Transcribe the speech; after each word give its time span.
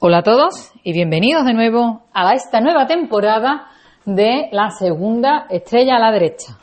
Hola 0.00 0.18
a 0.18 0.22
todos 0.22 0.70
y 0.84 0.92
bienvenidos 0.92 1.44
de 1.44 1.54
nuevo 1.54 2.04
a 2.14 2.32
esta 2.32 2.60
nueva 2.60 2.86
temporada 2.86 3.66
de 4.04 4.48
la 4.52 4.70
segunda 4.70 5.46
estrella 5.50 5.96
a 5.96 5.98
la 5.98 6.12
derecha. 6.12 6.56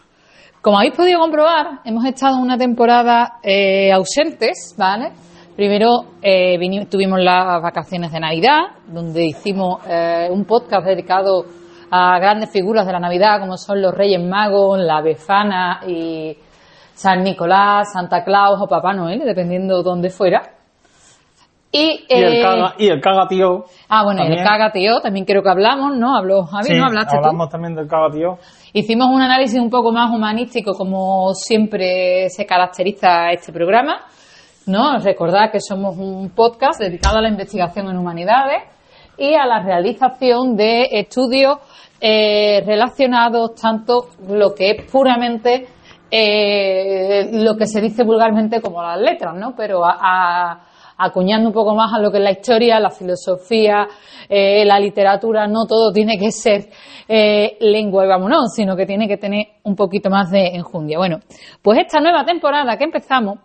Como 0.61 0.77
habéis 0.77 0.95
podido 0.95 1.19
comprobar, 1.19 1.81
hemos 1.83 2.05
estado 2.05 2.37
una 2.37 2.57
temporada 2.57 3.39
eh, 3.43 3.91
ausentes, 3.91 4.73
¿vale? 4.77 5.11
Primero 5.53 6.13
eh, 6.21 6.57
tuvimos 6.89 7.19
las 7.19 7.61
vacaciones 7.61 8.13
de 8.13 8.21
Navidad, 8.21 8.59
donde 8.87 9.25
hicimos 9.25 9.81
eh, 9.85 10.29
un 10.31 10.45
podcast 10.45 10.85
dedicado 10.85 11.43
a 11.91 12.17
grandes 12.19 12.49
figuras 12.51 12.85
de 12.85 12.93
la 12.93 13.01
Navidad, 13.01 13.41
como 13.41 13.57
son 13.57 13.81
los 13.81 13.93
Reyes 13.93 14.23
Magos, 14.23 14.79
la 14.79 15.01
Befana 15.01 15.81
y 15.85 16.37
San 16.93 17.21
Nicolás, 17.21 17.91
Santa 17.91 18.23
Claus 18.23 18.61
o 18.61 18.67
Papá 18.67 18.93
Noel, 18.93 19.23
dependiendo 19.25 19.75
de 19.75 19.83
dónde 19.83 20.09
fuera. 20.09 20.54
Y, 21.77 22.05
el, 22.07 22.35
eh, 22.35 22.41
caga, 22.41 22.75
y 22.77 22.87
el 22.87 23.01
cagatío. 23.01 23.65
Ah, 23.89 24.05
bueno, 24.05 24.23
el 24.23 24.41
cagatío 24.41 25.01
también 25.01 25.25
creo 25.25 25.43
que 25.43 25.49
hablamos, 25.49 25.97
¿no? 25.97 26.15
Habló 26.15 26.43
Javi, 26.43 26.77
¿no? 26.77 26.85
Hablaste 26.85 27.17
hablamos 27.17 27.49
también 27.49 27.75
del 27.75 27.85
cagatío. 27.85 28.37
Hicimos 28.71 29.09
un 29.09 29.21
análisis 29.21 29.59
un 29.59 29.69
poco 29.69 29.91
más 29.91 30.09
humanístico, 30.09 30.71
como 30.71 31.33
siempre 31.33 32.29
se 32.29 32.45
caracteriza 32.45 33.29
este 33.31 33.51
programa, 33.51 34.05
¿no? 34.67 34.99
Recordad 34.99 35.51
que 35.51 35.59
somos 35.59 35.97
un 35.97 36.29
podcast 36.29 36.79
dedicado 36.79 37.17
a 37.17 37.21
la 37.21 37.27
investigación 37.27 37.89
en 37.89 37.97
humanidades 37.97 38.63
y 39.17 39.33
a 39.33 39.45
la 39.45 39.61
realización 39.61 40.55
de 40.55 40.87
estudios 40.91 41.57
eh, 41.99 42.63
relacionados 42.65 43.53
tanto 43.55 44.11
lo 44.29 44.53
que 44.55 44.71
es 44.71 44.89
puramente 44.89 45.67
eh, 46.09 47.31
lo 47.33 47.57
que 47.57 47.67
se 47.67 47.81
dice 47.81 48.05
vulgarmente 48.05 48.61
como 48.61 48.81
las 48.81 48.97
letras, 48.97 49.35
¿no? 49.35 49.53
Pero 49.57 49.81
a 49.83 50.67
acuñando 50.97 51.49
un 51.49 51.53
poco 51.53 51.75
más 51.75 51.93
a 51.93 51.99
lo 51.99 52.11
que 52.11 52.17
es 52.17 52.23
la 52.23 52.31
historia, 52.31 52.79
la 52.79 52.89
filosofía, 52.89 53.87
eh, 54.29 54.63
la 54.65 54.79
literatura, 54.79 55.47
no 55.47 55.65
todo 55.67 55.91
tiene 55.91 56.17
que 56.17 56.31
ser 56.31 56.69
eh, 57.07 57.57
lengua 57.59 58.05
y 58.05 58.07
vámonos, 58.07 58.53
sino 58.55 58.75
que 58.75 58.85
tiene 58.85 59.07
que 59.07 59.17
tener 59.17 59.45
un 59.63 59.75
poquito 59.75 60.09
más 60.09 60.31
de 60.31 60.47
enjundia. 60.47 60.97
Bueno, 60.97 61.19
pues 61.61 61.79
esta 61.79 61.99
nueva 61.99 62.23
temporada 62.23 62.77
que 62.77 62.85
empezamos, 62.85 63.39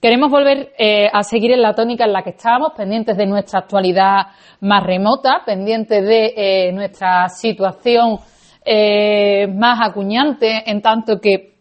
queremos 0.00 0.30
volver 0.30 0.72
eh, 0.78 1.08
a 1.12 1.22
seguir 1.22 1.52
en 1.52 1.62
la 1.62 1.74
tónica 1.74 2.04
en 2.04 2.12
la 2.12 2.22
que 2.22 2.30
estábamos, 2.30 2.72
pendientes 2.76 3.16
de 3.16 3.26
nuestra 3.26 3.60
actualidad 3.60 4.26
más 4.60 4.84
remota, 4.84 5.42
pendientes 5.44 6.04
de 6.06 6.70
nuestra 6.72 7.28
situación 7.28 8.18
más 9.54 9.78
acuñante, 9.82 10.62
en 10.66 10.82
tanto 10.82 11.18
que 11.20 11.54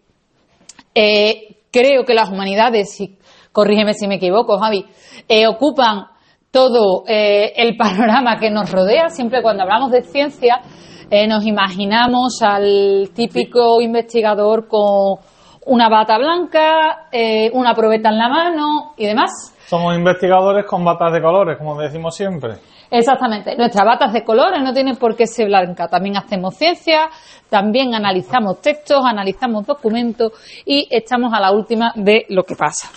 creo 1.72 2.04
que 2.04 2.14
las 2.14 2.30
humanidades, 2.30 3.00
y 3.00 3.18
corrígeme 3.52 3.94
si 3.94 4.08
me 4.08 4.16
equivoco, 4.16 4.58
Javi, 4.58 4.86
eh, 5.28 5.48
ocupan 5.48 6.06
todo 6.52 7.04
eh, 7.08 7.54
el 7.56 7.76
panorama 7.78 8.38
que 8.38 8.50
nos 8.50 8.72
rodea. 8.72 9.10
Siempre 9.10 9.42
cuando 9.42 9.64
hablamos 9.64 9.92
de 9.92 10.04
ciencia 10.04 10.62
eh, 11.10 11.28
nos 11.28 11.46
imaginamos 11.46 12.42
al 12.42 13.10
típico 13.14 13.82
investigador 13.82 14.68
con 14.68 15.18
una 15.66 15.90
bata 15.90 16.18
blanca, 16.18 17.10
una 17.52 17.74
probeta 17.74 18.10
en 18.10 18.18
la 18.18 18.30
mano 18.30 18.94
y 18.96 19.06
demás. 19.06 19.54
Somos 19.66 19.94
investigadores 19.96 20.66
con 20.66 20.86
batas 20.86 21.12
de 21.12 21.22
colores, 21.22 21.58
como 21.58 21.78
decimos 21.78 22.16
siempre. 22.16 22.56
Exactamente. 22.90 23.56
Nuestras 23.58 23.86
batas 23.86 24.14
de 24.14 24.24
colores 24.24 24.62
no 24.64 24.74
tienen 24.74 24.96
por 24.96 25.16
qué 25.16 25.28
ser 25.28 25.48
blancas. 25.48 25.90
También 25.90 26.18
hacemos 26.18 26.56
ciencia, 26.56 27.10
también 27.50 27.94
analizamos 27.94 28.62
textos, 28.62 29.04
analizamos 29.06 29.66
documentos 29.66 30.32
y 30.66 30.88
estamos 30.90 31.34
a 31.34 31.40
la 31.40 31.52
última 31.52 31.92
de 31.96 32.26
lo 32.30 32.44
que 32.44 32.56
pasa. 32.56 32.90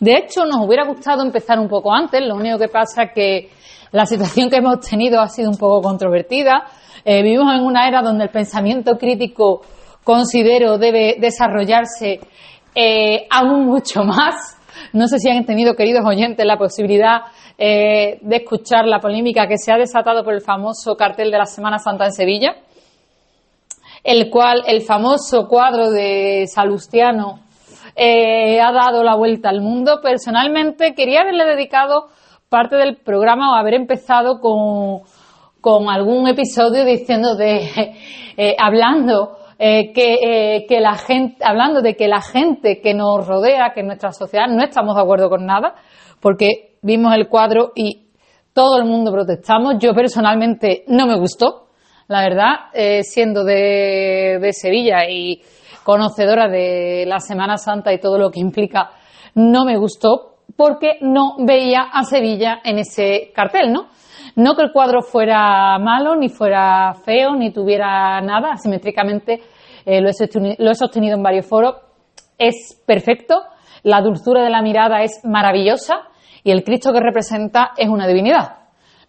De 0.00 0.16
hecho, 0.16 0.44
nos 0.44 0.66
hubiera 0.66 0.84
gustado 0.84 1.22
empezar 1.22 1.58
un 1.58 1.68
poco 1.68 1.92
antes. 1.92 2.20
Lo 2.20 2.34
único 2.34 2.58
que 2.58 2.68
pasa 2.68 3.04
es 3.04 3.12
que 3.14 3.50
la 3.92 4.06
situación 4.06 4.50
que 4.50 4.56
hemos 4.56 4.80
tenido 4.80 5.20
ha 5.20 5.28
sido 5.28 5.50
un 5.50 5.56
poco 5.56 5.82
controvertida. 5.82 6.64
Eh, 7.04 7.22
vivimos 7.22 7.54
en 7.54 7.64
una 7.64 7.88
era 7.88 8.02
donde 8.02 8.24
el 8.24 8.30
pensamiento 8.30 8.98
crítico 8.98 9.62
considero 10.04 10.78
debe 10.78 11.16
desarrollarse 11.18 12.20
eh, 12.74 13.26
aún 13.30 13.66
mucho 13.66 14.02
más. 14.04 14.57
No 14.92 15.06
sé 15.06 15.18
si 15.18 15.30
han 15.30 15.44
tenido, 15.44 15.74
queridos 15.74 16.04
oyentes, 16.06 16.46
la 16.46 16.56
posibilidad 16.56 17.22
eh, 17.58 18.18
de 18.22 18.36
escuchar 18.36 18.86
la 18.86 19.00
polémica 19.00 19.46
que 19.46 19.58
se 19.58 19.72
ha 19.72 19.76
desatado 19.76 20.24
por 20.24 20.34
el 20.34 20.40
famoso 20.40 20.96
cartel 20.96 21.30
de 21.30 21.38
la 21.38 21.46
Semana 21.46 21.78
Santa 21.78 22.06
en 22.06 22.12
Sevilla, 22.12 22.56
el 24.02 24.30
cual 24.30 24.62
el 24.66 24.82
famoso 24.82 25.46
cuadro 25.48 25.90
de 25.90 26.46
Salustiano 26.46 27.40
eh, 27.96 28.60
ha 28.60 28.72
dado 28.72 29.02
la 29.02 29.16
vuelta 29.16 29.48
al 29.48 29.60
mundo. 29.60 30.00
Personalmente 30.02 30.94
quería 30.94 31.22
haberle 31.22 31.44
dedicado 31.44 32.06
parte 32.48 32.76
del 32.76 32.96
programa 32.96 33.52
o 33.52 33.56
haber 33.56 33.74
empezado 33.74 34.40
con, 34.40 35.02
con 35.60 35.90
algún 35.90 36.28
episodio 36.28 36.84
diciendo 36.84 37.34
de 37.36 37.94
eh, 38.36 38.56
hablando 38.58 39.36
que, 39.58 40.66
que, 40.68 40.80
la 40.80 40.94
gente 40.94 41.44
hablando 41.44 41.82
de 41.82 41.96
que 41.96 42.06
la 42.06 42.20
gente 42.20 42.80
que 42.80 42.94
nos 42.94 43.26
rodea 43.26 43.72
que 43.74 43.80
en 43.80 43.88
nuestra 43.88 44.12
sociedad 44.12 44.46
no 44.46 44.62
estamos 44.62 44.94
de 44.94 45.02
acuerdo 45.02 45.28
con 45.28 45.46
nada 45.46 45.74
porque 46.20 46.76
vimos 46.82 47.12
el 47.14 47.28
cuadro 47.28 47.72
y 47.74 48.08
todo 48.52 48.78
el 48.78 48.84
mundo 48.84 49.12
protestamos. 49.12 49.76
Yo 49.78 49.94
personalmente 49.94 50.84
no 50.88 51.06
me 51.06 51.16
gustó, 51.16 51.68
la 52.08 52.22
verdad, 52.22 52.54
eh, 52.72 53.02
siendo 53.02 53.44
de, 53.44 54.38
de, 54.40 54.52
Sevilla 54.52 55.08
y 55.08 55.40
conocedora 55.84 56.48
de 56.48 57.04
la 57.06 57.20
Semana 57.20 57.56
Santa 57.56 57.92
y 57.92 58.00
todo 58.00 58.18
lo 58.18 58.30
que 58.30 58.40
implica, 58.40 58.90
no 59.34 59.64
me 59.64 59.76
gustó 59.76 60.38
porque 60.56 60.98
no 61.02 61.36
veía 61.38 61.82
a 61.92 62.02
Sevilla 62.04 62.60
en 62.64 62.78
ese 62.78 63.30
cartel, 63.34 63.72
¿no? 63.72 63.88
No 64.38 64.54
que 64.54 64.62
el 64.62 64.70
cuadro 64.70 65.02
fuera 65.02 65.76
malo, 65.80 66.14
ni 66.14 66.28
fuera 66.28 66.94
feo, 67.04 67.34
ni 67.34 67.52
tuviera 67.52 68.20
nada, 68.20 68.52
asimétricamente 68.52 69.42
eh, 69.84 70.00
lo, 70.00 70.10
he 70.10 70.74
sostenido 70.76 71.16
en 71.16 71.24
varios 71.24 71.44
foros, 71.44 71.74
es 72.38 72.80
perfecto, 72.86 73.42
la 73.82 74.00
dulzura 74.00 74.44
de 74.44 74.50
la 74.50 74.62
mirada 74.62 75.02
es 75.02 75.22
maravillosa, 75.24 76.02
y 76.44 76.52
el 76.52 76.62
Cristo 76.62 76.92
que 76.92 77.00
representa 77.00 77.72
es 77.76 77.88
una 77.88 78.06
divinidad. 78.06 78.58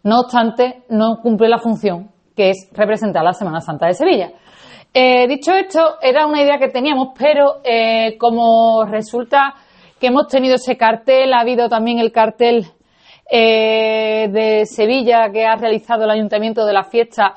No 0.02 0.22
obstante, 0.22 0.86
no 0.90 1.18
cumple 1.22 1.48
la 1.48 1.60
función 1.60 2.10
que 2.36 2.50
es 2.50 2.68
representar 2.74 3.24
la 3.24 3.34
Semana 3.34 3.62
Santa 3.62 3.86
de 3.86 3.94
Sevilla. 3.94 4.32
Eh, 4.92 5.28
dicho 5.28 5.52
esto, 5.52 5.98
era 6.02 6.26
una 6.26 6.42
idea 6.42 6.58
que 6.58 6.70
teníamos, 6.70 7.10
pero 7.16 7.58
eh, 7.64 8.18
como 8.18 8.84
resulta 8.84 9.54
que 10.00 10.08
hemos 10.08 10.26
tenido 10.26 10.56
ese 10.56 10.76
cartel, 10.76 11.34
ha 11.34 11.42
habido 11.42 11.70
también 11.70 12.00
el 12.00 12.12
cartel 12.12 12.66
eh, 13.32 14.28
de 14.30 14.66
Sevilla 14.66 15.30
que 15.32 15.46
ha 15.46 15.56
realizado 15.56 16.04
el 16.04 16.12
Ayuntamiento 16.12 16.66
de 16.66 16.74
la 16.74 16.84
fiesta 16.84 17.36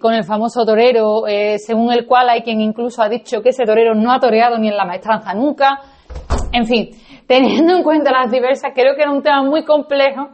con 0.00 0.14
el 0.14 0.24
famoso 0.24 0.64
torero, 0.64 1.24
según 1.58 1.92
el 1.92 2.06
cual 2.06 2.30
hay 2.30 2.40
quien 2.40 2.62
incluso 2.62 3.02
ha 3.02 3.10
dicho 3.10 3.42
que 3.42 3.50
ese 3.50 3.66
torero 3.66 3.94
no 3.94 4.10
ha 4.10 4.18
toreado 4.18 4.56
ni 4.56 4.68
en 4.68 4.76
la 4.78 4.86
maestranza 4.86 5.34
nunca. 5.34 5.80
En 6.50 6.66
fin, 6.66 6.88
teniendo 7.26 7.76
en 7.76 7.82
cuenta 7.82 8.10
las 8.10 8.30
diversas, 8.30 8.72
creo 8.74 8.94
que 8.94 9.02
era 9.02 9.10
un 9.10 9.22
tema 9.22 9.42
muy 9.42 9.64
complejo, 9.64 10.28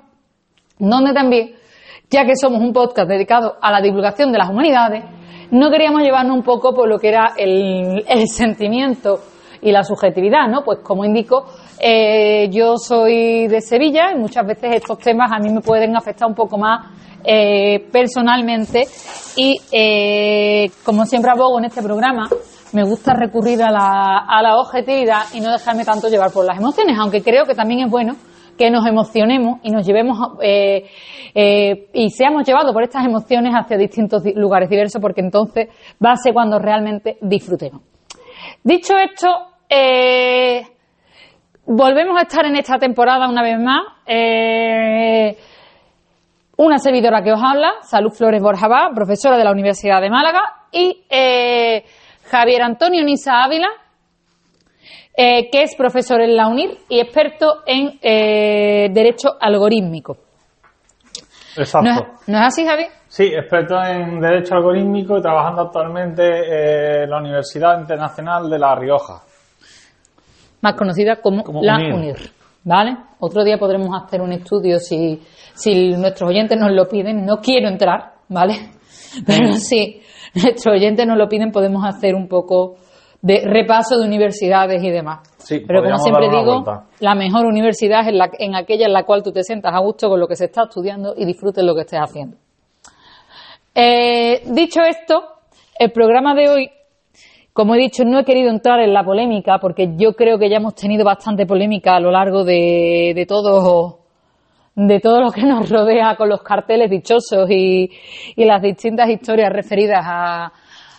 donde 0.78 1.12
también, 1.12 1.54
ya 2.08 2.24
que 2.24 2.36
somos 2.36 2.60
un 2.60 2.72
podcast 2.72 3.08
dedicado 3.08 3.56
a 3.60 3.70
la 3.70 3.80
divulgación 3.80 4.32
de 4.32 4.38
las 4.38 4.48
humanidades, 4.48 5.04
no 5.50 5.70
queríamos 5.70 6.02
llevarnos 6.02 6.36
un 6.36 6.42
poco 6.42 6.74
por 6.74 6.88
lo 6.88 6.98
que 6.98 7.08
era 7.08 7.32
el, 7.36 8.04
sentimiento 8.26 9.20
y 9.62 9.72
la 9.72 9.82
subjetividad, 9.82 10.48
¿no? 10.48 10.62
Pues 10.64 10.78
como 10.80 11.04
indico, 11.04 11.46
eh, 11.80 12.48
yo 12.50 12.76
soy 12.76 13.48
de 13.48 13.60
Sevilla 13.60 14.12
y 14.14 14.18
muchas 14.18 14.46
veces 14.46 14.76
estos 14.76 14.98
temas 14.98 15.30
a 15.32 15.38
mí 15.38 15.50
me 15.52 15.60
pueden 15.60 15.96
afectar 15.96 16.28
un 16.28 16.34
poco 16.34 16.58
más 16.58 16.86
eh, 17.24 17.88
personalmente 17.90 18.86
y 19.36 19.56
eh, 19.72 20.70
como 20.84 21.04
siempre 21.06 21.30
abogo 21.30 21.58
en 21.58 21.66
este 21.66 21.82
programa 21.82 22.28
me 22.72 22.84
gusta 22.84 23.14
recurrir 23.14 23.62
a 23.62 23.70
la, 23.70 24.24
a 24.28 24.42
la 24.42 24.56
objetividad 24.56 25.22
y 25.34 25.40
no 25.40 25.50
dejarme 25.50 25.84
tanto 25.84 26.08
llevar 26.08 26.30
por 26.30 26.44
las 26.44 26.58
emociones, 26.58 26.96
aunque 26.98 27.22
creo 27.22 27.44
que 27.44 27.54
también 27.54 27.80
es 27.80 27.90
bueno 27.90 28.14
que 28.60 28.70
nos 28.70 28.86
emocionemos 28.86 29.58
y 29.62 29.70
nos 29.70 29.86
llevemos 29.86 30.18
eh, 30.42 30.84
eh, 31.34 31.88
y 31.94 32.10
seamos 32.10 32.46
llevados 32.46 32.74
por 32.74 32.82
estas 32.82 33.06
emociones 33.06 33.54
hacia 33.54 33.78
distintos 33.78 34.22
lugares 34.34 34.68
diversos, 34.68 35.00
porque 35.00 35.22
entonces 35.22 35.68
va 36.04 36.12
a 36.12 36.16
ser 36.16 36.34
cuando 36.34 36.58
realmente 36.58 37.16
disfrutemos. 37.22 37.80
Dicho 38.62 38.92
esto, 38.98 39.28
eh, 39.66 40.60
volvemos 41.74 42.18
a 42.18 42.22
estar 42.22 42.44
en 42.46 42.56
esta 42.56 42.78
temporada 42.78 43.28
una 43.28 43.42
vez 43.42 43.58
más. 43.58 43.82
una 46.56 46.78
servidora 46.78 47.22
que 47.22 47.32
os 47.32 47.40
habla, 47.42 47.72
Salud 47.82 48.12
Flores 48.12 48.42
Borjabá, 48.42 48.90
profesora 48.94 49.36
de 49.38 49.44
la 49.44 49.52
Universidad 49.52 50.00
de 50.00 50.10
Málaga, 50.10 50.40
y 50.72 51.04
Javier 52.30 52.62
Antonio 52.62 53.02
Nisa 53.02 53.42
Ávila, 53.42 53.68
eh, 55.16 55.50
que 55.50 55.62
es 55.62 55.74
profesor 55.74 56.20
en 56.20 56.36
la 56.36 56.46
UNIR 56.46 56.78
y 56.88 57.00
experto 57.00 57.62
en 57.66 57.98
eh, 58.00 58.88
Derecho 58.90 59.30
Algorítmico. 59.40 60.16
Exacto. 61.56 62.14
¿No 62.28 62.38
es, 62.38 62.46
así, 62.46 62.64
Javier? 62.64 62.88
Sí, 63.08 63.24
experto 63.24 63.74
en 63.82 64.20
Derecho 64.20 64.54
Algorítmico 64.54 65.18
y 65.18 65.20
trabajando 65.20 65.62
actualmente 65.62 67.02
en 67.02 67.10
la 67.10 67.18
Universidad 67.18 67.80
Internacional 67.80 68.48
de 68.48 68.58
La 68.58 68.76
Rioja. 68.76 69.20
Más 70.62 70.74
conocida 70.74 71.16
como, 71.16 71.42
la 71.62 71.76
UNIR. 71.76 72.16
¿vale? 72.64 72.96
Otro 73.18 73.44
día 73.44 73.58
podremos 73.58 73.90
hacer 74.02 74.20
un 74.20 74.32
estudio 74.32 74.78
si, 74.78 75.20
si 75.54 75.90
nuestros 75.92 76.30
oyentes 76.30 76.58
nos 76.58 76.72
lo 76.72 76.88
piden. 76.88 77.24
No 77.24 77.38
quiero 77.38 77.68
entrar, 77.68 78.14
¿vale? 78.28 78.54
Pero 79.26 79.52
si 79.52 80.00
nuestros 80.34 80.74
oyentes 80.74 81.06
nos 81.06 81.16
lo 81.16 81.28
piden, 81.28 81.50
podemos 81.50 81.84
hacer 81.84 82.14
un 82.14 82.28
poco 82.28 82.76
de 83.22 83.42
repaso 83.44 83.98
de 83.98 84.06
universidades 84.06 84.82
y 84.82 84.90
demás. 84.90 85.28
Sí, 85.38 85.62
Pero 85.66 85.82
como 85.82 85.98
siempre 85.98 86.28
digo, 86.30 86.62
vuelta. 86.62 86.86
la 87.00 87.14
mejor 87.14 87.44
universidad 87.46 88.08
es 88.08 88.14
la, 88.14 88.30
en 88.38 88.54
aquella 88.54 88.86
en 88.86 88.92
la 88.92 89.04
cual 89.04 89.22
tú 89.22 89.32
te 89.32 89.42
sientas 89.42 89.74
a 89.74 89.78
gusto 89.80 90.08
con 90.08 90.18
lo 90.18 90.26
que 90.26 90.36
se 90.36 90.46
está 90.46 90.62
estudiando 90.62 91.14
y 91.16 91.26
disfrutes 91.26 91.62
lo 91.62 91.74
que 91.74 91.82
estés 91.82 92.00
haciendo. 92.00 92.36
Eh, 93.74 94.42
dicho 94.46 94.80
esto, 94.82 95.22
el 95.78 95.92
programa 95.92 96.34
de 96.34 96.48
hoy, 96.48 96.70
como 97.52 97.74
he 97.74 97.78
dicho, 97.78 98.04
no 98.04 98.20
he 98.20 98.24
querido 98.24 98.50
entrar 98.50 98.80
en 98.80 98.92
la 98.92 99.04
polémica 99.04 99.58
porque 99.58 99.94
yo 99.96 100.14
creo 100.14 100.38
que 100.38 100.48
ya 100.48 100.56
hemos 100.56 100.74
tenido 100.74 101.04
bastante 101.04 101.46
polémica 101.46 101.96
a 101.96 102.00
lo 102.00 102.10
largo 102.10 102.44
de, 102.44 103.12
de 103.14 103.26
todo 103.26 103.98
de 104.76 105.00
todo 105.00 105.20
lo 105.20 105.30
que 105.30 105.42
nos 105.42 105.68
rodea 105.68 106.16
con 106.16 106.28
los 106.28 106.42
carteles 106.42 106.90
dichosos 106.90 107.50
y, 107.50 107.90
y 108.36 108.44
las 108.44 108.62
distintas 108.62 109.08
historias 109.10 109.52
referidas 109.52 110.04
a, 110.04 110.52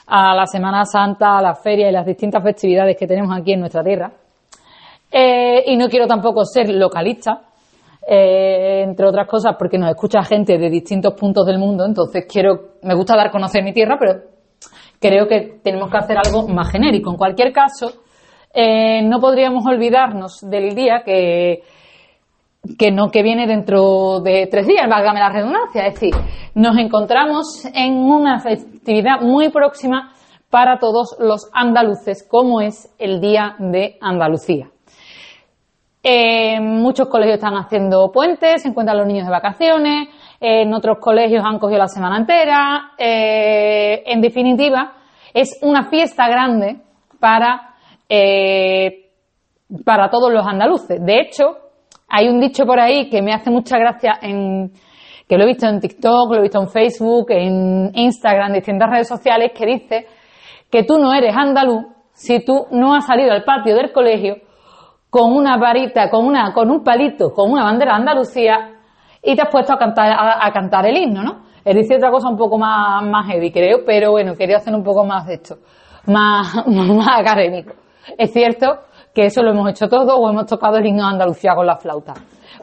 a 0.07 0.35
la 0.35 0.45
Semana 0.45 0.85
Santa, 0.85 1.37
a 1.37 1.41
la 1.41 1.55
feria 1.55 1.89
y 1.89 1.91
las 1.91 2.05
distintas 2.05 2.43
festividades 2.43 2.97
que 2.97 3.07
tenemos 3.07 3.35
aquí 3.35 3.53
en 3.53 3.61
nuestra 3.61 3.81
tierra. 3.81 4.11
Eh, 5.09 5.63
y 5.67 5.77
no 5.77 5.87
quiero 5.87 6.05
tampoco 6.05 6.43
ser 6.45 6.69
localista, 6.69 7.41
eh, 8.05 8.83
entre 8.83 9.07
otras 9.07 9.27
cosas 9.27 9.55
porque 9.57 9.77
nos 9.77 9.89
escucha 9.89 10.23
gente 10.23 10.57
de 10.57 10.69
distintos 10.69 11.13
puntos 11.13 11.45
del 11.45 11.59
mundo, 11.59 11.85
entonces 11.85 12.25
quiero, 12.29 12.73
me 12.83 12.93
gusta 12.93 13.15
dar 13.15 13.27
a 13.27 13.31
conocer 13.31 13.63
mi 13.63 13.73
tierra, 13.73 13.97
pero 13.99 14.30
creo 15.01 15.27
que 15.27 15.59
tenemos 15.63 15.89
que 15.89 15.97
hacer 15.97 16.17
algo 16.17 16.47
más 16.47 16.71
genérico. 16.71 17.11
En 17.11 17.17
cualquier 17.17 17.51
caso, 17.51 17.91
eh, 18.53 19.01
no 19.01 19.19
podríamos 19.19 19.65
olvidarnos 19.65 20.39
del 20.41 20.75
día 20.75 21.01
que, 21.03 21.63
que 22.77 22.91
no 22.91 23.09
que 23.09 23.23
viene 23.23 23.47
dentro 23.47 24.19
de 24.19 24.47
tres 24.49 24.67
días, 24.67 24.87
válgame 24.87 25.19
la 25.19 25.29
redundancia. 25.29 25.87
Es 25.87 25.95
decir, 25.95 26.13
nos 26.53 26.77
encontramos 26.77 27.65
en 27.73 27.93
una 27.93 28.39
festividad 28.39 29.21
muy 29.21 29.49
próxima 29.49 30.13
para 30.51 30.77
todos 30.77 31.15
los 31.19 31.49
andaluces, 31.53 32.27
como 32.29 32.61
es 32.61 32.93
el 32.99 33.21
Día 33.21 33.55
de 33.57 33.97
Andalucía. 34.01 34.69
Eh, 36.03 36.59
muchos 36.59 37.07
colegios 37.07 37.35
están 37.35 37.53
haciendo 37.55 38.11
puentes, 38.11 38.61
se 38.61 38.67
encuentran 38.67 38.97
los 38.97 39.07
niños 39.07 39.25
de 39.25 39.31
vacaciones, 39.31 40.09
en 40.43 40.73
otros 40.73 40.97
colegios 40.99 41.43
han 41.45 41.59
cogido 41.59 41.77
la 41.77 41.87
semana 41.87 42.17
entera. 42.17 42.93
eh, 42.97 44.03
en 44.07 44.21
definitiva, 44.21 44.93
es 45.33 45.59
una 45.61 45.89
fiesta 45.89 46.27
grande 46.27 46.81
para, 47.19 47.75
eh, 48.09 49.11
para 49.85 50.09
todos 50.09 50.33
los 50.33 50.45
andaluces. 50.45 50.99
De 51.05 51.21
hecho, 51.21 51.57
hay 52.09 52.27
un 52.27 52.39
dicho 52.39 52.65
por 52.65 52.79
ahí 52.79 53.07
que 53.07 53.21
me 53.21 53.33
hace 53.33 53.51
mucha 53.51 53.77
gracia 53.77 54.17
en, 54.21 54.71
que 55.29 55.37
lo 55.37 55.43
he 55.43 55.47
visto 55.47 55.67
en 55.67 55.79
TikTok, 55.79 56.31
lo 56.31 56.39
he 56.39 56.41
visto 56.41 56.59
en 56.59 56.69
Facebook, 56.69 57.27
en 57.29 57.91
Instagram, 57.93 58.47
en 58.47 58.53
distintas 58.55 58.89
redes 58.89 59.07
sociales, 59.07 59.51
que 59.55 59.65
dice 59.65 60.07
que 60.71 60.83
tú 60.83 60.97
no 60.97 61.13
eres 61.13 61.35
andaluz 61.37 61.85
si 62.13 62.43
tú 62.43 62.65
no 62.71 62.95
has 62.95 63.05
salido 63.05 63.31
al 63.31 63.43
patio 63.43 63.75
del 63.75 63.91
colegio 63.91 64.37
con 65.09 65.33
una 65.33 65.57
varita, 65.57 66.09
con 66.09 66.25
una, 66.25 66.53
con 66.53 66.71
un 66.71 66.83
palito, 66.83 67.31
con 67.33 67.51
una 67.51 67.63
bandera 67.63 67.93
de 67.93 67.97
Andalucía 67.99 68.70
y 69.23 69.35
te 69.35 69.41
has 69.41 69.49
puesto 69.49 69.73
a 69.73 69.77
cantar, 69.77 70.11
a, 70.11 70.51
cantar 70.51 70.85
el 70.87 70.97
himno, 70.97 71.23
¿no? 71.23 71.43
Él 71.63 71.77
dice 71.77 71.95
otra 71.95 72.09
cosa 72.09 72.27
un 72.29 72.37
poco 72.37 72.57
más, 72.57 73.03
más 73.03 73.27
heavy, 73.27 73.51
creo, 73.51 73.85
pero 73.85 74.11
bueno, 74.11 74.35
quería 74.35 74.57
hacer 74.57 74.73
un 74.73 74.83
poco 74.83 75.05
más 75.05 75.27
de 75.27 75.35
esto, 75.35 75.57
más, 76.07 76.65
más 76.67 77.19
académico. 77.19 77.73
Es 78.17 78.33
cierto 78.33 78.79
que 79.13 79.25
eso 79.25 79.43
lo 79.43 79.51
hemos 79.51 79.69
hecho 79.69 79.87
todos 79.87 80.13
o 80.15 80.29
hemos 80.29 80.45
tocado 80.45 80.77
el 80.77 80.85
himno 80.85 81.03
de 81.03 81.11
Andalucía 81.11 81.53
con 81.53 81.67
la 81.67 81.77
flauta. 81.77 82.13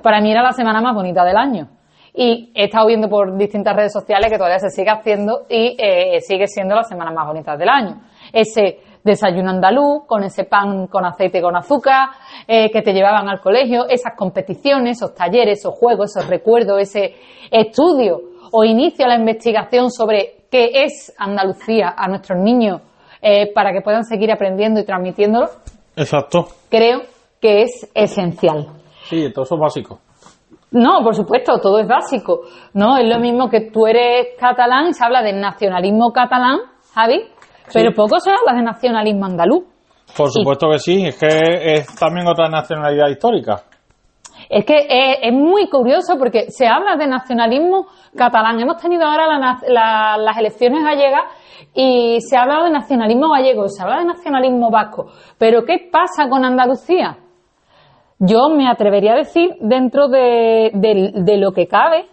Para 0.02 0.20
mí 0.20 0.31
era 0.31 0.43
la 0.43 0.52
semana 0.52 0.81
más 0.81 0.94
bonita 0.94 1.25
del 1.25 1.37
año. 1.37 1.69
Y 2.14 2.50
he 2.55 2.64
estado 2.64 2.87
viendo 2.88 3.08
por 3.08 3.37
distintas 3.37 3.76
redes 3.76 3.93
sociales 3.93 4.31
que 4.31 4.38
todavía 4.38 4.58
se 4.58 4.70
sigue 4.70 4.90
haciendo 4.90 5.43
y 5.49 5.76
eh, 5.78 6.20
sigue 6.20 6.49
siendo 6.49 6.75
la 6.75 6.82
semana 6.82 7.12
más 7.12 7.26
bonita 7.26 7.56
del 7.56 7.69
año. 7.69 8.00
Ese 8.32 8.81
desayuno 9.08 9.50
andaluz, 9.50 10.06
con 10.06 10.22
ese 10.22 10.44
pan 10.44 10.87
con 10.87 11.05
aceite 11.05 11.38
y 11.38 11.43
con 11.43 11.56
azúcar, 11.56 12.10
eh, 12.46 12.70
que 12.70 12.82
te 12.82 12.93
llevaban 12.93 13.28
al 13.28 13.40
colegio, 13.40 13.87
esas 13.88 14.14
competiciones, 14.16 14.99
esos 14.99 15.14
talleres, 15.14 15.58
esos 15.58 15.75
juegos, 15.75 16.16
esos 16.16 16.28
recuerdos, 16.28 16.81
ese 16.81 17.14
estudio 17.50 18.20
o 18.52 18.64
inicio 18.64 19.05
a 19.05 19.08
la 19.08 19.16
investigación 19.16 19.90
sobre 19.90 20.44
qué 20.50 20.84
es 20.84 21.14
Andalucía 21.19 21.94
a 21.96 22.08
nuestros 22.08 22.40
niños 22.40 22.81
eh, 23.20 23.52
para 23.52 23.72
que 23.72 23.81
puedan 23.81 24.05
seguir 24.05 24.31
aprendiendo 24.31 24.81
y 24.81 24.84
transmitiéndolo, 24.84 25.49
Exacto. 25.96 26.46
creo 26.70 27.00
que 27.40 27.62
es 27.62 27.90
esencial. 27.94 28.69
Sí, 29.04 29.32
todo 29.32 29.44
eso 29.44 29.54
es 29.56 29.61
básico. 29.61 29.99
No, 30.70 31.02
por 31.02 31.14
supuesto, 31.14 31.58
todo 31.61 31.78
es 31.78 31.88
básico. 31.88 32.43
No, 32.75 32.99
es 32.99 33.08
lo 33.08 33.19
mismo 33.19 33.49
que 33.49 33.70
tú 33.72 33.87
eres 33.87 34.28
catalán 34.38 34.88
y 34.88 34.93
se 34.93 35.04
habla 35.04 35.22
del 35.22 35.40
nacionalismo 35.40 36.12
catalán, 36.12 36.58
Javi, 36.94 37.22
pero 37.72 37.92
poco 37.94 38.18
se 38.20 38.30
habla 38.30 38.54
de 38.58 38.62
nacionalismo 38.64 39.26
andaluz. 39.26 39.64
Por 40.16 40.30
supuesto 40.30 40.68
que 40.70 40.78
sí, 40.78 41.06
es 41.06 41.18
que 41.18 41.26
es 41.74 41.94
también 41.96 42.26
otra 42.26 42.48
nacionalidad 42.48 43.08
histórica. 43.08 43.62
Es 44.48 44.64
que 44.64 44.76
es, 44.88 45.18
es 45.22 45.32
muy 45.32 45.68
curioso 45.68 46.16
porque 46.18 46.50
se 46.50 46.66
habla 46.66 46.96
de 46.96 47.06
nacionalismo 47.06 47.86
catalán. 48.16 48.58
Hemos 48.58 48.80
tenido 48.80 49.04
ahora 49.04 49.26
la 49.26 49.58
la- 49.68 50.16
las 50.16 50.38
elecciones 50.38 50.82
gallegas 50.82 51.22
y 51.74 52.18
se 52.20 52.36
ha 52.36 52.42
hablado 52.42 52.64
de 52.64 52.70
nacionalismo 52.70 53.28
gallego, 53.30 53.68
se 53.68 53.82
habla 53.82 53.98
de 53.98 54.06
nacionalismo 54.06 54.70
vasco. 54.70 55.06
Pero 55.36 55.64
¿qué 55.64 55.88
pasa 55.92 56.28
con 56.30 56.44
Andalucía? 56.44 57.18
Yo 58.20 58.48
me 58.48 58.68
atrevería 58.68 59.12
a 59.12 59.16
decir, 59.16 59.50
dentro 59.60 60.08
de, 60.08 60.70
de- 60.72 61.12
de 61.14 61.36
lo 61.36 61.52
que 61.52 61.66
cabe, 61.66 62.06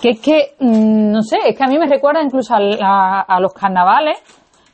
que 0.00 0.10
es 0.10 0.20
que, 0.20 0.54
mm, 0.58 1.12
no 1.12 1.22
sé, 1.22 1.36
es 1.46 1.56
que 1.56 1.62
a 1.64 1.68
mí 1.68 1.78
me 1.78 1.86
recuerda 1.86 2.22
incluso 2.22 2.54
a 2.56 3.38
los 3.40 3.52
carnavales, 3.52 4.18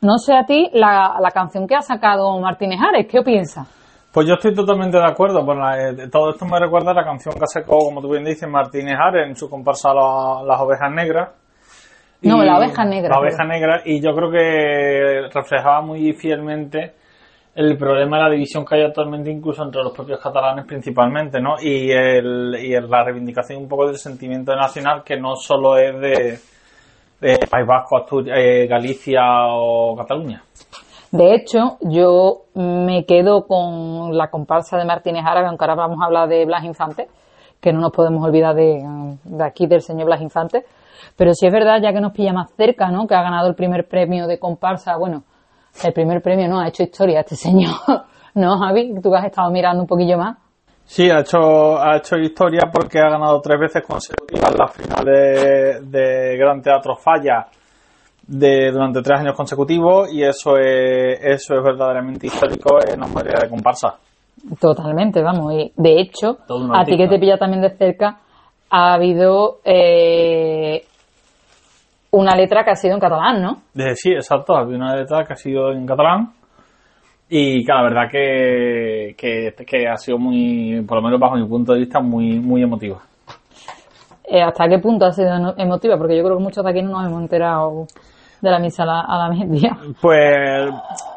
no 0.00 0.18
sé 0.18 0.34
a 0.34 0.44
ti, 0.44 0.70
la, 0.72 1.16
la 1.20 1.30
canción 1.30 1.66
que 1.66 1.74
ha 1.76 1.82
sacado 1.82 2.38
Martínez 2.38 2.78
Ares. 2.80 3.06
¿Qué 3.10 3.22
piensas? 3.22 3.66
Pues 4.12 4.26
yo 4.26 4.34
estoy 4.34 4.54
totalmente 4.54 4.96
de 4.96 5.04
acuerdo. 5.06 5.44
Pues 5.44 5.58
la- 5.58 5.90
eh, 5.90 6.08
todo 6.10 6.30
esto 6.30 6.44
me 6.46 6.58
recuerda 6.58 6.92
a 6.92 6.94
la 6.94 7.04
canción 7.04 7.34
que 7.34 7.46
sacó, 7.46 7.78
como 7.78 8.00
tú 8.00 8.10
bien 8.10 8.24
dices, 8.24 8.48
Martínez 8.48 8.96
Ares 8.98 9.28
en 9.28 9.36
su 9.36 9.48
comparsa 9.50 9.92
La- 9.92 10.42
Las 10.46 10.60
Ovejas 10.60 10.90
Negras. 10.92 11.28
No, 12.22 12.42
La 12.42 12.58
Oveja 12.58 12.84
Negra, 12.84 13.10
La 13.10 13.20
Oveja. 13.20 13.44
Negra, 13.44 13.82
y 13.84 14.00
yo 14.02 14.12
creo 14.14 14.30
que 14.30 15.28
reflejaba 15.32 15.82
muy 15.82 16.12
fielmente 16.14 16.94
el 17.54 17.76
problema 17.76 18.16
de 18.18 18.22
la 18.24 18.30
división 18.30 18.64
que 18.64 18.76
hay 18.76 18.82
actualmente 18.84 19.30
incluso 19.30 19.62
entre 19.62 19.82
los 19.82 19.92
propios 19.92 20.18
catalanes 20.20 20.64
principalmente, 20.66 21.40
¿no? 21.40 21.56
Y, 21.60 21.90
el, 21.92 22.56
y 22.60 22.72
el- 22.74 22.88
la 22.90 23.04
reivindicación 23.04 23.62
un 23.62 23.68
poco 23.68 23.86
del 23.86 23.96
sentimiento 23.98 24.54
nacional 24.56 25.02
que 25.04 25.16
no 25.16 25.36
solo 25.36 25.76
es 25.76 26.00
de, 26.00 26.38
de 27.20 27.38
País 27.50 27.66
Vasco, 27.66 27.96
Asturias, 27.96 28.38
eh, 28.38 28.66
Galicia 28.66 29.22
o 29.48 29.96
Cataluña. 29.96 30.42
De 31.10 31.34
hecho, 31.34 31.78
yo 31.80 32.42
me 32.54 33.04
quedo 33.06 33.46
con 33.46 34.16
la 34.16 34.28
comparsa 34.30 34.76
de 34.76 34.84
Martínez 34.84 35.24
Árabe, 35.24 35.48
aunque 35.48 35.64
ahora 35.64 35.74
vamos 35.74 35.98
a 36.02 36.06
hablar 36.06 36.28
de 36.28 36.44
Blas 36.44 36.64
Infante, 36.64 37.08
que 37.60 37.72
no 37.72 37.80
nos 37.80 37.92
podemos 37.92 38.22
olvidar 38.22 38.54
de, 38.54 38.82
de 39.24 39.44
aquí 39.44 39.66
del 39.66 39.80
señor 39.80 40.06
Blas 40.06 40.20
Infante. 40.20 40.64
Pero 41.16 41.32
sí 41.34 41.46
es 41.46 41.52
verdad, 41.52 41.80
ya 41.82 41.92
que 41.92 42.00
nos 42.00 42.12
pilla 42.12 42.32
más 42.32 42.50
cerca, 42.56 42.90
¿no? 42.90 43.06
Que 43.06 43.14
ha 43.14 43.22
ganado 43.22 43.48
el 43.48 43.54
primer 43.54 43.88
premio 43.88 44.26
de 44.26 44.38
comparsa. 44.38 44.96
Bueno, 44.96 45.24
el 45.82 45.92
primer 45.92 46.22
premio 46.22 46.48
no, 46.48 46.60
ha 46.60 46.68
hecho 46.68 46.82
historia 46.82 47.20
este 47.20 47.36
señor. 47.36 47.74
¿No, 48.34 48.58
Javi? 48.58 48.94
Tú 49.02 49.10
que 49.10 49.16
has 49.16 49.24
estado 49.24 49.50
mirando 49.50 49.82
un 49.82 49.88
poquillo 49.88 50.18
más. 50.18 50.36
Sí, 50.90 51.10
ha 51.10 51.20
hecho, 51.20 51.78
ha 51.78 51.98
hecho 51.98 52.16
historia 52.16 52.62
porque 52.72 52.98
ha 52.98 53.10
ganado 53.10 53.40
tres 53.42 53.60
veces 53.60 53.82
consecutivas 53.86 54.54
la 54.58 54.68
final 54.68 55.04
de, 55.04 55.80
de 55.82 56.36
Gran 56.38 56.62
Teatro 56.62 56.96
Falla 56.96 57.46
de, 58.26 58.70
durante 58.72 59.02
tres 59.02 59.20
años 59.20 59.36
consecutivos 59.36 60.10
y 60.10 60.22
eso 60.22 60.56
es, 60.56 61.20
eso 61.22 61.56
es 61.56 61.62
verdaderamente 61.62 62.26
histórico 62.28 62.78
en 62.90 63.00
la 63.00 63.06
materia 63.06 63.40
de 63.42 63.50
comparsa. 63.50 63.96
Totalmente, 64.58 65.22
vamos. 65.22 65.52
Y 65.52 65.72
de 65.76 66.00
hecho, 66.00 66.38
a 66.72 66.84
ti 66.86 66.96
que 66.96 67.06
te 67.06 67.18
pilla 67.18 67.36
también 67.36 67.60
de 67.60 67.76
cerca, 67.76 68.20
ha 68.70 68.94
habido 68.94 69.58
eh, 69.64 70.86
una 72.12 72.34
letra 72.34 72.64
que 72.64 72.70
ha 72.70 72.76
sido 72.76 72.94
en 72.94 73.00
catalán, 73.00 73.42
¿no? 73.42 73.62
De- 73.74 73.94
sí, 73.94 74.10
exacto, 74.12 74.56
había 74.56 74.76
una 74.76 74.96
letra 74.96 75.24
que 75.26 75.34
ha 75.34 75.36
sido 75.36 75.70
en 75.70 75.86
catalán 75.86 76.32
y 77.28 77.64
que 77.64 77.72
la 77.72 77.82
verdad 77.82 78.10
que, 78.10 79.14
que, 79.16 79.54
que 79.64 79.88
ha 79.88 79.96
sido 79.96 80.18
muy, 80.18 80.82
por 80.86 80.96
lo 80.96 81.02
menos 81.02 81.20
bajo 81.20 81.36
mi 81.36 81.46
punto 81.46 81.72
de 81.72 81.80
vista, 81.80 82.00
muy, 82.00 82.38
muy 82.38 82.62
emotiva. 82.62 82.98
Eh, 84.24 84.42
¿Hasta 84.42 84.68
qué 84.68 84.78
punto 84.78 85.06
ha 85.06 85.12
sido 85.12 85.54
emotiva? 85.56 85.96
Porque 85.96 86.16
yo 86.16 86.24
creo 86.24 86.36
que 86.36 86.42
muchos 86.42 86.64
de 86.64 86.70
aquí 86.70 86.82
no 86.82 86.90
nos 86.90 87.06
hemos 87.06 87.22
enterado 87.22 87.86
de 88.40 88.50
la 88.50 88.58
misa 88.58 88.82
a 88.82 88.86
la, 88.86 89.00
a 89.00 89.28
la 89.28 89.34
media. 89.34 89.76
Pues 90.00 90.70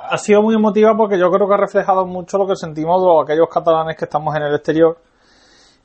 ha 0.10 0.18
sido 0.18 0.42
muy 0.42 0.56
emotiva 0.56 0.96
porque 0.98 1.18
yo 1.18 1.30
creo 1.30 1.48
que 1.48 1.54
ha 1.54 1.58
reflejado 1.58 2.06
mucho 2.06 2.38
lo 2.38 2.48
que 2.48 2.56
sentimos 2.56 3.02
los, 3.02 3.24
aquellos 3.24 3.48
catalanes 3.50 3.96
que 3.96 4.06
estamos 4.06 4.36
en 4.36 4.44
el 4.44 4.56
exterior 4.56 4.98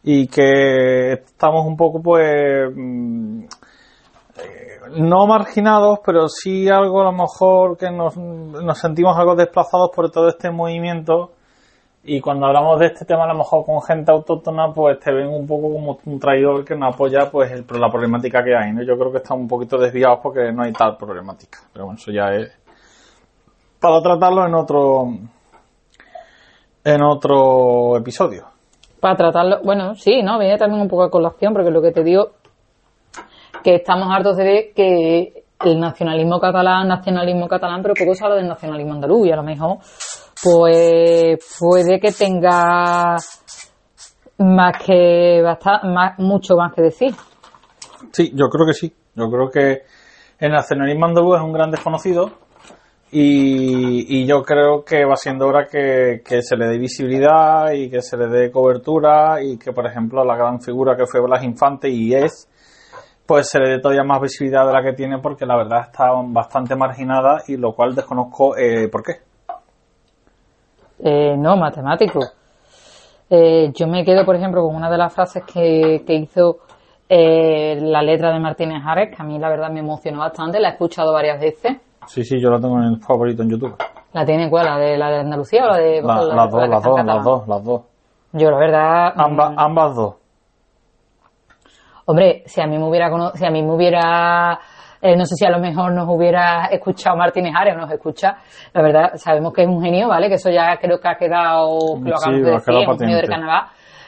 y 0.02 0.28
que 0.28 1.12
estamos 1.14 1.66
un 1.66 1.76
poco 1.76 2.00
pues 2.00 2.70
no 4.96 5.26
marginados 5.26 6.00
pero 6.04 6.28
sí 6.28 6.68
algo 6.68 7.00
a 7.00 7.04
lo 7.04 7.12
mejor 7.12 7.76
que 7.76 7.90
nos, 7.90 8.16
nos 8.16 8.78
sentimos 8.78 9.16
algo 9.16 9.34
desplazados 9.34 9.90
por 9.94 10.10
todo 10.10 10.28
este 10.28 10.50
movimiento 10.50 11.32
y 12.08 12.20
cuando 12.20 12.46
hablamos 12.46 12.78
de 12.78 12.86
este 12.86 13.04
tema, 13.04 13.24
a 13.24 13.26
lo 13.26 13.34
mejor 13.34 13.64
con 13.64 13.82
gente 13.82 14.12
autóctona, 14.12 14.72
pues 14.72 15.00
te 15.00 15.12
ven 15.12 15.26
un 15.26 15.44
poco 15.44 15.72
como 15.72 15.98
un 16.04 16.20
traidor 16.20 16.64
que 16.64 16.76
no 16.76 16.86
apoya 16.86 17.28
pues 17.28 17.50
el, 17.50 17.66
la 17.80 17.90
problemática 17.90 18.44
que 18.44 18.54
hay, 18.54 18.72
¿no? 18.72 18.84
Yo 18.84 18.96
creo 18.96 19.10
que 19.10 19.18
están 19.18 19.40
un 19.40 19.48
poquito 19.48 19.76
desviados 19.76 20.20
porque 20.22 20.52
no 20.52 20.62
hay 20.62 20.72
tal 20.72 20.96
problemática. 20.96 21.58
Pero 21.72 21.86
bueno, 21.86 21.98
eso 21.98 22.12
ya 22.12 22.26
es 22.26 22.56
para 23.80 24.00
tratarlo 24.00 24.46
en 24.46 24.54
otro 24.54 25.08
en 26.84 27.02
otro 27.02 27.96
episodio. 27.96 28.46
Para 29.00 29.16
tratarlo, 29.16 29.58
bueno, 29.64 29.96
sí, 29.96 30.22
¿no? 30.22 30.38
Viene 30.38 30.56
también 30.58 30.80
un 30.80 30.88
poco 30.88 31.02
a 31.02 31.10
colación, 31.10 31.52
porque 31.52 31.72
lo 31.72 31.82
que 31.82 31.90
te 31.90 32.04
digo, 32.04 32.30
que 33.66 33.74
estamos 33.74 34.06
hartos 34.14 34.36
de 34.36 34.44
ver 34.44 34.64
que 34.76 35.42
el 35.64 35.80
nacionalismo 35.80 36.38
catalán, 36.38 36.86
nacionalismo 36.86 37.48
catalán, 37.48 37.82
pero 37.82 37.94
poco 37.94 38.14
se 38.14 38.24
habla 38.24 38.36
del 38.36 38.46
nacionalismo 38.46 38.92
andaluz 38.92 39.26
y 39.26 39.32
a 39.32 39.36
lo 39.36 39.42
mejor 39.42 39.78
pues 40.40 41.56
puede 41.58 41.98
que 41.98 42.12
tenga 42.12 43.16
más 44.38 44.84
que 44.84 45.42
bastante, 45.42 45.88
más, 45.88 46.16
mucho 46.18 46.54
más 46.54 46.72
que 46.74 46.82
decir. 46.82 47.12
Sí, 48.12 48.30
yo 48.36 48.46
creo 48.48 48.66
que 48.68 48.72
sí. 48.72 48.94
Yo 49.16 49.28
creo 49.28 49.50
que 49.50 49.82
el 50.38 50.52
nacionalismo 50.52 51.06
andaluz 51.06 51.38
es 51.38 51.42
un 51.42 51.52
gran 51.52 51.72
desconocido 51.72 52.30
y, 53.10 54.20
y 54.20 54.26
yo 54.26 54.42
creo 54.42 54.84
que 54.84 55.04
va 55.04 55.16
siendo 55.16 55.48
hora 55.48 55.66
que, 55.66 56.20
que, 56.24 56.40
se 56.40 56.56
le 56.56 56.68
dé 56.68 56.78
visibilidad 56.78 57.72
y 57.72 57.90
que 57.90 58.00
se 58.00 58.16
le 58.16 58.28
dé 58.28 58.52
cobertura 58.52 59.42
y 59.42 59.58
que, 59.58 59.72
por 59.72 59.88
ejemplo, 59.88 60.24
la 60.24 60.36
gran 60.36 60.60
figura 60.60 60.96
que 60.96 61.06
fue 61.06 61.20
Blas 61.20 61.42
Infante 61.42 61.88
y 61.88 62.14
es, 62.14 62.48
pues 63.26 63.48
se 63.48 63.58
le 63.58 63.70
dé 63.70 63.78
todavía 63.80 64.04
más 64.04 64.20
visibilidad 64.20 64.66
de 64.66 64.72
la 64.72 64.82
que 64.82 64.92
tiene 64.92 65.18
porque 65.18 65.44
la 65.44 65.56
verdad 65.56 65.80
está 65.82 66.10
bastante 66.28 66.76
marginada 66.76 67.42
y 67.48 67.56
lo 67.56 67.72
cual 67.72 67.94
desconozco 67.94 68.56
eh, 68.56 68.88
por 68.88 69.02
qué. 69.02 69.12
Eh, 70.98 71.36
no, 71.36 71.56
matemático. 71.56 72.20
Eh, 73.28 73.72
yo 73.74 73.86
me 73.86 74.04
quedo, 74.04 74.24
por 74.24 74.36
ejemplo, 74.36 74.62
con 74.62 74.76
una 74.76 74.90
de 74.90 74.98
las 74.98 75.12
frases 75.12 75.42
que, 75.44 76.04
que 76.06 76.14
hizo 76.14 76.58
eh, 77.08 77.78
la 77.80 78.02
letra 78.02 78.32
de 78.32 78.40
Martínez 78.40 78.82
Ares, 78.84 79.14
que 79.14 79.22
a 79.22 79.24
mí 79.24 79.38
la 79.38 79.48
verdad 79.48 79.70
me 79.70 79.80
emocionó 79.80 80.20
bastante, 80.20 80.60
la 80.60 80.68
he 80.68 80.72
escuchado 80.72 81.12
varias 81.12 81.40
veces. 81.40 81.76
Sí, 82.06 82.24
sí, 82.24 82.40
yo 82.40 82.50
la 82.50 82.60
tengo 82.60 82.78
en 82.78 82.84
el 82.84 83.00
favorito 83.00 83.42
en 83.42 83.50
YouTube. 83.50 83.76
¿La 84.12 84.24
tiene 84.24 84.48
cuál? 84.48 84.66
¿La 84.66 84.78
de, 84.78 84.96
la 84.96 85.10
de 85.10 85.18
Andalucía 85.18 85.64
o 85.64 85.68
la 85.68 85.76
de.? 85.76 86.02
La, 86.02 86.22
la, 86.22 86.34
las 86.34 86.50
dos, 86.50 86.68
las 86.68 86.82
dos, 86.82 87.04
las 87.04 87.24
dos, 87.24 87.48
las 87.48 87.64
dos. 87.64 87.82
Yo, 88.32 88.50
la 88.50 88.58
verdad. 88.58 89.14
Mm, 89.16 89.58
ambas 89.58 89.94
dos. 89.94 90.14
Hombre, 92.06 92.42
si 92.46 92.60
a 92.60 92.66
mí 92.66 92.78
me 92.78 92.84
hubiera. 92.88 93.10
Si 93.34 93.44
a 93.44 93.50
mí 93.50 93.62
me 93.62 93.72
hubiera. 93.72 94.58
eh, 95.02 95.14
no 95.16 95.24
sé 95.26 95.34
si 95.36 95.44
a 95.44 95.50
lo 95.50 95.58
mejor 95.58 95.92
nos 95.92 96.08
hubiera 96.08 96.66
escuchado 96.66 97.16
Martínez 97.16 97.52
Ares 97.56 97.74
o 97.74 97.78
nos 97.78 97.90
escucha. 97.92 98.36
La 98.72 98.82
verdad, 98.82 99.10
sabemos 99.16 99.52
que 99.52 99.62
es 99.62 99.68
un 99.68 99.82
genio, 99.82 100.08
¿vale? 100.08 100.28
Que 100.28 100.34
eso 100.34 100.50
ya 100.50 100.76
creo 100.80 100.98
que 101.00 101.08
ha 101.08 101.16
quedado. 101.16 101.78
Que 102.02 102.10
lo 102.10 102.16
Sí, 102.18 102.24
acabamos 102.24 102.42
de 102.42 102.50
ha 102.50 102.54
decir, 102.54 102.88
un 102.88 102.98
genio 102.98 103.16
del 103.16 103.28
carnaval. 103.28 103.62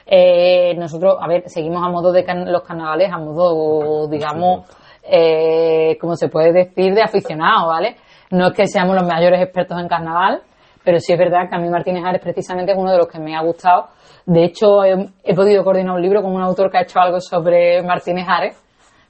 Eh, 0.07 0.75
nosotros, 0.79 1.17
a 1.21 1.27
ver, 1.29 1.43
seguimos 1.49 1.85
a 1.87 1.91
modo 1.91 2.13
de 2.13 2.25
can- 2.25 2.51
los 2.51 2.63
carnavales, 2.63 3.13
a 3.13 3.19
modo, 3.19 4.07
digamos, 4.09 4.65
eh, 5.03 5.99
como 6.01 6.17
se 6.17 6.29
puede 6.29 6.53
decir, 6.53 6.95
de 6.95 7.03
aficionado, 7.03 7.69
¿vale? 7.69 7.97
No 8.31 8.47
es 8.49 8.53
que 8.55 8.67
seamos 8.67 8.95
los 8.95 9.07
mayores 9.07 9.41
expertos 9.43 9.79
en 9.81 9.89
carnaval, 9.89 10.41
pero 10.89 11.01
sí 11.01 11.13
es 11.13 11.19
verdad 11.19 11.51
que 11.51 11.55
a 11.55 11.59
mí 11.59 11.69
Martínez 11.69 12.03
Ares 12.03 12.23
precisamente 12.23 12.73
es 12.73 12.79
uno 12.79 12.91
de 12.93 12.97
los 12.97 13.09
que 13.09 13.19
me 13.19 13.37
ha 13.37 13.43
gustado. 13.43 13.89
De 14.25 14.43
hecho, 14.43 14.83
he, 14.85 14.95
he 15.23 15.35
podido 15.35 15.63
coordinar 15.63 15.95
un 15.95 16.01
libro 16.01 16.23
con 16.23 16.33
un 16.35 16.41
autor 16.41 16.71
que 16.71 16.79
ha 16.79 16.81
hecho 16.81 16.99
algo 16.99 17.21
sobre 17.21 17.83
Martínez 17.83 18.25
Ares, 18.27 18.57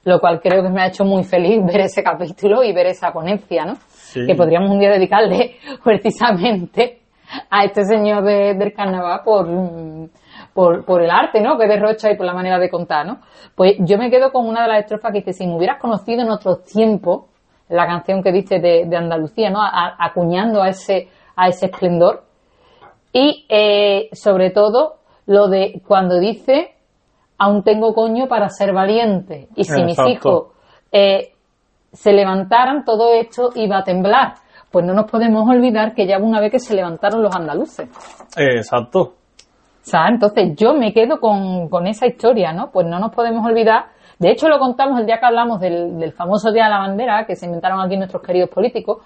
lo 0.03 0.19
cual 0.19 0.41
creo 0.41 0.61
que 0.61 0.67
me 0.67 0.81
ha 0.81 0.87
hecho 0.87 1.05
muy 1.05 1.23
feliz 1.23 1.63
ver 1.65 1.79
ese 1.79 2.03
capítulo 2.03 2.63
y 2.65 2.73
ver 2.73 2.87
esa 2.87 3.13
ponencia, 3.13 3.63
¿no? 3.63 3.75
Sí. 3.91 4.25
Que 4.27 4.35
podríamos 4.35 4.71
un 4.71 4.79
día 4.79 4.89
dedicarle 4.91 5.55
precisamente 5.85 6.99
a 7.49 7.63
este 7.63 7.85
señor 7.85 8.23
de- 8.25 8.55
del 8.55 8.73
carnaval 8.73 9.21
por, 9.23 9.47
por, 10.53 10.83
por 10.83 11.01
el 11.01 11.09
arte, 11.11 11.39
¿no? 11.39 11.57
Que 11.57 11.65
derrocha 11.67 12.11
y 12.11 12.17
por 12.17 12.25
la 12.25 12.33
manera 12.33 12.59
de 12.59 12.69
contar, 12.69 13.05
¿no? 13.05 13.19
Pues 13.55 13.75
yo 13.79 13.97
me 13.97 14.09
quedo 14.09 14.33
con 14.33 14.47
una 14.47 14.63
de 14.63 14.67
las 14.67 14.79
estrofas 14.81 15.13
que 15.13 15.19
dice, 15.19 15.31
si 15.33 15.47
me 15.47 15.55
hubieras 15.55 15.79
conocido 15.79 16.21
en 16.23 16.29
otros 16.29 16.63
tiempos, 16.65 17.25
la 17.69 17.85
canción 17.85 18.23
que 18.23 18.31
dice 18.31 18.59
de, 18.59 18.85
de 18.85 18.97
Andalucía, 18.97 19.49
¿no? 19.49 19.61
A- 19.61 19.95
acuñando 19.99 20.61
a 20.61 20.69
ese, 20.69 21.07
a 21.39 21.47
ese 21.47 21.67
esplendor. 21.67 22.23
Y 23.13 23.45
eh, 23.49 24.09
sobre 24.11 24.51
todo 24.51 24.97
lo 25.25 25.47
de 25.47 25.81
cuando 25.87 26.19
dice, 26.19 26.75
aún 27.37 27.63
tengo 27.63 27.93
coño 27.93 28.27
para 28.27 28.49
ser 28.49 28.73
valiente. 28.73 29.47
Y 29.55 29.63
si 29.63 29.83
mis 29.83 29.97
hijos 30.07 30.47
eh, 30.91 31.33
se 31.91 32.11
levantaran, 32.13 32.83
todo 32.83 33.13
esto 33.13 33.51
iba 33.55 33.79
a 33.79 33.83
temblar. 33.83 34.33
Pues 34.71 34.85
no 34.85 34.93
nos 34.93 35.09
podemos 35.09 35.49
olvidar 35.49 35.95
que 35.95 36.05
ya 36.05 36.19
una 36.19 36.39
vez 36.39 36.51
que 36.51 36.59
se 36.59 36.75
levantaron 36.75 37.23
los 37.23 37.35
andaluces. 37.35 37.89
Exacto. 38.37 38.99
O 39.01 39.91
sea, 39.91 40.07
entonces 40.09 40.55
yo 40.55 40.73
me 40.75 40.93
quedo 40.93 41.19
con, 41.19 41.69
con 41.69 41.87
esa 41.87 42.05
historia, 42.05 42.53
¿no? 42.53 42.69
Pues 42.69 42.85
no 42.85 42.99
nos 42.99 43.11
podemos 43.11 43.43
olvidar. 43.43 43.85
De 44.19 44.29
hecho, 44.29 44.47
lo 44.47 44.59
contamos 44.59 44.99
el 44.99 45.05
día 45.07 45.19
que 45.19 45.25
hablamos 45.25 45.59
del, 45.59 45.97
del 45.97 46.11
famoso 46.11 46.51
Día 46.51 46.65
de 46.65 46.69
la 46.69 46.79
Bandera, 46.79 47.25
que 47.25 47.35
se 47.35 47.45
inventaron 47.47 47.79
aquí 47.79 47.97
nuestros 47.97 48.21
queridos 48.21 48.49
políticos. 48.49 48.99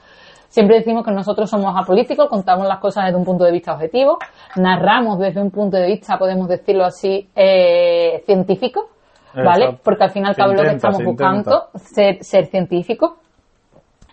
Siempre 0.53 0.77
decimos 0.77 1.03
que 1.03 1.11
nosotros 1.11 1.49
somos 1.49 1.73
apolíticos, 1.75 2.29
contamos 2.29 2.67
las 2.67 2.77
cosas 2.77 3.05
desde 3.05 3.17
un 3.17 3.25
punto 3.25 3.43
de 3.43 3.51
vista 3.51 3.73
objetivo, 3.73 4.19
narramos 4.55 5.17
desde 5.17 5.41
un 5.41 5.49
punto 5.49 5.77
de 5.77 5.87
vista, 5.87 6.15
podemos 6.19 6.47
decirlo 6.47 6.85
así, 6.85 7.27
eh, 7.35 8.21
científico, 8.27 8.89
¿vale? 9.33 9.65
Exacto. 9.65 9.81
Porque 9.83 10.03
al 10.03 10.11
fin 10.11 10.25
y 10.25 10.27
al 10.27 10.35
Se 10.35 10.41
cabo 10.43 10.53
lo 10.53 10.61
que 10.61 10.75
estamos 10.75 11.03
buscando 11.03 11.69
ser, 11.73 12.23
ser 12.23 12.45
científicos. 12.45 13.13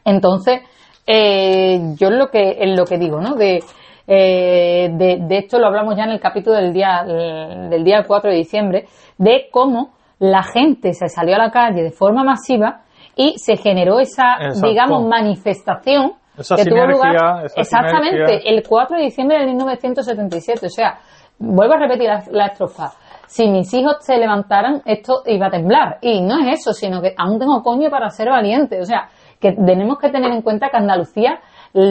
Entonces, 0.03 0.63
eh, 1.07 1.79
yo 1.99 2.09
lo 2.09 2.29
que, 2.29 2.57
es 2.59 2.75
lo 2.75 2.87
que 2.87 2.97
digo, 2.97 3.21
¿no? 3.21 3.35
De, 3.35 3.59
eh, 4.07 4.89
de, 4.95 5.19
de 5.21 5.39
esto 5.41 5.59
lo 5.59 5.67
hablamos 5.67 5.95
ya 5.95 6.05
en 6.05 6.13
el 6.13 6.21
capítulo 6.21 6.57
del 6.57 6.73
día, 6.73 7.05
del 7.05 7.85
día 7.85 8.05
4 8.07 8.31
de 8.31 8.37
diciembre, 8.39 8.87
de 9.19 9.49
cómo 9.53 9.91
la 10.19 10.43
gente 10.43 10.95
se 10.95 11.11
salió 11.11 11.35
a 11.35 11.39
la 11.39 11.51
calle 11.51 11.83
de 11.83 11.91
forma 11.91 12.25
masiva 12.25 12.81
y 13.15 13.35
se 13.37 13.59
generó 13.59 14.01
esa, 14.01 14.37
Exacto. 14.41 14.69
digamos, 14.69 15.07
manifestación 15.07 16.15
Esa 16.37 16.57
que 16.57 16.65
tuvo 16.65 16.87
lugar 16.87 17.45
esa 17.45 17.61
exactamente 17.61 18.27
sinergia. 18.27 18.51
el 18.51 18.63
4 18.67 18.97
de 18.97 19.03
diciembre 19.03 19.39
de 19.39 19.47
1977. 19.47 20.67
O 20.67 20.71
sea, 20.71 20.99
vuelvo 21.39 21.75
a 21.75 21.79
repetir 21.79 22.09
la, 22.09 22.23
la 22.31 22.47
estrofa. 22.47 22.93
Si 23.27 23.49
mis 23.49 23.73
hijos 23.75 23.99
se 24.01 24.17
levantaran, 24.17 24.83
esto 24.85 25.23
iba 25.27 25.47
a 25.47 25.51
temblar. 25.51 25.99
Y 26.01 26.21
no 26.23 26.39
es 26.41 26.61
eso, 26.61 26.73
sino 26.73 27.01
que 27.01 27.15
aún 27.17 27.39
tengo 27.39 27.63
coño 27.63 27.91
para 27.91 28.11
ser 28.11 28.29
valiente. 28.29 28.81
O 28.81 28.85
sea, 28.85 29.09
que 29.41 29.53
tenemos 29.53 29.99
que 29.99 30.11
tener 30.11 30.31
en 30.33 30.43
cuenta 30.43 30.69
que 30.69 30.77
Andalucía 30.77 31.41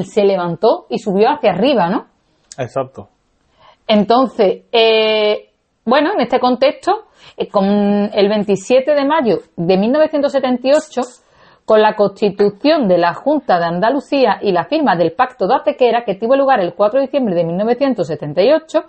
se 0.03 0.23
levantó 0.23 0.85
y 0.89 0.99
subió 0.99 1.29
hacia 1.29 1.51
arriba, 1.51 1.89
¿no? 1.89 2.07
Exacto. 2.57 3.09
Entonces, 3.87 4.63
eh, 4.71 5.49
bueno, 5.85 6.11
en 6.13 6.21
este 6.21 6.39
contexto, 6.39 7.07
eh, 7.35 7.47
con 7.47 7.65
el 7.65 8.29
27 8.29 8.93
de 8.93 9.05
mayo 9.05 9.39
de 9.55 9.77
1978, 9.77 11.01
con 11.69 11.83
la 11.83 11.95
constitución 11.95 12.87
de 12.87 12.97
la 12.97 13.13
Junta 13.13 13.59
de 13.59 13.65
Andalucía 13.65 14.39
y 14.41 14.51
la 14.51 14.65
firma 14.65 14.95
del 14.95 15.11
Pacto 15.11 15.45
de 15.45 15.53
Atequera, 15.53 16.03
que 16.03 16.15
tuvo 16.15 16.35
lugar 16.35 16.59
el 16.61 16.73
4 16.73 16.99
de 16.99 17.05
diciembre 17.05 17.35
de 17.35 17.43
1978, 17.43 18.85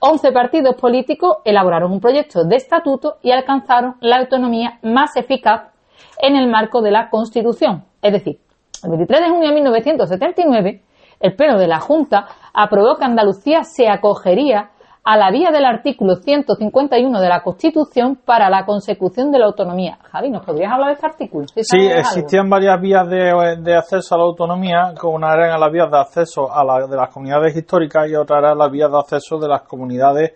11 0.00 0.32
partidos 0.32 0.76
políticos 0.76 1.38
elaboraron 1.46 1.90
un 1.90 2.00
proyecto 2.00 2.44
de 2.44 2.56
estatuto 2.56 3.16
y 3.22 3.30
alcanzaron 3.30 3.94
la 4.02 4.18
autonomía 4.18 4.80
más 4.82 5.16
eficaz 5.16 5.72
en 6.20 6.36
el 6.36 6.46
marco 6.46 6.82
de 6.82 6.90
la 6.90 7.08
Constitución. 7.08 7.84
Es 8.02 8.12
decir, 8.12 8.38
el 8.82 8.90
23 8.90 9.20
de 9.22 9.30
junio 9.30 9.48
de 9.48 9.54
1979, 9.54 10.82
el 11.20 11.36
Pleno 11.36 11.58
de 11.58 11.68
la 11.68 11.80
Junta 11.80 12.26
aprobó 12.52 12.96
que 12.96 13.06
Andalucía 13.06 13.64
se 13.64 13.88
acogería 13.88 14.72
a 15.04 15.18
la 15.18 15.30
vía 15.30 15.50
del 15.50 15.66
artículo 15.66 16.16
151 16.16 17.20
de 17.20 17.28
la 17.28 17.42
Constitución 17.42 18.16
para 18.24 18.48
la 18.48 18.64
consecución 18.64 19.30
de 19.30 19.38
la 19.38 19.46
autonomía. 19.46 19.98
Javi, 20.10 20.30
¿nos 20.30 20.44
podrías 20.46 20.72
hablar 20.72 20.88
de 20.88 20.94
este 20.94 21.06
artículo? 21.06 21.46
Sí, 21.46 21.86
existían 21.94 22.48
varias 22.48 22.80
vías 22.80 23.06
de, 23.08 23.56
de 23.60 23.76
acceso 23.76 24.14
a 24.14 24.18
la 24.18 24.24
autonomía, 24.24 24.94
que 24.98 25.06
una 25.06 25.34
eran 25.34 25.60
las 25.60 25.70
vías 25.70 25.90
de 25.90 25.98
acceso 25.98 26.50
a 26.50 26.64
la, 26.64 26.86
de 26.86 26.96
las 26.96 27.10
comunidades 27.12 27.54
históricas 27.54 28.08
y 28.08 28.14
otra 28.14 28.38
eran 28.38 28.56
las 28.56 28.70
vías 28.70 28.90
de 28.90 28.98
acceso 28.98 29.38
de 29.38 29.48
las 29.48 29.62
comunidades 29.62 30.32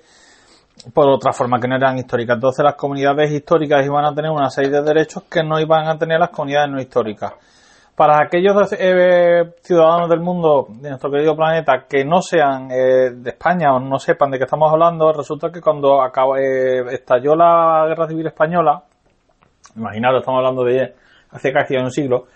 por 0.93 1.09
otra 1.09 1.33
forma 1.33 1.59
que 1.59 1.67
no 1.67 1.77
eran 1.77 1.97
históricas. 1.97 2.35
Entonces 2.35 2.63
las 2.63 2.75
comunidades 2.75 3.33
históricas 3.33 3.85
iban 3.87 4.05
a 4.05 4.15
tener 4.15 4.31
una 4.31 4.51
serie 4.51 4.71
de 4.71 4.83
derechos 4.83 5.23
que 5.31 5.43
no 5.43 5.59
iban 5.59 5.89
a 5.89 5.97
tener 5.97 6.21
las 6.21 6.29
comunidades 6.29 6.71
no 6.71 6.79
históricas. 6.79 7.33
Para 7.99 8.23
aquellos 8.23 8.55
eh, 8.79 9.55
ciudadanos 9.61 10.09
del 10.09 10.21
mundo, 10.21 10.69
de 10.71 10.91
nuestro 10.91 11.11
querido 11.11 11.35
planeta, 11.35 11.85
que 11.89 12.05
no 12.05 12.23
sean 12.23 12.71
eh, 12.71 13.11
de 13.11 13.31
España 13.31 13.75
o 13.75 13.81
no 13.81 13.99
sepan 13.99 14.31
de 14.31 14.39
qué 14.39 14.45
estamos 14.45 14.71
hablando, 14.71 15.13
resulta 15.13 15.51
que 15.51 15.61
cuando 15.61 15.99
eh, 16.37 16.85
estalló 16.93 17.35
la 17.35 17.87
Guerra 17.89 18.07
Civil 18.07 18.29
Española, 18.29 18.85
imaginaros, 19.75 20.21
estamos 20.21 20.39
hablando 20.39 20.63
de 20.63 20.95
hace 21.33 21.53
casi 21.53 21.75
un 21.75 21.91
siglo, 21.91 22.27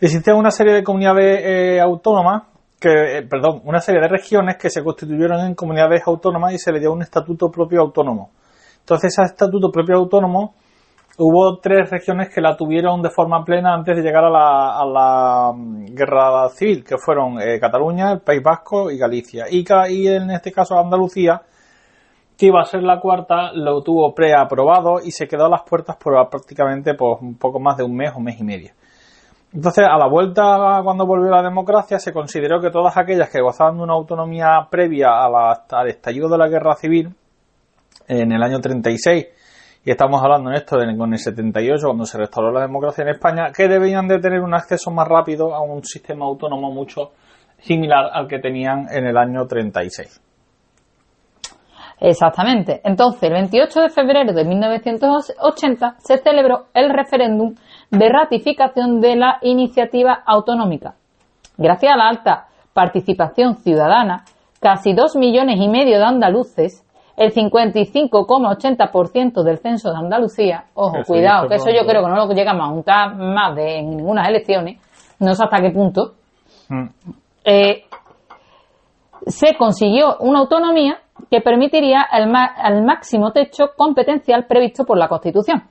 existía 0.00 0.34
una 0.34 0.50
serie 0.50 0.72
de 0.72 0.82
comunidades 0.82 1.42
eh, 1.44 1.78
autónomas, 1.78 2.44
que, 2.80 3.18
eh, 3.18 3.22
perdón, 3.28 3.60
una 3.64 3.80
serie 3.80 4.00
de 4.00 4.08
regiones 4.08 4.56
que 4.56 4.70
se 4.70 4.82
constituyeron 4.82 5.38
en 5.40 5.54
comunidades 5.54 6.00
autónomas 6.06 6.54
y 6.54 6.58
se 6.58 6.72
le 6.72 6.80
dio 6.80 6.94
un 6.94 7.02
estatuto 7.02 7.50
propio 7.50 7.82
autónomo. 7.82 8.30
Entonces, 8.78 9.12
ese 9.12 9.32
estatuto 9.34 9.70
propio 9.70 9.98
autónomo 9.98 10.54
hubo 11.18 11.58
tres 11.58 11.90
regiones 11.90 12.30
que 12.34 12.40
la 12.40 12.56
tuvieron 12.56 13.02
de 13.02 13.10
forma 13.10 13.44
plena 13.44 13.74
antes 13.74 13.96
de 13.96 14.02
llegar 14.02 14.24
a 14.24 14.30
la, 14.30 15.52
mm, 15.54 15.94
guerra 15.94 16.48
civil, 16.50 16.84
que 16.84 16.96
fueron 16.96 17.40
eh, 17.40 17.60
Cataluña, 17.60 18.12
el 18.12 18.20
País 18.20 18.42
Vasco 18.42 18.90
y 18.90 18.98
Galicia. 18.98 19.46
Y, 19.50 19.64
en 20.08 20.30
este 20.30 20.52
caso 20.52 20.78
Andalucía, 20.78 21.42
que 22.36 22.46
iba 22.46 22.60
a 22.60 22.64
ser 22.64 22.82
la 22.82 22.98
cuarta, 22.98 23.52
lo 23.52 23.82
tuvo 23.82 24.14
preaprobado 24.14 25.00
y 25.04 25.10
se 25.10 25.28
quedó 25.28 25.46
a 25.46 25.50
las 25.50 25.62
puertas 25.62 25.96
por 25.96 26.14
prácticamente 26.28 26.94
pues, 26.94 27.20
un 27.20 27.36
poco 27.36 27.60
más 27.60 27.76
de 27.76 27.84
un 27.84 27.94
mes 27.94 28.12
o 28.16 28.20
mes 28.20 28.40
y 28.40 28.44
medio. 28.44 28.72
Entonces, 29.54 29.84
a 29.86 29.98
la 29.98 30.08
vuelta, 30.08 30.80
cuando 30.82 31.06
volvió 31.06 31.30
la 31.30 31.42
democracia, 31.42 31.98
se 31.98 32.10
consideró 32.10 32.58
que 32.58 32.70
todas 32.70 32.96
aquellas 32.96 33.28
que 33.28 33.42
gozaban 33.42 33.76
de 33.76 33.82
una 33.82 33.92
autonomía 33.92 34.66
previa 34.70 35.10
al 35.22 35.88
estallido 35.88 36.30
de 36.30 36.38
la 36.38 36.48
guerra 36.48 36.74
civil, 36.74 37.14
en 38.08 38.32
el 38.32 38.42
año 38.42 38.60
36, 38.60 39.26
y 39.84 39.90
estamos 39.90 40.22
hablando 40.22 40.50
en 40.50 40.56
esto 40.56 40.76
de, 40.76 40.96
con 40.96 41.12
el 41.12 41.18
78, 41.18 41.84
cuando 41.84 42.04
se 42.04 42.18
restauró 42.18 42.52
la 42.52 42.60
democracia 42.60 43.02
en 43.02 43.08
España, 43.08 43.50
que 43.54 43.66
debían 43.66 44.06
de 44.06 44.20
tener 44.20 44.40
un 44.40 44.54
acceso 44.54 44.90
más 44.92 45.08
rápido 45.08 45.54
a 45.54 45.60
un 45.60 45.82
sistema 45.82 46.24
autónomo 46.24 46.70
mucho 46.70 47.10
similar 47.58 48.10
al 48.12 48.28
que 48.28 48.38
tenían 48.38 48.86
en 48.90 49.06
el 49.06 49.16
año 49.16 49.44
36. 49.46 50.20
Exactamente. 51.98 52.80
Entonces, 52.84 53.22
el 53.24 53.32
28 53.32 53.80
de 53.80 53.88
febrero 53.88 54.32
de 54.32 54.44
1980 54.44 55.94
se 55.98 56.18
celebró 56.18 56.66
el 56.74 56.90
referéndum 56.90 57.54
de 57.90 58.08
ratificación 58.08 59.00
de 59.00 59.16
la 59.16 59.38
iniciativa 59.42 60.22
autonómica. 60.26 60.94
Gracias 61.56 61.92
a 61.92 61.96
la 61.96 62.08
alta 62.08 62.48
participación 62.72 63.56
ciudadana, 63.56 64.24
casi 64.60 64.94
dos 64.94 65.14
millones 65.14 65.58
y 65.60 65.68
medio 65.68 65.98
de 65.98 66.04
andaluces, 66.04 66.84
el 67.16 67.32
55,80% 67.32 69.42
del 69.42 69.58
censo 69.58 69.90
de 69.90 69.96
Andalucía, 69.96 70.66
ojo, 70.74 70.98
cuidado, 71.06 71.48
que 71.48 71.54
eso 71.56 71.70
yo 71.70 71.86
creo 71.86 72.02
que 72.02 72.10
no 72.10 72.16
lo 72.16 72.32
llegamos 72.32 72.68
a 72.68 72.70
juntar 72.70 73.14
más 73.16 73.54
de 73.54 73.78
en 73.78 73.96
ninguna 73.96 74.28
elecciones, 74.28 74.80
no 75.18 75.34
sé 75.34 75.44
hasta 75.44 75.60
qué 75.60 75.70
punto, 75.70 76.14
mm. 76.68 76.86
eh, 77.44 77.84
se 79.26 79.56
consiguió 79.56 80.16
una 80.20 80.40
autonomía 80.40 80.98
que 81.30 81.40
permitiría 81.40 82.06
el, 82.12 82.28
máximo 82.84 83.32
techo 83.32 83.70
competencial 83.76 84.46
previsto 84.46 84.84
por 84.84 84.98
la 84.98 85.08
Constitución. 85.08 85.62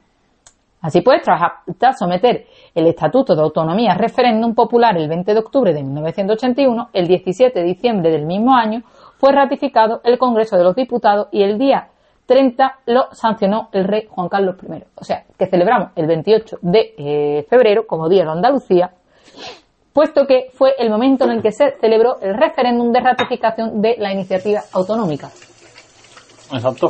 Así 0.82 1.02
pues, 1.02 1.22
tras, 1.22 2.00
someter 2.00 2.46
el 2.74 2.88
Estatuto 2.88 3.36
de 3.36 3.42
Autonomía 3.42 3.92
a 3.92 3.98
referéndum 3.98 4.56
popular 4.56 4.98
el 4.98 5.08
20 5.08 5.34
de 5.34 5.40
octubre 5.40 5.74
de 5.74 5.84
1981, 5.84 6.90
el 6.94 7.08
17 7.08 7.60
de 7.60 7.66
diciembre 7.66 8.12
del 8.12 8.26
mismo 8.26 8.56
año 8.56 8.82
fue 9.22 9.32
ratificado 9.32 10.02
el 10.04 10.18
Congreso 10.18 10.58
de 10.58 10.64
los 10.64 10.76
Diputados 10.76 11.28
y 11.32 11.44
el 11.44 11.60
día 11.60 11.90
30 12.26 12.80
lo 12.88 13.04
sancionó 13.12 13.70
el 13.72 13.84
rey 13.84 14.08
Juan 14.10 14.30
Carlos 14.30 14.56
I. 14.64 14.84
O 14.96 15.04
sea, 15.04 15.26
que 15.38 15.46
celebramos 15.46 15.92
el 15.96 16.08
28 16.08 16.58
de 16.64 16.94
eh, 16.98 17.46
febrero 17.48 17.86
como 17.86 18.10
Día 18.10 18.24
de 18.24 18.32
Andalucía 18.32 18.92
puesto 19.94 20.26
que 20.26 20.48
fue 20.54 20.74
el 20.80 20.90
momento 20.90 21.26
en 21.26 21.32
el 21.32 21.42
que 21.42 21.52
se 21.52 21.78
celebró 21.80 22.20
el 22.22 22.34
referéndum 22.36 22.92
de 22.92 23.02
ratificación 23.02 23.82
de 23.82 23.96
la 24.00 24.12
iniciativa 24.12 24.62
autonómica. 24.74 25.28
Exacto. 26.54 26.88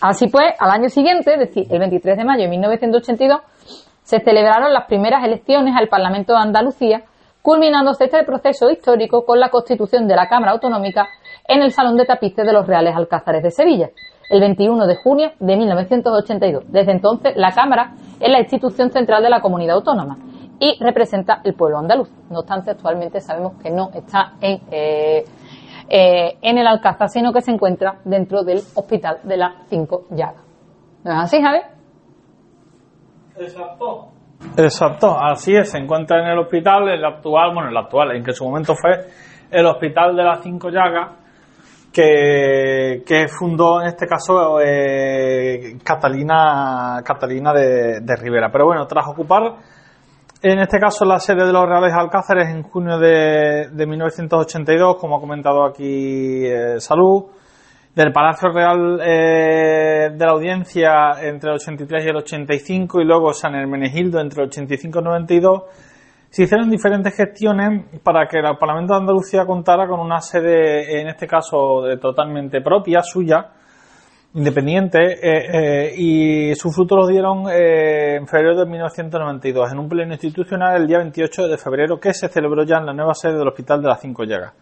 Así 0.00 0.28
pues, 0.28 0.54
al 0.58 0.70
año 0.70 0.88
siguiente, 0.88 1.34
es 1.34 1.40
decir, 1.40 1.66
el 1.68 1.78
23 1.78 2.16
de 2.16 2.24
mayo 2.24 2.44
de 2.44 2.48
1982, 2.48 3.40
se 4.02 4.20
celebraron 4.20 4.72
las 4.72 4.86
primeras 4.86 5.24
elecciones 5.24 5.74
al 5.76 5.88
Parlamento 5.88 6.32
de 6.32 6.38
Andalucía, 6.38 7.02
culminándose 7.46 8.06
este 8.06 8.24
proceso 8.24 8.68
histórico 8.68 9.24
con 9.24 9.38
la 9.38 9.50
constitución 9.50 10.08
de 10.08 10.16
la 10.16 10.28
Cámara 10.28 10.50
Autonómica 10.50 11.06
en 11.46 11.62
el 11.62 11.70
Salón 11.70 11.96
de 11.96 12.04
Tapices 12.04 12.44
de 12.44 12.52
los 12.52 12.66
Reales 12.66 12.96
Alcázares 12.96 13.40
de 13.40 13.52
Sevilla, 13.52 13.90
el 14.28 14.40
21 14.40 14.84
de 14.84 14.96
junio 14.96 15.30
de 15.38 15.56
1982. 15.56 16.64
Desde 16.66 16.90
entonces, 16.90 17.36
la 17.36 17.52
Cámara 17.52 17.92
es 18.18 18.28
la 18.28 18.40
institución 18.40 18.90
central 18.90 19.22
de 19.22 19.30
la 19.30 19.40
comunidad 19.40 19.76
autónoma 19.76 20.18
y 20.58 20.76
representa 20.80 21.40
el 21.44 21.54
pueblo 21.54 21.78
andaluz. 21.78 22.10
No 22.30 22.40
obstante, 22.40 22.72
actualmente 22.72 23.20
sabemos 23.20 23.52
que 23.62 23.70
no 23.70 23.90
está 23.94 24.32
en, 24.40 24.62
eh, 24.72 25.24
eh, 25.88 26.38
en 26.42 26.58
el 26.58 26.66
Alcázar, 26.66 27.10
sino 27.10 27.32
que 27.32 27.42
se 27.42 27.52
encuentra 27.52 28.00
dentro 28.04 28.42
del 28.42 28.58
Hospital 28.74 29.20
de 29.22 29.36
las 29.36 29.52
Cinco 29.68 30.06
Llagas. 30.10 30.42
¿No 31.04 31.12
es 31.12 31.18
así, 31.18 31.40
Javier? 31.40 31.62
Exacto, 34.56 35.18
así 35.18 35.54
es, 35.54 35.70
se 35.70 35.78
encuentra 35.78 36.20
en 36.20 36.28
el 36.28 36.38
hospital, 36.38 36.88
el 36.88 37.04
actual, 37.04 37.52
bueno, 37.54 37.70
el 37.70 37.76
actual, 37.76 38.16
en 38.16 38.22
que 38.22 38.30
en 38.30 38.36
su 38.36 38.44
momento 38.44 38.74
fue 38.74 39.06
el 39.50 39.66
Hospital 39.66 40.16
de 40.16 40.22
las 40.22 40.42
Cinco 40.42 40.68
Llagas, 40.70 41.12
que, 41.92 43.26
fundó 43.28 43.80
en 43.80 43.88
este 43.88 44.06
caso 44.06 44.60
eh, 44.60 45.78
Catalina, 45.82 47.02
Catalina 47.04 47.52
de, 47.52 48.00
de 48.00 48.16
Rivera. 48.16 48.50
Pero 48.50 48.66
bueno, 48.66 48.86
tras 48.86 49.08
ocupar 49.08 49.56
en 50.42 50.58
este 50.58 50.78
caso, 50.78 51.04
la 51.04 51.18
sede 51.18 51.46
de 51.46 51.52
los 51.52 51.66
Reales 51.66 51.92
Alcázares 51.94 52.48
en 52.50 52.62
junio 52.62 52.98
de, 52.98 53.68
1982, 53.74 54.96
como 54.96 55.16
ha 55.16 55.20
comentado 55.20 55.64
aquí 55.64 56.46
eh, 56.46 56.78
Salud, 56.78 57.24
del 57.96 58.12
Palacio 58.12 58.50
Real 58.50 59.00
eh, 59.02 60.10
de 60.12 60.24
la 60.24 60.32
Audiencia 60.32 61.12
entre 61.22 61.50
el 61.50 61.56
83 61.56 62.04
y 62.04 62.08
el 62.10 62.16
85 62.16 63.00
y 63.00 63.04
luego 63.04 63.32
San 63.32 63.56
Hermenegildo 63.56 64.20
entre 64.20 64.42
el 64.42 64.48
85 64.48 64.98
y 64.98 65.00
el 65.00 65.04
92, 65.04 65.62
se 66.28 66.42
hicieron 66.44 66.70
diferentes 66.70 67.16
gestiones 67.16 68.00
para 68.04 68.28
que 68.28 68.38
el 68.38 68.56
Parlamento 68.58 68.92
de 68.92 69.00
Andalucía 69.00 69.46
contara 69.46 69.88
con 69.88 69.98
una 69.98 70.20
sede, 70.20 71.00
en 71.00 71.08
este 71.08 71.26
caso, 71.26 71.82
totalmente 71.98 72.60
propia, 72.60 73.00
suya, 73.02 73.52
independiente 74.36 74.98
eh, 74.98 75.46
eh, 75.52 75.94
y 75.96 76.54
su 76.54 76.70
fruto 76.70 76.96
lo 76.96 77.06
dieron 77.06 77.48
eh, 77.48 78.16
en 78.16 78.26
febrero 78.26 78.58
de 78.58 78.66
1992 78.66 79.72
en 79.72 79.78
un 79.78 79.88
pleno 79.88 80.12
institucional 80.12 80.82
el 80.82 80.86
día 80.86 80.98
28 80.98 81.48
de 81.48 81.56
febrero 81.56 81.98
que 81.98 82.12
se 82.12 82.28
celebró 82.28 82.62
ya 82.62 82.76
en 82.76 82.84
la 82.84 82.92
nueva 82.92 83.14
sede 83.14 83.38
del 83.38 83.48
Hospital 83.48 83.80
de 83.80 83.88
las 83.88 84.00
Cinco 84.00 84.24
Llagas. 84.24 84.52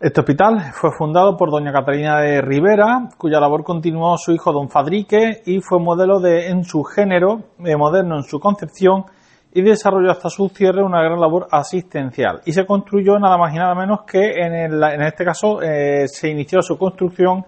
Este 0.00 0.20
hospital 0.20 0.70
fue 0.74 0.92
fundado 0.92 1.36
por 1.36 1.50
doña 1.50 1.72
Catalina 1.72 2.20
de 2.20 2.40
Rivera, 2.40 3.08
cuya 3.18 3.40
labor 3.40 3.64
continuó 3.64 4.16
su 4.16 4.30
hijo 4.30 4.52
don 4.52 4.68
Fadrique 4.68 5.42
y 5.44 5.60
fue 5.60 5.80
modelo 5.80 6.20
de, 6.20 6.50
en 6.50 6.62
su 6.62 6.84
género, 6.84 7.46
moderno 7.58 8.18
en 8.18 8.22
su 8.22 8.38
concepción 8.38 9.06
y 9.52 9.60
desarrolló 9.60 10.12
hasta 10.12 10.30
su 10.30 10.50
cierre 10.50 10.84
una 10.84 11.02
gran 11.02 11.18
labor 11.18 11.48
asistencial. 11.50 12.42
Y 12.46 12.52
se 12.52 12.64
construyó 12.64 13.18
nada 13.18 13.36
más 13.38 13.52
y 13.52 13.56
nada 13.56 13.74
menos 13.74 14.02
que 14.06 14.34
en, 14.36 14.54
en 14.54 15.02
este 15.02 15.24
caso 15.24 15.58
se 15.58 16.30
inició 16.30 16.62
su 16.62 16.78
construcción 16.78 17.44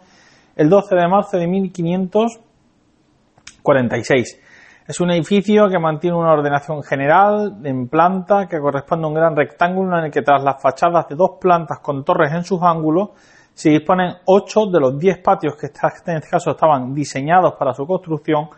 el 0.57 0.69
12 0.69 0.97
de 0.97 1.07
marzo 1.07 1.37
de 1.37 1.47
1546. 1.47 4.41
Es 4.87 4.99
un 5.01 5.11
edificio 5.11 5.69
que 5.69 5.79
mantiene 5.79 6.17
una 6.17 6.33
ordenación 6.33 6.83
general 6.83 7.59
en 7.65 7.89
planta 7.89 8.47
que 8.49 8.59
corresponde 8.59 9.05
a 9.05 9.09
un 9.09 9.15
gran 9.15 9.37
rectángulo 9.37 9.99
en 9.99 10.05
el 10.07 10.11
que 10.11 10.23
tras 10.23 10.43
las 10.43 10.61
fachadas 10.61 11.07
de 11.09 11.17
dos 11.17 11.33
plantas 11.41 11.79
con 11.81 12.03
torres 12.03 12.33
en 12.33 12.45
sus 12.45 12.61
ángulos 12.63 13.11
se 13.53 13.71
disponen 13.71 14.15
ocho 14.25 14.67
de 14.67 14.81
los 14.81 14.99
diez 14.99 15.19
patios 15.19 15.55
que 15.57 15.67
en 15.67 16.17
este 16.17 16.31
caso 16.31 16.53
estaban 16.53 16.95
diseñados 16.95 17.55
para 17.59 17.75
su 17.75 17.87
construcción, 17.87 18.49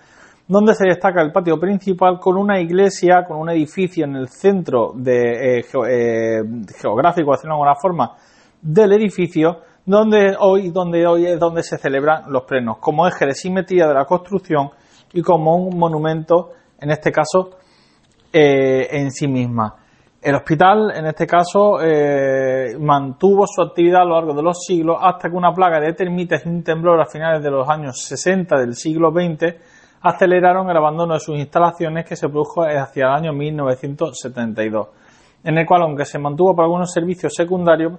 donde 0.46 0.74
se 0.74 0.86
destaca 0.86 1.20
el 1.22 1.32
patio 1.32 1.58
principal 1.58 2.20
con 2.20 2.36
una 2.36 2.60
iglesia, 2.60 3.24
con 3.26 3.38
un 3.38 3.50
edificio 3.50 4.04
en 4.04 4.14
el 4.14 4.28
centro 4.28 4.92
de, 4.94 5.58
eh, 5.58 5.64
eh, 5.88 6.42
geográfico, 6.80 7.32
de 7.32 7.50
alguna 7.50 7.74
forma, 7.74 8.12
del 8.60 8.92
edificio, 8.92 9.58
donde 9.84 10.36
hoy, 10.38 10.70
donde 10.70 11.04
hoy 11.04 11.26
es 11.26 11.40
donde 11.40 11.64
se 11.64 11.78
celebran 11.78 12.30
los 12.30 12.44
plenos, 12.44 12.78
como 12.78 13.08
eje 13.08 13.26
de 13.26 13.34
simetría 13.34 13.88
de 13.88 13.94
la 13.94 14.04
construcción 14.04 14.70
y 15.14 15.22
como 15.22 15.56
un 15.56 15.78
monumento, 15.78 16.50
en 16.80 16.90
este 16.90 17.10
caso, 17.10 17.50
eh, 18.32 18.88
en 18.90 19.10
sí 19.10 19.28
misma. 19.28 19.76
El 20.22 20.36
hospital, 20.36 20.92
en 20.94 21.06
este 21.06 21.26
caso, 21.26 21.80
eh, 21.82 22.76
mantuvo 22.78 23.44
su 23.46 23.60
actividad 23.60 24.02
a 24.02 24.04
lo 24.04 24.14
largo 24.14 24.34
de 24.34 24.42
los 24.42 24.58
siglos 24.64 24.96
hasta 25.00 25.28
que 25.28 25.36
una 25.36 25.52
plaga 25.52 25.80
de 25.80 25.94
termitas 25.94 26.46
y 26.46 26.48
un 26.48 26.62
temblor 26.62 27.00
a 27.00 27.06
finales 27.06 27.42
de 27.42 27.50
los 27.50 27.68
años 27.68 27.96
60 28.04 28.56
del 28.56 28.74
siglo 28.74 29.10
XX 29.10 29.56
aceleraron 30.00 30.70
el 30.70 30.76
abandono 30.76 31.14
de 31.14 31.20
sus 31.20 31.36
instalaciones 31.36 32.04
que 32.04 32.16
se 32.16 32.28
produjo 32.28 32.62
hacia 32.62 33.06
el 33.06 33.12
año 33.12 33.32
1972, 33.32 34.88
en 35.44 35.58
el 35.58 35.66
cual, 35.66 35.82
aunque 35.82 36.04
se 36.04 36.18
mantuvo 36.18 36.54
para 36.54 36.66
algunos 36.66 36.92
servicios 36.92 37.32
secundarios, 37.36 37.98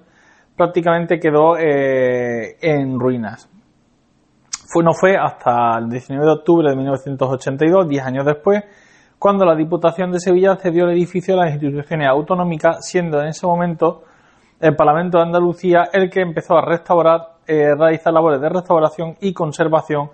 prácticamente 0.56 1.20
quedó 1.20 1.58
eh, 1.58 2.58
en 2.62 3.00
ruinas. 3.00 3.50
No 4.82 4.94
fue 4.94 5.16
hasta 5.16 5.78
el 5.78 5.90
19 5.90 6.26
de 6.26 6.32
octubre 6.32 6.70
de 6.70 6.76
1982, 6.76 7.88
10 7.88 8.06
años 8.06 8.26
después, 8.26 8.64
cuando 9.20 9.46
la 9.46 9.56
Diputación 9.56 10.12
de 10.12 10.20
Sevilla 10.20 10.56
cedió 10.56 10.86
el 10.86 10.98
edificio 10.98 11.36
a 11.36 11.46
las 11.46 11.54
instituciones 11.54 12.08
autonómicas, 12.08 12.86
siendo 12.88 13.22
en 13.22 13.28
ese 13.28 13.46
momento 13.46 14.04
el 14.60 14.76
Parlamento 14.76 15.18
de 15.18 15.26
Andalucía 15.26 15.90
el 15.94 16.10
que 16.10 16.22
empezó 16.22 16.58
a 16.58 16.66
restaurar, 16.66 17.22
eh, 17.46 17.76
realizar 17.78 18.12
labores 18.12 18.42
de 18.42 18.50
restauración 18.50 19.16
y 19.22 19.32
conservación 19.34 20.10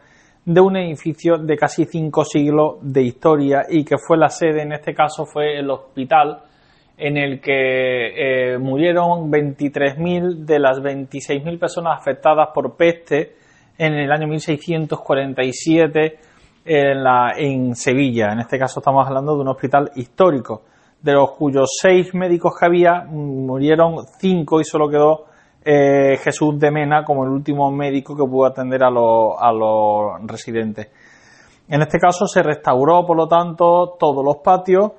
de 0.45 0.61
un 0.61 0.75
edificio 0.77 1.37
de 1.37 1.55
casi 1.55 1.85
cinco 1.85 2.25
siglos 2.25 2.77
de 2.81 3.03
historia 3.03 3.65
y 3.69 3.85
que 3.85 3.97
fue 3.97 4.17
la 4.17 4.29
sede, 4.29 4.63
en 4.63 4.73
este 4.73 4.93
caso 4.93 5.25
fue 5.25 5.59
el 5.59 5.69
hospital 5.69 6.39
en 6.97 7.17
el 7.17 7.39
que 7.39 8.53
eh, 8.53 8.57
murieron 8.57 9.31
23.000 9.31 10.45
de 10.45 10.59
las 10.59 10.79
26.000 10.79 11.57
personas 11.57 11.99
afectadas 11.99 12.49
por 12.53 12.75
peste 12.75 13.38
en 13.79 13.93
el 13.93 14.11
año 14.11 14.27
1647 14.27 16.19
en, 16.65 17.03
la, 17.03 17.33
en 17.35 17.75
Sevilla. 17.75 18.33
En 18.33 18.41
este 18.41 18.59
caso 18.59 18.81
estamos 18.81 19.07
hablando 19.07 19.35
de 19.35 19.41
un 19.41 19.47
hospital 19.47 19.91
histórico, 19.95 20.63
de 21.01 21.13
los 21.13 21.31
cuyos 21.31 21.69
seis 21.81 22.13
médicos 22.13 22.53
que 22.59 22.65
había 22.65 23.05
murieron 23.05 24.05
cinco 24.19 24.59
y 24.59 24.65
solo 24.65 24.89
quedó 24.89 25.25
eh, 25.63 26.17
Jesús 26.21 26.59
de 26.59 26.71
Mena 26.71 27.03
como 27.05 27.23
el 27.23 27.31
último 27.31 27.71
médico 27.71 28.15
que 28.15 28.23
pudo 28.29 28.47
atender 28.47 28.83
a 28.83 28.87
a 28.87 29.53
los 29.53 30.27
residentes. 30.27 30.89
En 31.69 31.81
este 31.81 31.99
caso 31.99 32.25
se 32.25 32.43
restauró, 32.43 33.05
por 33.05 33.15
lo 33.15 33.27
tanto, 33.27 33.95
todos 33.97 34.25
los 34.25 34.37
patios 34.37 34.91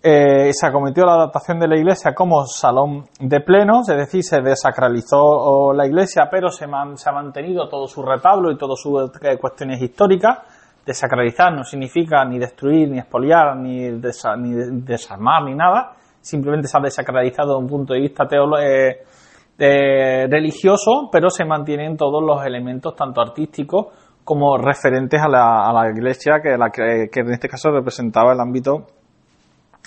eh, 0.00 0.52
se 0.52 0.64
acometió 0.64 1.04
la 1.04 1.14
adaptación 1.14 1.58
de 1.58 1.66
la 1.66 1.76
iglesia 1.76 2.14
como 2.14 2.44
salón 2.46 3.06
de 3.18 3.40
plenos, 3.40 3.88
es 3.88 3.96
decir, 3.96 4.22
se 4.22 4.40
desacralizó 4.40 5.72
la 5.72 5.86
iglesia, 5.86 6.28
pero 6.30 6.50
se, 6.50 6.66
ha 6.66 7.12
mantenido 7.12 7.68
todo 7.68 7.88
su 7.88 8.02
retablo 8.02 8.52
y 8.52 8.56
todas 8.56 8.80
sus 8.80 9.10
eh, 9.22 9.36
cuestiones 9.38 9.82
históricas. 9.82 10.38
Desacralizar 10.86 11.52
no 11.52 11.64
significa 11.64 12.24
ni 12.24 12.38
destruir, 12.38 12.88
ni 12.88 12.98
expoliar, 12.98 13.56
ni, 13.56 13.90
desarmar, 14.00 15.42
ni 15.42 15.54
nada. 15.54 15.94
Simplemente 16.20 16.68
se 16.68 16.78
ha 16.78 16.80
desacralizado 16.80 17.54
desde 17.54 17.64
un 17.64 17.68
punto 17.68 17.92
de 17.92 18.00
vista 18.00 18.24
eh, 19.58 20.26
religioso, 20.30 21.08
pero 21.10 21.28
se 21.28 21.44
mantienen 21.44 21.96
todos 21.96 22.22
los 22.22 22.46
elementos, 22.46 22.94
tanto 22.94 23.20
artísticos 23.20 23.86
como 24.22 24.56
referentes 24.58 25.20
a 25.20 25.28
la, 25.28 25.90
iglesia, 25.92 26.40
que, 26.40 26.56
la, 26.56 26.70
que 26.70 27.08
en 27.12 27.32
este 27.32 27.48
caso 27.48 27.70
representaba 27.70 28.32
el 28.32 28.40
ámbito 28.40 28.86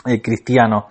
eh, 0.06 0.22
cristiano. 0.22 0.88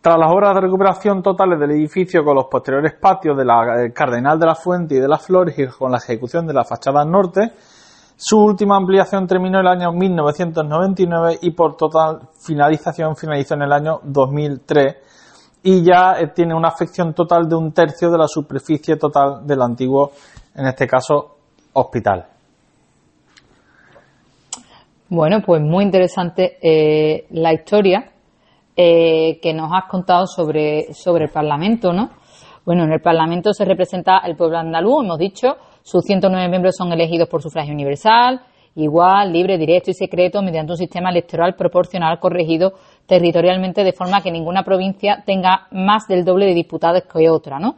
Tras 0.00 0.18
las 0.18 0.32
obras 0.32 0.54
de 0.54 0.62
recuperación 0.62 1.22
totales 1.22 1.60
del 1.60 1.72
edificio 1.72 2.24
con 2.24 2.34
los 2.34 2.46
posteriores 2.46 2.94
patios 2.94 3.36
de 3.36 3.44
la 3.44 3.84
eh, 3.84 3.92
Cardenal 3.92 4.40
de 4.40 4.46
la 4.46 4.54
Fuente 4.54 4.96
y 4.96 4.98
de 4.98 5.06
las 5.06 5.24
Flores 5.24 5.56
y 5.58 5.66
con 5.66 5.92
la 5.92 5.98
ejecución 5.98 6.46
de 6.46 6.54
la 6.54 6.64
fachada 6.64 7.04
norte, 7.04 7.52
su 8.16 8.38
última 8.38 8.76
ampliación 8.76 9.26
terminó 9.26 9.60
en 9.60 9.66
el 9.66 9.72
año 9.72 9.92
1999 9.92 11.38
y 11.42 11.50
por 11.52 11.76
total 11.76 12.22
finalización 12.44 13.14
finalizó 13.14 13.54
en 13.54 13.62
el 13.62 13.72
año 13.72 14.00
2003 14.02 14.96
y 15.62 15.84
ya 15.84 16.14
eh, 16.18 16.32
tiene 16.34 16.54
una 16.54 16.68
afección 16.68 17.14
total 17.14 17.48
de 17.48 17.54
un 17.54 17.72
tercio 17.72 18.10
de 18.10 18.18
la 18.18 18.26
superficie 18.26 18.96
total 18.96 19.46
del 19.46 19.62
antiguo, 19.62 20.10
en 20.56 20.66
este 20.66 20.88
caso, 20.88 21.36
hospital. 21.74 22.26
Bueno, 25.08 25.42
pues 25.44 25.60
muy 25.60 25.84
interesante 25.84 27.26
la 27.30 27.52
historia 27.52 28.10
eh, 28.82 29.38
que 29.42 29.52
nos 29.52 29.70
has 29.74 29.90
contado 29.90 30.26
sobre, 30.26 30.94
sobre 30.94 31.24
el 31.24 31.30
Parlamento, 31.30 31.92
¿no? 31.92 32.08
Bueno, 32.64 32.84
en 32.84 32.92
el 32.92 33.02
Parlamento 33.02 33.52
se 33.52 33.66
representa 33.66 34.22
el 34.24 34.36
pueblo 34.36 34.56
andaluz, 34.56 35.04
hemos 35.04 35.18
dicho, 35.18 35.58
sus 35.82 36.02
109 36.02 36.48
miembros 36.48 36.76
son 36.78 36.90
elegidos 36.90 37.28
por 37.28 37.42
sufragio 37.42 37.74
universal, 37.74 38.40
igual, 38.76 39.34
libre, 39.34 39.58
directo 39.58 39.90
y 39.90 39.94
secreto, 39.94 40.40
mediante 40.40 40.72
un 40.72 40.78
sistema 40.78 41.10
electoral 41.10 41.56
proporcional 41.56 42.18
corregido 42.18 42.72
territorialmente 43.04 43.84
de 43.84 43.92
forma 43.92 44.22
que 44.22 44.32
ninguna 44.32 44.62
provincia 44.62 45.22
tenga 45.26 45.66
más 45.72 46.06
del 46.08 46.24
doble 46.24 46.46
de 46.46 46.54
diputados 46.54 47.02
que 47.02 47.28
otra, 47.28 47.58
¿no? 47.58 47.74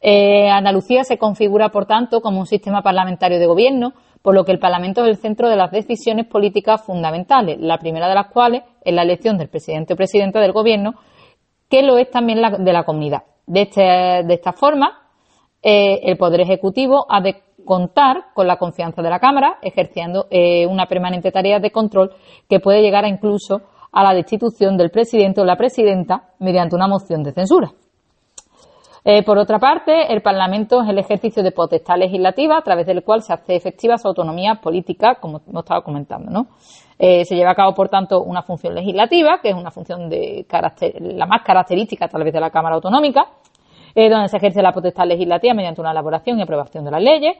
Eh, 0.00 0.50
Andalucía 0.50 1.04
se 1.04 1.16
configura, 1.16 1.68
por 1.68 1.86
tanto, 1.86 2.20
como 2.20 2.40
un 2.40 2.46
sistema 2.46 2.82
parlamentario 2.82 3.38
de 3.38 3.46
gobierno 3.46 3.92
por 4.24 4.34
lo 4.34 4.46
que 4.46 4.52
el 4.52 4.58
Parlamento 4.58 5.02
es 5.02 5.08
el 5.08 5.16
centro 5.18 5.50
de 5.50 5.56
las 5.56 5.70
decisiones 5.70 6.26
políticas 6.26 6.82
fundamentales, 6.82 7.58
la 7.60 7.76
primera 7.76 8.08
de 8.08 8.14
las 8.14 8.28
cuales 8.28 8.62
es 8.82 8.94
la 8.94 9.02
elección 9.02 9.36
del 9.36 9.50
presidente 9.50 9.92
o 9.92 9.96
presidenta 9.96 10.40
del 10.40 10.52
Gobierno, 10.52 10.94
que 11.68 11.82
lo 11.82 11.98
es 11.98 12.08
también 12.10 12.40
la, 12.40 12.52
de 12.52 12.72
la 12.72 12.84
comunidad. 12.84 13.24
De, 13.46 13.60
este, 13.60 13.82
de 13.82 14.32
esta 14.32 14.54
forma, 14.54 15.10
eh, 15.62 16.00
el 16.04 16.16
Poder 16.16 16.40
Ejecutivo 16.40 17.04
ha 17.06 17.20
de 17.20 17.42
contar 17.66 18.32
con 18.32 18.46
la 18.46 18.56
confianza 18.56 19.02
de 19.02 19.10
la 19.10 19.20
Cámara, 19.20 19.58
ejerciendo 19.60 20.26
eh, 20.30 20.66
una 20.66 20.86
permanente 20.86 21.30
tarea 21.30 21.58
de 21.58 21.70
control 21.70 22.12
que 22.48 22.60
puede 22.60 22.80
llegar 22.80 23.04
incluso 23.06 23.60
a 23.92 24.02
la 24.02 24.14
destitución 24.14 24.78
del 24.78 24.90
presidente 24.90 25.42
o 25.42 25.44
la 25.44 25.56
presidenta 25.56 26.30
mediante 26.38 26.74
una 26.74 26.88
moción 26.88 27.22
de 27.22 27.32
censura. 27.32 27.72
Eh, 29.06 29.22
por 29.22 29.36
otra 29.36 29.58
parte, 29.58 30.10
el 30.10 30.22
Parlamento 30.22 30.82
es 30.82 30.88
el 30.88 30.98
ejercicio 30.98 31.42
de 31.42 31.52
potestad 31.52 31.98
legislativa 31.98 32.56
a 32.56 32.62
través 32.62 32.86
del 32.86 33.04
cual 33.04 33.20
se 33.20 33.34
hace 33.34 33.54
efectiva 33.54 33.98
su 33.98 34.08
autonomía 34.08 34.54
política, 34.62 35.16
como 35.16 35.42
hemos 35.46 35.62
estado 35.62 35.82
comentando, 35.82 36.30
¿no? 36.30 36.46
Eh, 36.98 37.26
se 37.26 37.36
lleva 37.36 37.50
a 37.50 37.54
cabo, 37.54 37.74
por 37.74 37.90
tanto, 37.90 38.22
una 38.22 38.42
función 38.42 38.74
legislativa, 38.74 39.40
que 39.42 39.50
es 39.50 39.54
una 39.54 39.70
función 39.70 40.08
de 40.08 40.46
carácter, 40.48 40.94
la 41.02 41.26
más 41.26 41.42
característica 41.42 42.08
tal 42.08 42.24
vez 42.24 42.32
de 42.32 42.40
la 42.40 42.48
Cámara 42.48 42.76
Autonómica, 42.76 43.26
eh, 43.94 44.08
donde 44.08 44.28
se 44.28 44.38
ejerce 44.38 44.62
la 44.62 44.72
potestad 44.72 45.04
legislativa 45.04 45.52
mediante 45.52 45.82
una 45.82 45.90
elaboración 45.90 46.38
y 46.38 46.42
aprobación 46.42 46.84
de 46.86 46.90
las 46.90 47.02
leyes. 47.02 47.36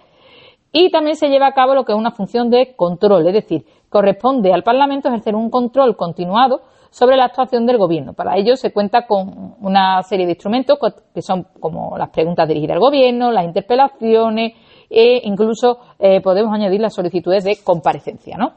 Y 0.70 0.90
también 0.90 1.16
se 1.16 1.29
lleva 1.29 1.46
a 1.46 1.53
cabo 1.53 1.74
lo 1.74 1.85
que 1.85 1.92
es 1.92 1.98
una 1.98 2.11
función 2.11 2.50
de 2.50 2.74
control, 2.77 3.27
es 3.29 3.33
decir, 3.33 3.64
corresponde 3.88 4.53
al 4.53 4.64
Parlamento 4.64 5.09
ejercer 5.09 5.35
un 5.35 5.48
control 5.48 5.96
continuado 5.96 6.61
sobre 6.94 7.16
la 7.16 7.24
actuación 7.24 7.66
del 7.66 7.76
gobierno. 7.76 8.12
Para 8.12 8.37
ello 8.37 8.54
se 8.54 8.72
cuenta 8.72 9.04
con 9.04 9.57
una 9.61 10.00
serie 10.04 10.26
de 10.26 10.33
instrumentos 10.35 10.78
que 11.12 11.22
son 11.22 11.48
como 11.59 11.98
las 11.98 12.11
preguntas 12.11 12.46
dirigidas 12.46 12.76
al 12.76 12.80
gobierno, 12.80 13.33
las 13.33 13.44
interpelaciones 13.44 14.52
e 14.88 15.22
incluso 15.24 15.78
eh, 15.98 16.20
podemos 16.20 16.54
añadir 16.54 16.80
las 16.80 16.94
solicitudes 16.94 17.42
de 17.42 17.59
comparecencia, 17.64 18.37
¿no? 18.37 18.52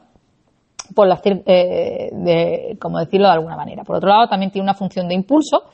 Por 0.94 1.08
las, 1.08 1.20
eh, 1.24 2.10
de, 2.12 2.78
como 2.80 3.00
decirlo 3.00 3.26
de 3.26 3.32
alguna 3.32 3.56
manera. 3.56 3.82
Por 3.82 3.96
otro 3.96 4.08
lado, 4.08 4.28
también 4.28 4.52
tiene 4.52 4.66
una 4.66 4.74
función 4.74 5.08
de 5.08 5.16
impulso, 5.16 5.64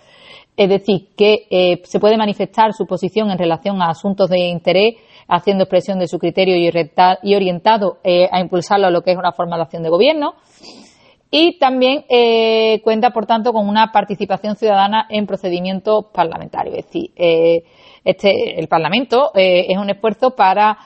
es 0.57 0.69
decir, 0.71 1.09
que 1.15 1.47
eh, 1.51 1.83
se 1.85 2.01
puede 2.01 2.17
manifestar 2.17 2.73
su 2.73 2.87
posición 2.87 3.31
en 3.31 3.37
relación 3.37 3.83
a 3.83 3.91
asuntos 3.91 4.31
de 4.31 4.39
interés, 4.39 4.95
haciendo 5.29 5.65
expresión 5.65 5.99
de 5.99 6.09
su 6.09 6.19
criterio 6.19 6.57
y 6.57 7.35
orientado 7.35 7.99
a 8.31 8.41
impulsarlo 8.41 8.87
a 8.87 8.91
lo 8.91 9.03
que 9.03 9.13
es 9.13 9.19
una 9.19 9.35
acción 9.63 9.83
de 9.83 9.91
gobierno 9.91 10.35
y 11.37 11.59
también 11.59 12.05
eh, 12.09 12.81
cuenta, 12.85 13.11
por 13.11 13.27
tanto, 13.27 13.53
con 13.53 13.69
una 13.69 13.91
participación 13.91 14.55
ciudadana 14.55 15.09
en 15.11 15.27
procedimientos 15.27 16.05
parlamentarios. 16.15 16.77
Es 16.79 16.85
decir, 16.87 17.11
eh, 17.17 17.65
este, 18.05 18.61
el 18.61 18.69
Parlamento 18.69 19.33
eh, 19.35 19.67
es 19.69 19.77
un 19.77 19.91
esfuerzo 19.91 20.37
para 20.37 20.79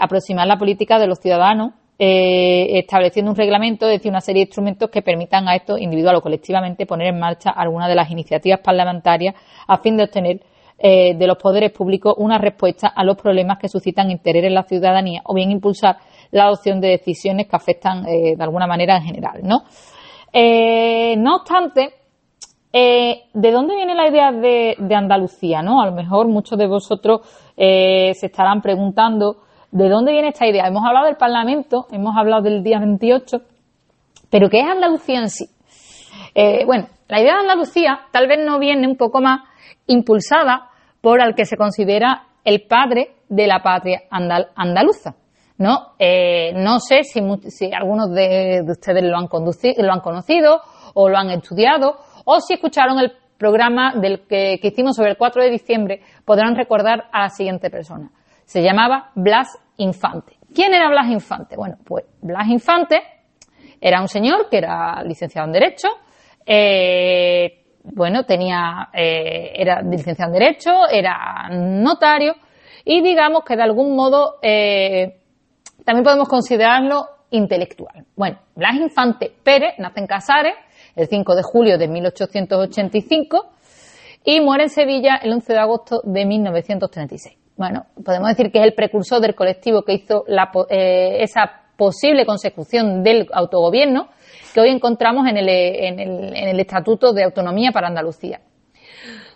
aproximar 0.00 0.46
la 0.46 0.58
política 0.58 0.98
de 0.98 1.06
los 1.06 1.18
ciudadanos, 1.18 1.72
estableciendo 1.96 3.30
un 3.30 3.36
reglamento, 3.36 3.86
es 3.86 3.92
decir, 3.92 4.10
una 4.10 4.20
serie 4.20 4.40
de 4.40 4.48
instrumentos 4.48 4.90
que 4.90 5.00
permitan 5.00 5.48
a 5.48 5.54
estos, 5.54 5.80
individual 5.80 6.16
o 6.16 6.20
colectivamente, 6.20 6.84
poner 6.84 7.06
en 7.06 7.18
marcha 7.18 7.50
algunas 7.50 7.88
de 7.88 7.94
las 7.94 8.10
iniciativas 8.10 8.60
parlamentarias 8.60 9.34
a 9.66 9.78
fin 9.78 9.96
de 9.96 10.04
obtener 10.04 10.40
de 10.78 11.26
los 11.26 11.38
poderes 11.38 11.70
públicos 11.72 12.12
una 12.18 12.36
respuesta 12.36 12.88
a 12.88 13.02
los 13.02 13.16
problemas 13.16 13.58
que 13.58 13.68
suscitan 13.68 14.10
interés 14.10 14.44
en 14.44 14.52
la 14.52 14.64
ciudadanía 14.64 15.22
o 15.24 15.32
bien 15.32 15.52
impulsar 15.52 15.96
la 16.32 16.44
adopción 16.44 16.80
de 16.80 16.88
decisiones 16.88 17.46
que 17.46 17.56
afectan 17.56 18.02
de 18.02 18.36
alguna 18.40 18.66
manera 18.66 18.96
en 18.96 19.02
general, 19.04 19.40
¿no? 19.44 19.62
Eh, 20.32 21.14
no 21.18 21.36
obstante, 21.36 21.92
eh, 22.72 23.24
¿de 23.34 23.50
dónde 23.50 23.76
viene 23.76 23.94
la 23.94 24.08
idea 24.08 24.32
de, 24.32 24.94
Andalucía? 24.94 25.60
¿no? 25.62 25.82
A 25.82 25.86
lo 25.86 25.92
mejor 25.92 26.26
muchos 26.28 26.58
de 26.58 26.66
vosotros 26.66 27.20
eh, 27.56 28.12
se 28.14 28.26
estarán 28.26 28.62
preguntando 28.62 29.42
¿de 29.70 29.88
dónde 29.88 30.12
viene 30.12 30.28
esta 30.28 30.46
idea? 30.46 30.66
Hemos 30.66 30.84
hablado 30.84 31.06
del 31.06 31.16
Parlamento, 31.16 31.86
hemos 31.90 32.16
hablado 32.16 32.42
del 32.42 32.62
día 32.62 32.78
28, 32.78 33.42
pero 34.30 34.48
¿qué 34.48 34.60
es 34.60 34.66
Andalucía 34.66 35.20
en 35.20 35.28
sí? 35.28 35.46
bueno, 36.66 36.86
la 37.08 37.20
idea 37.20 37.34
de 37.34 37.40
Andalucía 37.40 38.00
tal 38.10 38.26
vez 38.26 38.38
no 38.42 38.58
viene 38.58 38.86
un 38.86 38.96
poco 38.96 39.20
más 39.20 39.40
impulsada 39.86 40.70
por 41.02 41.20
al 41.20 41.34
que 41.34 41.44
se 41.44 41.58
considera 41.58 42.24
el 42.42 42.62
padre 42.66 43.16
de 43.28 43.46
la 43.46 43.62
patria 43.62 44.02
andaluza, 44.10 45.14
¿no? 45.62 45.92
Eh, 45.96 46.52
no 46.56 46.80
sé 46.80 47.04
si, 47.04 47.20
algunos 47.72 48.12
de, 48.12 48.64
ustedes 48.68 49.04
lo 49.04 49.16
han, 49.16 49.28
lo 49.30 49.92
han 49.92 50.00
conocido 50.00 50.60
o 50.94 51.08
lo 51.08 51.16
han 51.16 51.30
estudiado 51.30 51.98
o 52.24 52.40
si 52.40 52.54
escucharon 52.54 52.98
el 52.98 53.12
programa 53.38 53.94
del 53.94 54.26
que, 54.26 54.58
hicimos 54.60 54.96
sobre 54.96 55.12
el 55.12 55.16
4 55.16 55.42
de 55.44 55.50
diciembre, 55.50 56.00
podrán 56.24 56.56
recordar 56.56 57.04
a 57.12 57.22
la 57.22 57.28
siguiente 57.28 57.70
persona. 57.70 58.10
Se 58.44 58.60
llamaba 58.60 59.12
Blas 59.14 59.56
Infante. 59.76 60.36
¿Quién 60.52 60.74
era 60.74 60.88
Blas 60.88 61.08
Infante? 61.08 61.56
Bueno, 61.56 61.76
pues 61.84 62.04
Blas 62.20 62.48
Infante 62.48 63.00
era 63.80 64.00
un 64.00 64.08
señor 64.08 64.48
que 64.50 64.58
era 64.58 65.02
licenciado 65.04 65.46
en 65.46 65.52
Derecho, 65.52 65.88
eh, 66.44 67.64
bueno, 67.84 68.24
tenía, 68.24 68.90
eh, 68.92 69.52
era 69.54 69.80
licenciado 69.80 70.32
en 70.32 70.38
Derecho, 70.40 70.88
era 70.90 71.48
notario 71.50 72.34
y 72.84 73.00
digamos 73.00 73.44
que 73.44 73.56
de 73.56 73.62
algún 73.62 73.94
modo 73.94 74.38
también 75.84 76.04
podemos 76.04 76.28
considerarlo 76.28 77.06
intelectual. 77.30 78.04
Bueno, 78.16 78.38
Blas 78.54 78.76
Infante 78.76 79.32
Pérez 79.42 79.74
nace 79.78 80.00
en 80.00 80.06
Casares 80.06 80.54
el 80.94 81.08
5 81.08 81.34
de 81.34 81.42
julio 81.42 81.78
de 81.78 81.88
1885 81.88 83.50
y 84.24 84.40
muere 84.40 84.64
en 84.64 84.70
Sevilla 84.70 85.16
el 85.16 85.32
11 85.32 85.52
de 85.52 85.58
agosto 85.58 86.00
de 86.04 86.24
1936. 86.24 87.38
Bueno, 87.56 87.86
podemos 88.04 88.28
decir 88.28 88.50
que 88.50 88.58
es 88.58 88.64
el 88.64 88.74
precursor 88.74 89.20
del 89.20 89.34
colectivo 89.34 89.82
que 89.82 89.94
hizo 89.94 90.24
eh, 90.68 91.22
esa 91.22 91.62
posible 91.76 92.24
consecución 92.26 93.02
del 93.02 93.28
autogobierno 93.32 94.08
que 94.54 94.60
hoy 94.60 94.68
encontramos 94.68 95.26
en 95.26 95.36
el 95.38 96.60
Estatuto 96.60 97.12
de 97.12 97.24
Autonomía 97.24 97.72
para 97.72 97.88
Andalucía. 97.88 98.40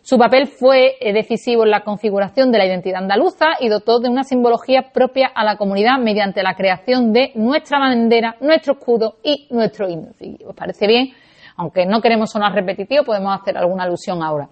Su 0.09 0.19
papel 0.19 0.47
fue 0.47 0.95
eh, 1.01 1.13
decisivo 1.13 1.65
en 1.65 1.73
la 1.73 1.83
configuración 1.83 2.53
de 2.53 2.59
la 2.59 2.67
identidad 2.67 3.03
andaluza 3.03 3.47
y 3.59 3.69
dotó 3.69 3.99
de 3.99 4.09
una 4.09 4.23
simbología 4.23 4.93
propia 4.93 5.33
a 5.35 5.43
la 5.43 5.57
comunidad 5.57 5.99
mediante 5.99 6.45
la 6.45 6.55
creación 6.55 7.13
de 7.13 7.33
nuestra 7.35 7.81
bandera, 7.81 8.37
nuestro 8.41 8.75
escudo 8.75 9.17
y 9.25 9.49
nuestro 9.51 9.89
himno. 9.89 10.11
Os 10.47 10.55
parece 10.55 10.87
bien, 10.87 11.09
aunque 11.57 11.87
no 11.87 12.01
queremos 12.01 12.31
sonar 12.31 12.53
repetitivo, 12.53 13.03
podemos 13.03 13.37
hacer 13.37 13.59
alguna 13.59 13.83
alusión 13.83 14.23
ahora. 14.23 14.49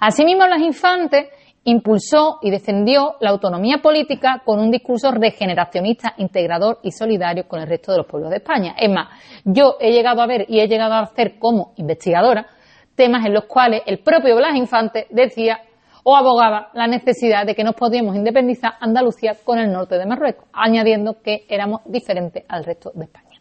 Asimismo, 0.00 0.44
Blas 0.44 0.60
Infantes 0.60 1.28
impulsó 1.62 2.40
y 2.42 2.50
defendió 2.50 3.14
la 3.20 3.30
autonomía 3.30 3.78
política 3.80 4.42
con 4.44 4.58
un 4.58 4.72
discurso 4.72 5.12
regeneracionista, 5.12 6.14
integrador 6.16 6.80
y 6.82 6.90
solidario 6.90 7.46
con 7.46 7.60
el 7.60 7.68
resto 7.68 7.92
de 7.92 7.98
los 7.98 8.08
pueblos 8.08 8.30
de 8.30 8.38
España. 8.38 8.74
Es 8.76 8.90
más, 8.90 9.06
yo 9.44 9.76
he 9.78 9.92
llegado 9.92 10.20
a 10.20 10.26
ver 10.26 10.46
y 10.48 10.58
he 10.58 10.66
llegado 10.66 10.94
a 10.94 11.02
hacer 11.02 11.38
como 11.38 11.74
investigadora 11.76 12.55
temas 12.96 13.24
en 13.24 13.34
los 13.34 13.44
cuales 13.44 13.82
el 13.86 13.98
propio 13.98 14.34
Blas 14.36 14.56
Infante 14.56 15.06
decía 15.10 15.60
o 16.08 16.16
abogaba 16.16 16.70
la 16.72 16.86
necesidad 16.86 17.44
de 17.44 17.54
que 17.54 17.64
nos 17.64 17.74
podíamos 17.74 18.14
independizar 18.14 18.74
Andalucía 18.80 19.34
con 19.44 19.58
el 19.58 19.72
norte 19.72 19.98
de 19.98 20.06
Marruecos, 20.06 20.48
añadiendo 20.52 21.20
que 21.20 21.44
éramos 21.48 21.80
diferentes 21.84 22.44
al 22.48 22.64
resto 22.64 22.92
de 22.94 23.04
España. 23.04 23.40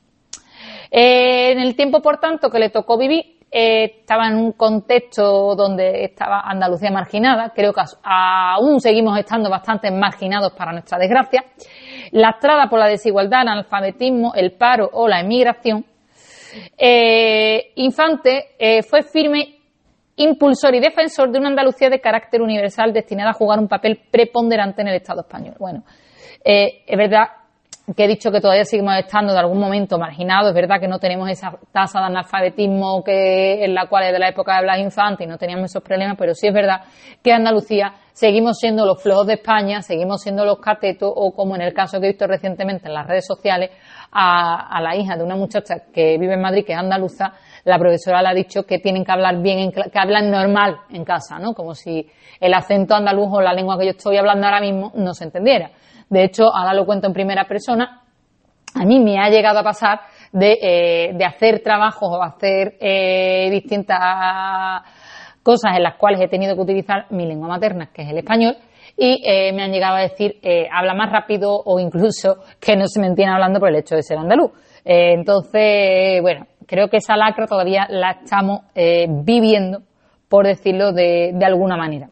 Eh, 0.90 1.52
en 1.52 1.60
el 1.60 1.76
tiempo, 1.76 2.02
por 2.02 2.18
tanto, 2.18 2.50
que 2.50 2.58
le 2.58 2.72
tocó 2.72 2.98
vivir, 2.98 3.36
eh, 3.52 4.00
estaba 4.00 4.28
en 4.28 4.36
un 4.38 4.54
contexto 4.54 5.56
donde 5.56 6.06
estaba 6.06 6.42
Andalucía 6.42 6.90
marginada, 6.90 7.52
creo 7.56 7.72
que 7.72 7.82
aún 8.04 8.80
seguimos 8.82 9.18
estando 9.20 9.50
bastante 9.50 9.92
marginados 9.92 10.54
para 10.54 10.72
nuestra 10.72 10.98
desgracia, 10.98 11.44
lastrada 12.12 12.68
por 12.68 12.80
la 12.80 12.88
desigualdad, 12.88 13.44
el 13.44 13.50
analfabetismo, 13.50 14.34
el 14.34 14.54
paro 14.54 14.90
o 14.92 15.08
la 15.08 15.20
emigración, 15.20 15.86
eh, 16.78 17.72
Infante 17.76 18.56
eh, 18.58 18.84
fue 18.84 19.04
firme 19.04 19.56
impulsor 20.18 20.74
y 20.76 20.80
defensor 20.80 21.32
de 21.32 21.40
una 21.40 21.50
Andalucía 21.50 21.90
de 21.90 22.00
carácter 22.00 22.42
universal 22.42 22.94
destinada 22.94 23.32
a 23.32 23.34
jugar 23.34 23.60
un 23.60 23.68
papel 23.68 24.02
preponderante 24.10 24.82
en 24.82 24.88
el 24.88 24.96
Estado 24.96 25.22
español. 25.22 25.56
Bueno, 25.60 25.84
eh, 26.44 26.84
es 26.86 26.98
verdad 26.98 27.28
que 27.94 28.06
he 28.06 28.08
dicho 28.08 28.32
que 28.32 28.42
todavía 28.42 28.66
seguimos 28.66 28.98
estando 28.98 29.32
de 29.32 29.40
algún 29.40 29.60
momento 29.60 30.00
marginados, 30.00 30.50
es 30.50 30.56
verdad 30.56 30.80
que 30.80 30.88
no 30.88 30.98
tenemos 30.98 31.30
esa 31.30 31.58
tasa 31.72 32.00
de 32.00 32.06
analfabetismo 32.06 33.04
que 33.04 33.64
en 33.64 33.76
la 33.76 33.88
cual 33.88 34.06
es 34.06 34.14
de 34.14 34.20
la 34.20 34.30
época 34.30 34.56
de 34.56 34.64
Blas 34.64 34.80
Infante 34.80 35.24
y 35.24 35.28
no 35.28 35.38
teníamos 35.38 35.70
esos 35.70 35.84
problemas, 35.84 36.16
pero 36.18 36.34
sí 36.34 36.48
es 36.48 36.54
verdad 36.54 36.82
que 37.22 37.32
Andalucía 37.32 37.94
seguimos 38.12 38.58
siendo 38.58 38.86
los 38.86 39.04
flojos 39.04 39.28
de 39.28 39.34
España, 39.34 39.82
seguimos 39.84 40.22
siendo 40.22 40.46
los 40.46 40.58
catetos 40.60 41.12
o 41.14 41.32
como 41.34 41.56
en 41.56 41.62
el 41.62 41.74
caso 41.74 42.00
que 42.00 42.08
he 42.08 42.10
visto 42.10 42.26
recientemente 42.26 42.88
en 42.88 42.94
las 42.94 43.06
redes 43.06 43.26
sociales, 43.28 43.70
a, 44.12 44.80
la 44.82 44.96
hija 44.96 45.18
de 45.18 45.24
una 45.24 45.36
muchacha 45.36 45.76
que 45.94 46.18
vive 46.18 46.36
en 46.36 46.42
Madrid, 46.42 46.64
que 46.66 46.72
es 46.72 46.80
andaluza, 46.80 47.34
la 47.66 47.78
profesora 47.78 48.22
le 48.22 48.30
ha 48.30 48.34
dicho 48.34 48.64
que 48.64 48.80
tienen 48.80 49.04
que 49.04 49.12
hablar 49.12 49.42
bien, 49.42 49.72
que 49.72 50.00
hablan 50.00 50.32
normal 50.32 50.78
en 50.92 51.04
casa, 51.04 51.38
¿no? 51.38 51.54
Como 51.54 51.76
si 51.76 52.10
el 52.40 52.54
acento 52.54 52.96
andaluz 52.96 53.28
o 53.32 53.42
la 53.42 53.54
lengua 53.54 53.78
que 53.78 53.86
yo 53.86 53.92
estoy 53.92 54.18
hablando 54.18 54.48
ahora 54.48 54.62
mismo 54.62 54.92
no 54.96 55.14
se 55.14 55.26
entendiera. 55.26 55.72
De 56.10 56.24
hecho, 56.24 56.54
ahora 56.54 56.74
lo 56.74 56.86
cuento 56.86 57.08
en 57.08 57.14
primera 57.14 57.46
persona, 57.46 58.02
a 58.76 58.84
mí 58.84 59.00
me 59.00 59.18
ha 59.18 59.30
llegado 59.30 59.60
a 59.60 59.64
pasar 59.64 60.02
de, 60.32 60.58
eh, 60.62 61.26
hacer 61.26 61.62
trabajos 61.62 62.10
o 62.12 62.22
hacer 62.22 62.76
eh, 62.82 63.50
distintas 63.52 64.84
cosas 65.42 65.78
en 65.78 65.84
las 65.84 65.96
cuales 65.96 66.20
he 66.22 66.28
tenido 66.28 66.56
que 66.56 66.62
utilizar 66.62 67.06
mi 67.12 67.26
lengua 67.26 67.48
materna, 67.48 67.90
que 67.94 68.02
es 68.02 68.10
el 68.10 68.18
español, 68.18 68.58
y 68.98 69.22
eh, 69.26 69.54
me 69.54 69.64
han 69.64 69.72
llegado 69.72 69.96
a 69.96 70.02
decir, 70.02 70.40
habla 70.72 70.94
más 70.94 71.12
rápido 71.12 71.62
o 71.66 71.80
incluso 71.80 72.38
que 72.60 72.76
no 72.76 72.88
se 72.88 73.00
me 73.00 73.08
entiende 73.08 73.34
hablando 73.34 73.60
por 73.60 73.70
el 73.70 73.76
hecho 73.76 73.96
de 73.96 74.04
ser 74.04 74.18
andaluz. 74.18 74.52
Entonces, 74.84 76.22
bueno, 76.22 76.48
creo 76.66 76.90
que 76.90 76.98
esa 76.98 77.16
lacra 77.18 77.48
todavía 77.48 77.88
la 77.90 78.12
estamos 78.12 78.62
viviendo, 79.24 79.82
por 80.30 80.48
decirlo 80.48 80.92
de, 80.92 81.32
de, 81.34 81.46
alguna 81.46 81.78
manera. 81.78 82.10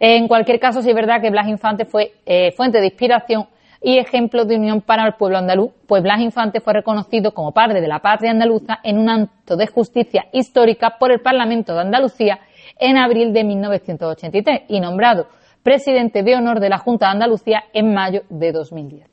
En 0.00 0.28
cualquier 0.28 0.58
caso, 0.58 0.82
sí 0.82 0.90
es 0.90 0.94
verdad 0.94 1.20
que 1.20 1.30
Blas 1.30 1.48
Infante 1.48 1.84
fue 1.84 2.12
fuente 2.56 2.80
de 2.80 2.86
inspiración 2.86 3.46
y 3.84 3.98
ejemplo 3.98 4.46
de 4.46 4.56
unión 4.56 4.80
para 4.80 5.06
el 5.06 5.12
pueblo 5.12 5.36
andaluz, 5.36 5.70
pues 5.86 6.02
Blas 6.02 6.18
Infante 6.20 6.60
fue 6.60 6.72
reconocido 6.72 7.32
como 7.32 7.52
padre 7.52 7.82
de 7.82 7.86
la 7.86 7.98
patria 7.98 8.30
andaluza 8.30 8.80
en 8.82 8.98
un 8.98 9.10
acto 9.10 9.56
de 9.56 9.66
justicia 9.66 10.24
histórica 10.32 10.96
por 10.98 11.12
el 11.12 11.20
Parlamento 11.20 11.74
de 11.74 11.82
Andalucía 11.82 12.40
en 12.78 12.96
abril 12.96 13.34
de 13.34 13.44
1983 13.44 14.62
y 14.68 14.80
nombrado 14.80 15.26
presidente 15.62 16.22
de 16.22 16.34
honor 16.34 16.60
de 16.60 16.70
la 16.70 16.78
Junta 16.78 17.06
de 17.06 17.12
Andalucía 17.12 17.64
en 17.74 17.92
mayo 17.92 18.22
de 18.30 18.52
2010. 18.52 19.06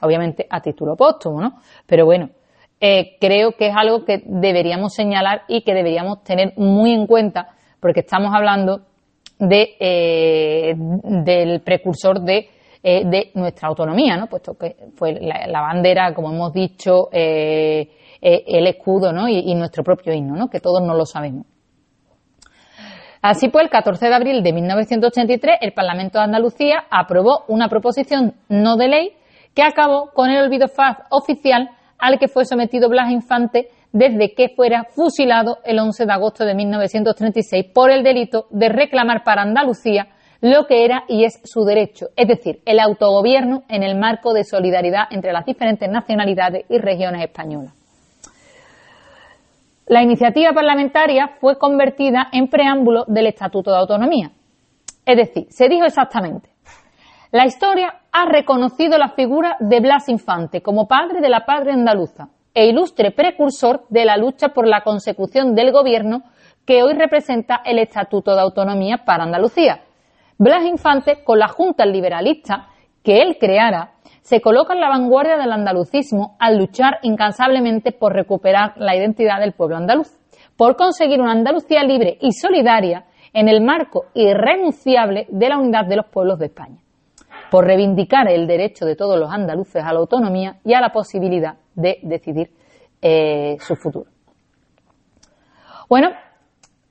Obviamente 0.00 0.46
a 0.48 0.60
título 0.60 0.94
póstumo, 0.94 1.40
¿no? 1.40 1.58
Pero 1.84 2.04
bueno, 2.04 2.30
eh, 2.80 3.16
creo 3.20 3.56
que 3.56 3.66
es 3.66 3.74
algo 3.76 4.04
que 4.04 4.22
deberíamos 4.24 4.94
señalar 4.94 5.42
y 5.48 5.62
que 5.62 5.74
deberíamos 5.74 6.22
tener 6.22 6.52
muy 6.56 6.92
en 6.92 7.08
cuenta 7.08 7.48
porque 7.80 8.00
estamos 8.00 8.32
hablando 8.32 8.82
de, 9.48 9.76
eh, 9.78 10.74
del 10.76 11.60
precursor 11.60 12.20
de, 12.20 12.48
eh, 12.82 13.04
de, 13.04 13.30
nuestra 13.34 13.68
autonomía, 13.68 14.16
¿no? 14.16 14.26
Puesto 14.26 14.54
que 14.54 14.76
fue 14.94 15.12
la, 15.12 15.60
bandera, 15.60 16.12
como 16.14 16.32
hemos 16.32 16.52
dicho, 16.52 17.08
el 17.12 18.66
escudo, 18.66 19.12
¿no? 19.12 19.28
Y, 19.28 19.38
y, 19.38 19.54
nuestro 19.54 19.82
propio 19.82 20.12
himno, 20.12 20.36
¿no? 20.36 20.48
Que 20.48 20.60
todos 20.60 20.82
no 20.82 20.94
lo 20.94 21.06
sabemos. 21.06 21.46
Así 23.24 23.48
pues, 23.48 23.64
el 23.64 23.70
14 23.70 24.06
de 24.06 24.14
abril 24.14 24.42
de 24.42 24.52
1983, 24.52 25.56
el 25.62 25.72
Parlamento 25.72 26.18
de 26.18 26.24
Andalucía 26.24 26.84
aprobó 26.90 27.44
una 27.48 27.68
proposición 27.68 28.34
no 28.50 28.76
de 28.76 28.88
ley 28.88 29.12
que 29.54 29.62
acabó 29.62 30.10
con 30.12 30.28
el 30.28 30.44
olvido 30.44 30.66
oficial 31.10 31.70
al 31.98 32.18
que 32.18 32.28
fue 32.28 32.44
sometido 32.44 32.90
Blas 32.90 33.10
Infante 33.10 33.68
desde 33.94 34.34
que 34.34 34.48
fuera 34.48 34.82
fusilado 34.90 35.58
el 35.64 35.78
11 35.78 36.04
de 36.04 36.12
agosto 36.12 36.44
de 36.44 36.56
1936 36.56 37.66
por 37.72 37.92
el 37.92 38.02
delito 38.02 38.48
de 38.50 38.68
reclamar 38.68 39.22
para 39.22 39.42
Andalucía 39.42 40.08
lo 40.40 40.66
que 40.66 40.84
era 40.84 41.04
y 41.08 41.24
es 41.24 41.40
su 41.44 41.64
derecho, 41.64 42.08
es 42.16 42.26
decir, 42.26 42.60
el 42.66 42.80
autogobierno 42.80 43.62
en 43.68 43.84
el 43.84 43.96
marco 43.96 44.34
de 44.34 44.42
solidaridad 44.42 45.04
entre 45.10 45.32
las 45.32 45.46
diferentes 45.46 45.88
nacionalidades 45.88 46.66
y 46.68 46.78
regiones 46.78 47.22
españolas. 47.22 47.72
La 49.86 50.02
iniciativa 50.02 50.52
parlamentaria 50.52 51.28
fue 51.40 51.56
convertida 51.56 52.28
en 52.32 52.48
preámbulo 52.48 53.04
del 53.06 53.28
Estatuto 53.28 53.70
de 53.70 53.78
Autonomía. 53.78 54.32
Es 55.06 55.16
decir, 55.16 55.46
se 55.50 55.68
dijo 55.68 55.86
exactamente, 55.86 56.50
la 57.30 57.46
historia 57.46 58.00
ha 58.10 58.26
reconocido 58.26 58.98
la 58.98 59.10
figura 59.10 59.56
de 59.60 59.78
Blas 59.78 60.08
Infante 60.08 60.62
como 60.62 60.88
padre 60.88 61.20
de 61.20 61.28
la 61.28 61.46
patria 61.46 61.74
andaluza 61.74 62.28
e 62.54 62.66
ilustre 62.66 63.10
precursor 63.10 63.84
de 63.88 64.04
la 64.04 64.16
lucha 64.16 64.50
por 64.50 64.66
la 64.66 64.82
consecución 64.82 65.54
del 65.54 65.72
gobierno 65.72 66.22
que 66.64 66.82
hoy 66.82 66.94
representa 66.94 67.60
el 67.64 67.78
Estatuto 67.78 68.34
de 68.34 68.40
Autonomía 68.40 69.04
para 69.04 69.24
Andalucía. 69.24 69.82
Blas 70.38 70.64
Infante, 70.64 71.22
con 71.24 71.38
la 71.38 71.48
Junta 71.48 71.84
Liberalista 71.84 72.68
que 73.02 73.20
él 73.20 73.36
creara, 73.38 73.92
se 74.22 74.40
coloca 74.40 74.72
en 74.72 74.80
la 74.80 74.88
vanguardia 74.88 75.36
del 75.36 75.52
andalucismo 75.52 76.36
al 76.38 76.56
luchar 76.56 76.98
incansablemente 77.02 77.92
por 77.92 78.14
recuperar 78.14 78.72
la 78.76 78.96
identidad 78.96 79.38
del 79.38 79.52
pueblo 79.52 79.76
andaluz, 79.76 80.18
por 80.56 80.76
conseguir 80.76 81.20
una 81.20 81.32
Andalucía 81.32 81.84
libre 81.84 82.16
y 82.22 82.32
solidaria 82.32 83.04
en 83.34 83.48
el 83.48 83.60
marco 83.60 84.06
irrenunciable 84.14 85.26
de 85.28 85.48
la 85.48 85.58
unidad 85.58 85.86
de 85.86 85.96
los 85.96 86.06
pueblos 86.06 86.38
de 86.38 86.46
España, 86.46 86.78
por 87.54 87.66
reivindicar 87.66 88.28
el 88.28 88.48
derecho 88.48 88.84
de 88.84 88.96
todos 88.96 89.16
los 89.16 89.30
andaluces 89.30 89.80
a 89.80 89.92
la 89.92 90.00
autonomía 90.00 90.56
y 90.64 90.74
a 90.74 90.80
la 90.80 90.90
posibilidad 90.90 91.54
de 91.76 92.00
decidir 92.02 92.50
eh, 93.00 93.56
su 93.60 93.76
futuro. 93.76 94.10
Bueno, 95.88 96.08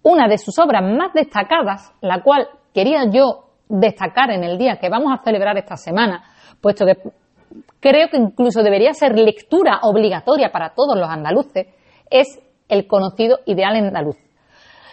una 0.04 0.30
de 0.30 0.38
sus 0.38 0.58
obras 0.60 0.82
más 0.82 1.12
destacadas, 1.14 1.94
la 2.00 2.24
cual 2.24 2.48
quería 2.74 3.04
yo 3.12 3.50
destacar 3.68 4.32
en 4.32 4.46
el 4.46 4.58
día 4.58 4.78
que 4.80 4.88
vamos 4.88 5.12
a 5.12 5.22
celebrar 5.22 5.58
esta 5.58 5.76
semana, 5.76 6.24
puesto 6.62 6.86
que 6.86 6.96
creo 7.82 8.08
que 8.08 8.16
incluso 8.16 8.64
debería 8.64 8.94
ser 8.94 9.20
lectura 9.20 9.82
obligatoria 9.82 10.50
para 10.54 10.74
todos 10.74 10.98
los 10.98 11.10
andaluces, 11.10 11.68
es 12.10 12.42
el 12.70 12.88
conocido 12.88 13.40
Ideal 13.48 13.76
Andaluz. 13.76 14.16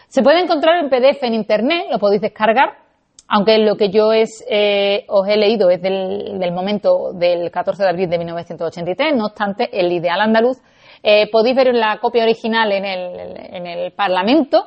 Se 0.09 0.24
puede 0.24 0.40
encontrar 0.40 0.83
en 0.83 0.90
PDF 0.90 1.22
en 1.22 1.35
Internet, 1.35 1.87
lo 1.92 2.00
podéis 2.00 2.22
descargar, 2.22 2.89
aunque 3.33 3.59
lo 3.59 3.77
que 3.77 3.90
yo 3.90 4.12
es, 4.12 4.45
eh, 4.51 5.05
os 5.07 5.27
he 5.29 5.37
leído 5.37 5.71
es 5.71 5.81
del, 5.81 6.53
momento 6.53 7.12
del 7.12 7.49
14 7.53 7.85
de 7.85 7.88
abril 7.88 8.11
de 8.11 8.19
1983, 8.19 9.14
no 9.16 9.27
obstante, 9.27 9.71
el 9.73 9.93
Ideal 9.93 10.21
Andaluz, 10.21 10.59
eh, 11.01 11.31
podéis 11.31 11.55
ver 11.55 11.73
la 11.73 11.99
copia 11.99 12.25
original 12.25 12.73
en 12.73 12.85
el, 12.85 13.37
en 13.55 13.66
el 13.69 13.93
Parlamento, 13.93 14.64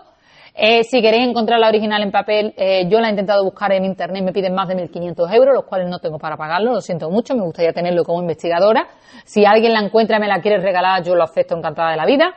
eh, 0.56 0.86
si 0.86 1.02
queréis 1.02 1.28
encontrar 1.28 1.60
la 1.60 1.68
original 1.68 2.04
en 2.04 2.12
papel, 2.12 2.54
yo 2.88 3.02
la 3.02 3.08
he 3.08 3.10
intentado 3.10 3.44
buscar 3.44 3.74
en 3.74 3.84
internet, 3.84 4.24
me 4.24 4.32
piden 4.32 4.54
más 4.54 4.70
de 4.70 4.76
1.500 4.76 5.34
euros, 5.34 5.56
los 5.56 5.66
cuales 5.66 5.90
no 5.90 6.00
tengo 6.00 6.18
para 6.18 6.38
pagarlo, 6.38 6.74
lo 6.74 6.80
siento 6.80 7.10
mucho, 7.10 7.36
me 7.36 7.44
gustaría 7.44 7.74
tenerlo 7.74 8.04
como 8.06 8.22
investigadora. 8.22 8.88
Si 9.26 9.46
alguien 9.46 9.74
la 9.74 9.82
encuentra 9.82 10.18
y 10.18 10.20
me 10.22 10.28
la 10.28 10.40
quiere 10.42 10.60
regalar, 10.60 11.04
yo 11.04 11.16
lo 11.16 11.24
acepto 11.24 11.58
encantada 11.58 11.92
de 11.92 11.98
la 11.98 12.06
vida. 12.06 12.34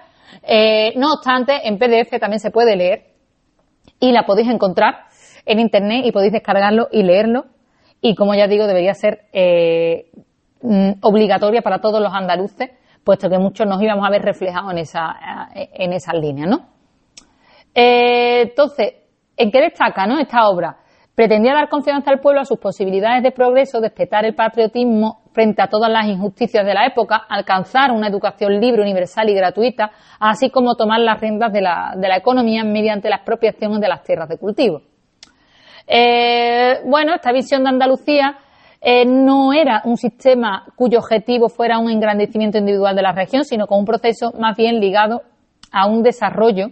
No 0.97 1.13
obstante, 1.13 1.69
en 1.69 1.79
PDF 1.79 2.19
también 2.19 2.41
se 2.41 2.51
puede 2.51 2.75
leer 2.75 3.05
y 4.01 4.13
la 4.13 4.25
podéis 4.25 4.49
encontrar 4.49 5.07
en 5.47 5.61
internet 5.61 6.05
y 6.05 6.13
podéis 6.13 6.33
descargarlo 6.33 6.89
y 6.93 7.03
leerlo. 7.03 7.47
Y 8.03 8.15
como 8.15 8.35
ya 8.35 8.47
digo, 8.47 8.67
debería 8.67 8.93
ser 8.93 9.23
mm, 10.61 10.91
obligatoria 11.01 11.63
para 11.63 11.81
todos 11.81 12.03
los 12.03 12.13
andaluces, 12.13 12.71
puesto 13.03 13.31
que 13.31 13.39
muchos 13.39 13.67
nos 13.67 13.81
íbamos 13.81 14.07
a 14.07 14.11
ver 14.11 14.23
reflejados 14.23 14.71
en 14.73 14.79
esa, 14.79 15.17
en 15.55 15.93
esas 15.95 16.15
líneas, 16.15 16.49
¿no? 16.49 16.67
Eh, 17.75 18.43
entonces, 18.43 18.95
¿En 19.37 19.51
qué 19.51 19.61
destaca 19.61 20.07
¿no? 20.07 20.19
esta 20.19 20.49
obra? 20.49 20.79
Pretendía 21.15 21.55
dar 21.55 21.69
confianza 21.69 22.11
al 22.11 22.21
pueblo 22.21 22.41
a 22.41 22.45
sus 22.45 22.59
posibilidades 22.59 23.23
de 23.23 23.33
progreso, 23.33 23.81
despertar 23.81 24.25
el 24.25 24.35
patriotismo 24.35 25.23
frente 25.33 25.63
a 25.63 25.69
todas 25.69 25.91
las 25.91 26.07
injusticias 26.07 26.65
de 26.65 26.75
la 26.75 26.87
época, 26.87 27.17
alcanzar 27.29 27.91
una 27.91 28.09
educación 28.09 28.61
libre, 28.61 28.83
universal 28.83 29.29
y 29.29 29.35
gratuita, 29.35 29.91
así 30.21 30.51
como 30.51 30.75
tomar 30.75 31.01
las 31.01 31.21
riendas 31.21 31.53
de 31.53 31.63
la, 31.63 31.95
de 31.97 32.09
la 32.09 32.17
economía 32.17 32.65
mediante 32.65 33.09
la 33.09 33.17
expropiación 33.17 33.81
de 33.81 33.89
las 33.89 34.03
tierras 34.03 34.29
de 34.29 34.39
cultivo. 34.39 34.83
Eh, 35.87 36.81
bueno, 36.85 37.15
esta 37.15 37.33
visión 37.33 37.63
de 37.63 37.71
Andalucía 37.71 38.39
eh, 38.81 39.05
no 39.05 39.53
era 39.53 39.83
un 39.85 39.97
sistema 39.97 40.67
cuyo 40.75 40.99
objetivo 40.99 41.49
fuera 41.49 41.79
un 41.79 41.91
engrandecimiento 41.91 42.59
individual 42.59 42.97
de 42.97 43.03
la 43.03 43.13
región, 43.13 43.45
sino 43.45 43.67
con 43.67 43.79
un 43.79 43.85
proceso 43.85 44.33
más 44.39 44.57
bien 44.57 44.81
ligado 44.81 45.23
a 45.71 45.87
un 45.87 46.03
desarrollo, 46.03 46.71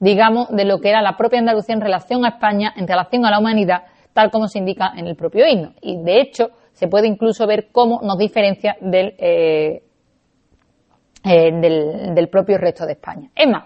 digamos, 0.00 0.48
de 0.50 0.64
lo 0.64 0.80
que 0.80 0.90
era 0.90 1.02
la 1.02 1.16
propia 1.16 1.38
Andalucía 1.38 1.74
en 1.74 1.80
relación 1.80 2.24
a 2.24 2.30
España, 2.30 2.72
en 2.76 2.88
relación 2.88 3.24
a 3.24 3.30
la 3.30 3.38
humanidad, 3.38 3.84
tal 4.12 4.30
como 4.30 4.48
se 4.48 4.58
indica 4.58 4.92
en 4.96 5.06
el 5.06 5.14
propio 5.14 5.46
himno. 5.46 5.74
Y 5.80 6.02
de 6.02 6.20
hecho, 6.20 6.50
se 6.72 6.88
puede 6.88 7.06
incluso 7.06 7.46
ver 7.46 7.68
cómo 7.70 8.00
nos 8.02 8.18
diferencia 8.18 8.76
del, 8.80 9.14
eh, 9.18 9.82
del, 11.22 12.28
propio 12.30 12.58
resto 12.58 12.86
de 12.86 12.92
España. 12.92 13.30
Es 13.34 13.48
más, 13.48 13.64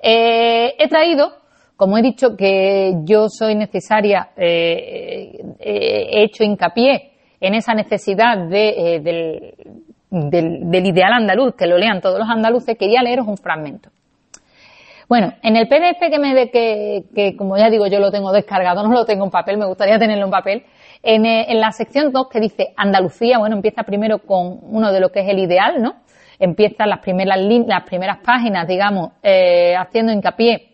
he 0.00 0.88
traído 0.88 1.41
como 1.82 1.98
he 1.98 2.02
dicho 2.02 2.36
que 2.36 2.94
yo 3.02 3.28
soy 3.28 3.56
necesaria, 3.56 4.28
eh, 4.36 5.32
eh, 5.58 6.06
he 6.12 6.22
hecho 6.22 6.44
hincapié 6.44 7.10
en 7.40 7.54
esa 7.54 7.74
necesidad 7.74 8.38
eh, 8.52 9.00
del, 9.00 10.86
ideal 10.86 11.12
andaluz, 11.12 11.56
que 11.56 11.66
lo 11.66 11.76
lean 11.76 12.00
todos 12.00 12.20
los 12.20 12.28
andaluces, 12.28 12.78
quería 12.78 13.02
leeros 13.02 13.26
un 13.26 13.36
fragmento. 13.36 13.90
Bueno, 15.08 15.32
en 15.42 15.56
el 15.56 15.66
PDF 15.66 16.08
que 16.08 16.20
me 16.20 16.36
de 16.36 16.50
que, 17.12 17.34
como 17.36 17.56
ya 17.56 17.68
digo, 17.68 17.88
yo 17.88 17.98
lo 17.98 18.12
tengo 18.12 18.30
descargado, 18.30 18.84
no 18.84 18.92
lo 18.92 19.04
tengo 19.04 19.24
en 19.24 19.32
papel, 19.32 19.58
me 19.58 19.66
gustaría 19.66 19.98
tenerlo 19.98 20.26
en 20.26 20.30
papel. 20.30 20.62
En, 21.02 21.24
la 21.60 21.72
sección 21.72 22.12
2 22.12 22.28
que 22.30 22.38
dice 22.38 22.68
Andalucía, 22.76 23.38
bueno, 23.38 23.56
empieza 23.56 23.82
primero 23.82 24.20
con 24.20 24.60
uno 24.62 24.92
de 24.92 25.00
lo 25.00 25.08
que 25.08 25.22
es 25.22 25.28
el 25.28 25.40
ideal, 25.40 25.82
¿no? 25.82 25.94
Empieza 26.38 26.86
las 26.86 27.00
primeras, 27.00 27.40
las 27.40 27.82
primeras 27.82 28.18
páginas, 28.18 28.68
digamos, 28.68 29.14
haciendo 29.20 30.12
hincapié 30.12 30.68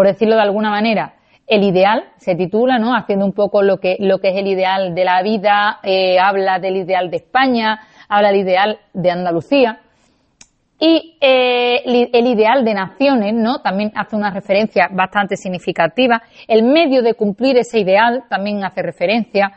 por 0.00 0.06
decirlo 0.06 0.36
de 0.36 0.40
alguna 0.40 0.70
manera, 0.70 1.16
el 1.46 1.62
ideal, 1.62 2.04
se 2.16 2.34
titula, 2.34 2.78
¿no? 2.78 2.96
Haciendo 2.96 3.26
un 3.26 3.34
poco 3.34 3.60
lo 3.60 3.80
que, 3.80 3.98
lo 4.00 4.18
que 4.18 4.28
es 4.30 4.36
el 4.36 4.46
ideal 4.46 4.94
de 4.94 5.04
la 5.04 5.22
vida, 5.22 5.78
eh, 5.82 6.18
habla 6.18 6.58
del 6.58 6.78
ideal 6.78 7.10
de 7.10 7.18
España, 7.18 7.80
habla 8.08 8.28
del 8.28 8.40
ideal 8.40 8.78
de 8.94 9.10
Andalucía. 9.10 9.80
Y 10.78 11.18
eh, 11.20 11.82
el 11.84 12.26
ideal 12.28 12.64
de 12.64 12.72
naciones, 12.72 13.34
¿no? 13.34 13.58
También 13.58 13.92
hace 13.94 14.16
una 14.16 14.30
referencia 14.30 14.88
bastante 14.90 15.36
significativa. 15.36 16.22
El 16.48 16.62
medio 16.62 17.02
de 17.02 17.12
cumplir 17.12 17.58
ese 17.58 17.78
ideal 17.78 18.24
también 18.30 18.64
hace 18.64 18.80
referencia. 18.80 19.52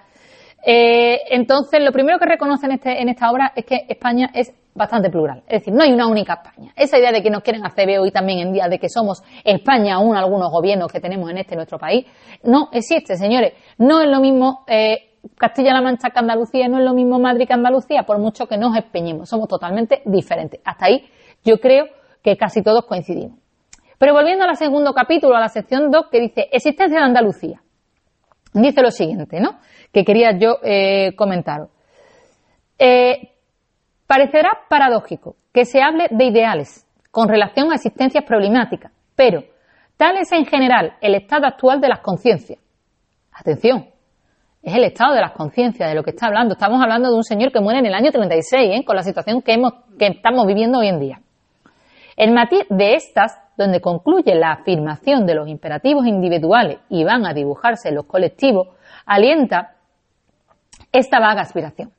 Eh, 0.65 1.21
entonces, 1.29 1.81
lo 1.81 1.93
primero 1.93 2.19
que 2.19 2.25
reconoce 2.25 2.67
este, 2.69 3.01
en 3.01 3.07
esta 3.07 3.31
obra 3.31 3.53
es 3.55 3.63
que 3.63 3.85
España 3.87 4.29
es 4.33 4.53
bastante 4.75 5.09
plural. 5.09 5.43
Es 5.47 5.61
decir, 5.61 5.73
no 5.73 5.83
hay 5.83 5.91
una 5.91 6.07
única 6.07 6.41
España. 6.43 6.73
Esa 6.75 6.97
idea 6.97 7.11
de 7.11 7.21
que 7.21 7.29
nos 7.29 7.43
quieren 7.43 7.65
hacer 7.65 7.87
ver 7.87 7.99
hoy 7.99 8.11
también 8.11 8.39
en 8.39 8.53
día 8.53 8.67
de 8.67 8.79
que 8.79 8.89
somos 8.89 9.23
España 9.43 9.95
aún 9.95 10.15
algunos 10.15 10.51
gobiernos 10.51 10.91
que 10.91 10.99
tenemos 10.99 11.29
en 11.29 11.37
este 11.37 11.55
nuestro 11.55 11.77
país, 11.77 12.05
no 12.43 12.69
existe, 12.71 13.15
señores. 13.15 13.53
No 13.77 14.01
es 14.01 14.09
lo 14.09 14.19
mismo 14.19 14.63
eh, 14.67 15.17
Castilla-La 15.37 15.81
Mancha 15.81 16.09
que 16.09 16.19
Andalucía, 16.19 16.67
no 16.67 16.79
es 16.79 16.85
lo 16.85 16.93
mismo 16.93 17.19
Madrid 17.19 17.47
que 17.47 17.53
Andalucía, 17.53 18.03
por 18.03 18.19
mucho 18.19 18.47
que 18.47 18.57
nos 18.57 18.75
empeñemos. 18.75 19.29
Somos 19.29 19.47
totalmente 19.47 20.01
diferentes. 20.05 20.59
Hasta 20.65 20.85
ahí 20.85 21.05
yo 21.43 21.59
creo 21.59 21.85
que 22.21 22.35
casi 22.37 22.61
todos 22.61 22.85
coincidimos. 22.85 23.39
Pero 23.97 24.13
volviendo 24.13 24.43
al 24.43 24.55
segundo 24.57 24.93
capítulo, 24.93 25.35
a 25.35 25.39
la 25.39 25.49
sección 25.49 25.91
2, 25.91 26.07
que 26.11 26.19
dice 26.19 26.49
existencia 26.51 26.99
de 26.99 27.05
Andalucía. 27.05 27.61
Dice 28.53 28.81
lo 28.81 28.91
siguiente, 28.91 29.39
¿no? 29.39 29.59
Que 29.91 30.03
quería 30.03 30.37
yo 30.37 30.57
eh, 30.61 31.15
comentaros. 31.15 31.69
Eh, 32.77 33.32
Parecerá 34.07 34.51
paradójico 34.69 35.35
que 35.53 35.65
se 35.65 35.81
hable 35.81 36.07
de 36.11 36.25
ideales 36.25 36.85
con 37.11 37.29
relación 37.29 37.71
a 37.71 37.75
existencias 37.75 38.23
problemáticas, 38.23 38.91
pero 39.15 39.43
tal 39.97 40.17
es 40.17 40.31
en 40.31 40.45
general 40.45 40.93
el 41.01 41.15
estado 41.15 41.45
actual 41.45 41.79
de 41.79 41.89
las 41.89 41.99
conciencias. 41.99 42.59
Atención, 43.31 43.87
es 44.61 44.73
el 44.75 44.83
estado 44.85 45.13
de 45.13 45.21
las 45.21 45.31
conciencias 45.31 45.89
de 45.89 45.95
lo 45.95 46.03
que 46.03 46.11
está 46.11 46.27
hablando. 46.27 46.53
Estamos 46.53 46.81
hablando 46.81 47.09
de 47.09 47.15
un 47.15 47.23
señor 47.23 47.51
que 47.51 47.59
muere 47.59 47.79
en 47.79 47.85
el 47.85 47.93
año 47.93 48.11
36, 48.11 48.79
¿eh? 48.79 48.85
con 48.85 48.95
la 48.95 49.03
situación 49.03 49.41
que, 49.41 49.61
que 49.99 50.07
estamos 50.07 50.47
viviendo 50.47 50.79
hoy 50.79 50.87
en 50.87 50.99
día. 50.99 51.19
El 52.15 52.31
matiz 52.31 52.65
de 52.69 52.93
estas, 52.95 53.39
donde 53.57 53.81
concluye 53.81 54.35
la 54.35 54.53
afirmación 54.53 55.25
de 55.25 55.35
los 55.35 55.47
imperativos 55.47 56.05
individuales 56.05 56.79
y 56.89 57.03
van 57.03 57.25
a 57.25 57.33
dibujarse 57.33 57.91
los 57.91 58.05
colectivos, 58.05 58.67
alienta 59.05 59.75
esta 60.91 61.19
vaga 61.19 61.41
aspiración. 61.41 61.91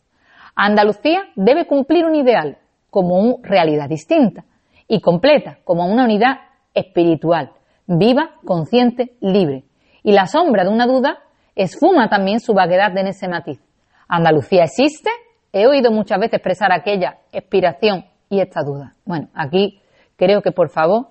Andalucía 0.54 1.24
debe 1.34 1.66
cumplir 1.66 2.04
un 2.04 2.14
ideal 2.14 2.58
como 2.90 3.18
una 3.18 3.48
realidad 3.48 3.88
distinta 3.88 4.44
y 4.86 5.00
completa, 5.00 5.58
como 5.64 5.86
una 5.86 6.04
unidad 6.04 6.36
espiritual, 6.74 7.52
viva, 7.86 8.36
consciente, 8.44 9.16
libre. 9.20 9.64
Y 10.02 10.12
la 10.12 10.26
sombra 10.26 10.64
de 10.64 10.70
una 10.70 10.86
duda 10.86 11.18
esfuma 11.54 12.08
también 12.08 12.40
su 12.40 12.52
vaguedad 12.52 12.96
en 12.96 13.08
ese 13.08 13.28
matiz. 13.28 13.60
¿Andalucía 14.08 14.64
existe? 14.64 15.10
He 15.52 15.66
oído 15.66 15.90
muchas 15.90 16.18
veces 16.18 16.34
expresar 16.34 16.72
aquella 16.72 17.18
expiración 17.32 18.04
y 18.28 18.40
esta 18.40 18.62
duda. 18.62 18.94
Bueno, 19.04 19.28
aquí 19.34 19.80
creo 20.16 20.42
que 20.42 20.52
por 20.52 20.68
favor 20.70 21.08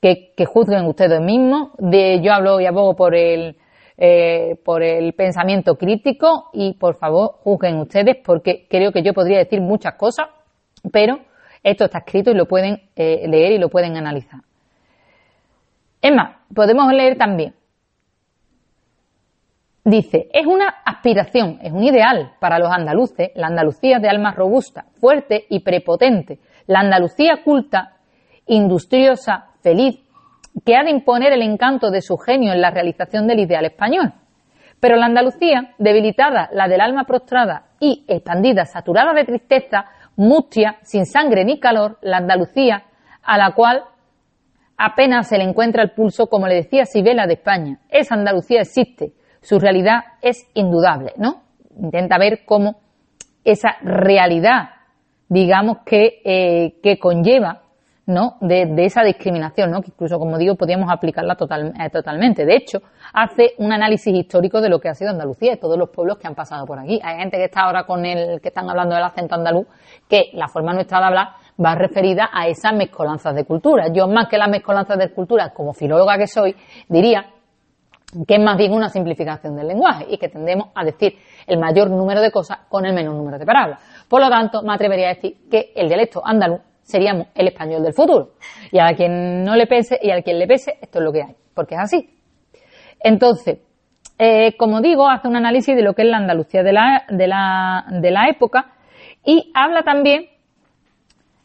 que, 0.00 0.32
que 0.36 0.44
juzguen 0.46 0.86
ustedes 0.86 1.20
mismos. 1.20 1.70
De, 1.78 2.20
yo 2.22 2.32
hablo 2.32 2.60
y 2.60 2.66
abogo 2.66 2.96
por 2.96 3.14
el 3.14 3.56
eh, 3.96 4.56
por 4.64 4.82
el 4.82 5.12
pensamiento 5.12 5.76
crítico 5.76 6.50
y 6.52 6.74
por 6.74 6.96
favor 6.96 7.32
juzguen 7.42 7.80
ustedes 7.80 8.16
porque 8.24 8.66
creo 8.68 8.92
que 8.92 9.02
yo 9.02 9.12
podría 9.12 9.38
decir 9.38 9.60
muchas 9.60 9.94
cosas, 9.94 10.28
pero 10.90 11.20
esto 11.62 11.84
está 11.84 11.98
escrito 11.98 12.30
y 12.30 12.34
lo 12.34 12.46
pueden 12.46 12.82
eh, 12.96 13.26
leer 13.28 13.52
y 13.52 13.58
lo 13.58 13.68
pueden 13.68 13.96
analizar. 13.96 14.40
Es 16.00 16.12
más, 16.12 16.36
podemos 16.52 16.92
leer 16.92 17.16
también. 17.16 17.54
Dice, 19.84 20.28
es 20.32 20.46
una 20.46 20.68
aspiración, 20.84 21.58
es 21.60 21.72
un 21.72 21.82
ideal 21.82 22.34
para 22.38 22.58
los 22.58 22.70
andaluces, 22.70 23.30
la 23.34 23.48
Andalucía 23.48 23.98
de 23.98 24.08
alma 24.08 24.32
robusta, 24.32 24.86
fuerte 25.00 25.44
y 25.48 25.60
prepotente, 25.60 26.38
la 26.68 26.80
Andalucía 26.80 27.40
culta, 27.44 27.96
industriosa, 28.46 29.50
feliz, 29.60 30.01
que 30.64 30.76
ha 30.76 30.84
de 30.84 30.90
imponer 30.90 31.32
el 31.32 31.42
encanto 31.42 31.90
de 31.90 32.02
su 32.02 32.16
genio 32.16 32.52
en 32.52 32.60
la 32.60 32.70
realización 32.70 33.26
del 33.26 33.40
ideal 33.40 33.64
español. 33.64 34.12
Pero 34.80 34.96
la 34.96 35.06
Andalucía, 35.06 35.74
debilitada, 35.78 36.48
la 36.52 36.68
del 36.68 36.80
alma 36.80 37.04
prostrada 37.04 37.66
y 37.78 38.04
expandida, 38.08 38.64
saturada 38.64 39.12
de 39.12 39.24
tristeza, 39.24 39.86
mustia, 40.16 40.78
sin 40.82 41.06
sangre 41.06 41.44
ni 41.44 41.58
calor, 41.60 41.98
la 42.02 42.18
Andalucía, 42.18 42.84
a 43.22 43.38
la 43.38 43.52
cual 43.52 43.84
apenas 44.76 45.28
se 45.28 45.38
le 45.38 45.44
encuentra 45.44 45.82
el 45.82 45.92
pulso, 45.92 46.26
como 46.26 46.48
le 46.48 46.56
decía 46.56 46.84
Sibela 46.84 47.26
de 47.26 47.34
España. 47.34 47.78
Esa 47.88 48.14
Andalucía 48.14 48.60
existe, 48.60 49.12
su 49.40 49.58
realidad 49.58 50.00
es 50.20 50.48
indudable, 50.54 51.12
¿no? 51.16 51.42
Intenta 51.76 52.18
ver 52.18 52.44
cómo 52.44 52.80
esa 53.44 53.76
realidad, 53.82 54.70
digamos, 55.28 55.78
que, 55.86 56.20
eh, 56.24 56.80
que 56.82 56.98
conlleva 56.98 57.62
¿no? 58.06 58.36
De, 58.40 58.84
esa 58.84 59.02
discriminación, 59.02 59.70
¿no? 59.70 59.80
que 59.80 59.90
incluso, 59.90 60.18
como 60.18 60.36
digo, 60.36 60.56
podríamos 60.56 60.90
aplicarla 60.90 61.36
total, 61.36 61.72
eh, 61.78 61.88
totalmente. 61.90 62.44
De 62.44 62.56
hecho, 62.56 62.78
hace 63.12 63.52
un 63.58 63.72
análisis 63.72 64.12
histórico 64.12 64.60
de 64.60 64.68
lo 64.68 64.80
que 64.80 64.88
ha 64.88 64.94
sido 64.94 65.10
Andalucía 65.10 65.52
y 65.52 65.56
todos 65.56 65.78
los 65.78 65.90
pueblos 65.90 66.18
que 66.18 66.26
han 66.26 66.34
pasado 66.34 66.66
por 66.66 66.78
aquí. 66.78 67.00
Hay 67.02 67.18
gente 67.18 67.36
que 67.36 67.44
está 67.44 67.62
ahora 67.62 67.84
con 67.84 68.04
el 68.04 68.40
que 68.40 68.48
están 68.48 68.68
hablando 68.68 68.94
del 68.94 69.04
acento 69.04 69.34
andaluz, 69.36 69.66
que 70.08 70.30
la 70.34 70.48
forma 70.48 70.72
nuestra 70.72 70.98
de 70.98 71.04
hablar 71.06 71.28
va 71.64 71.74
referida 71.74 72.30
a 72.32 72.48
esas 72.48 72.74
mezcolanzas 72.74 73.34
de 73.34 73.44
cultura. 73.44 73.86
Yo, 73.92 74.08
más 74.08 74.28
que 74.28 74.36
las 74.36 74.48
mezcolanzas 74.48 74.98
de 74.98 75.10
cultura, 75.12 75.50
como 75.50 75.72
filóloga 75.72 76.18
que 76.18 76.26
soy, 76.26 76.56
diría 76.88 77.26
que 78.26 78.34
es 78.34 78.40
más 78.40 78.58
bien 78.58 78.72
una 78.72 78.88
simplificación 78.88 79.56
del 79.56 79.68
lenguaje 79.68 80.06
y 80.08 80.18
que 80.18 80.28
tendemos 80.28 80.68
a 80.74 80.84
decir 80.84 81.16
el 81.46 81.58
mayor 81.58 81.88
número 81.88 82.20
de 82.20 82.30
cosas 82.30 82.58
con 82.68 82.84
el 82.84 82.92
menor 82.92 83.14
número 83.14 83.38
de 83.38 83.46
palabras. 83.46 83.80
Por 84.08 84.20
lo 84.20 84.28
tanto, 84.28 84.62
me 84.62 84.74
atrevería 84.74 85.06
a 85.06 85.14
decir 85.14 85.48
que 85.50 85.72
el 85.74 85.88
dialecto 85.88 86.20
andaluz 86.22 86.60
seríamos 86.82 87.28
el 87.34 87.48
español 87.48 87.82
del 87.82 87.94
futuro. 87.94 88.32
Y 88.70 88.78
a 88.78 88.94
quien 88.94 89.44
no 89.44 89.56
le 89.56 89.66
pese 89.66 89.98
y 90.02 90.10
a 90.10 90.22
quien 90.22 90.38
le 90.38 90.46
pese, 90.46 90.74
esto 90.80 90.98
es 90.98 91.04
lo 91.04 91.12
que 91.12 91.22
hay, 91.22 91.34
porque 91.54 91.74
es 91.74 91.80
así. 91.80 92.10
Entonces, 93.00 93.58
eh, 94.18 94.56
como 94.56 94.80
digo, 94.80 95.08
hace 95.08 95.28
un 95.28 95.36
análisis 95.36 95.74
de 95.74 95.82
lo 95.82 95.94
que 95.94 96.02
es 96.02 96.08
la 96.08 96.18
Andalucía 96.18 96.62
de 96.62 96.72
la, 96.72 97.04
de 97.08 97.26
la, 97.26 97.84
de 97.90 98.10
la 98.10 98.28
época 98.28 98.72
y 99.24 99.50
habla 99.54 99.82
también 99.82 100.26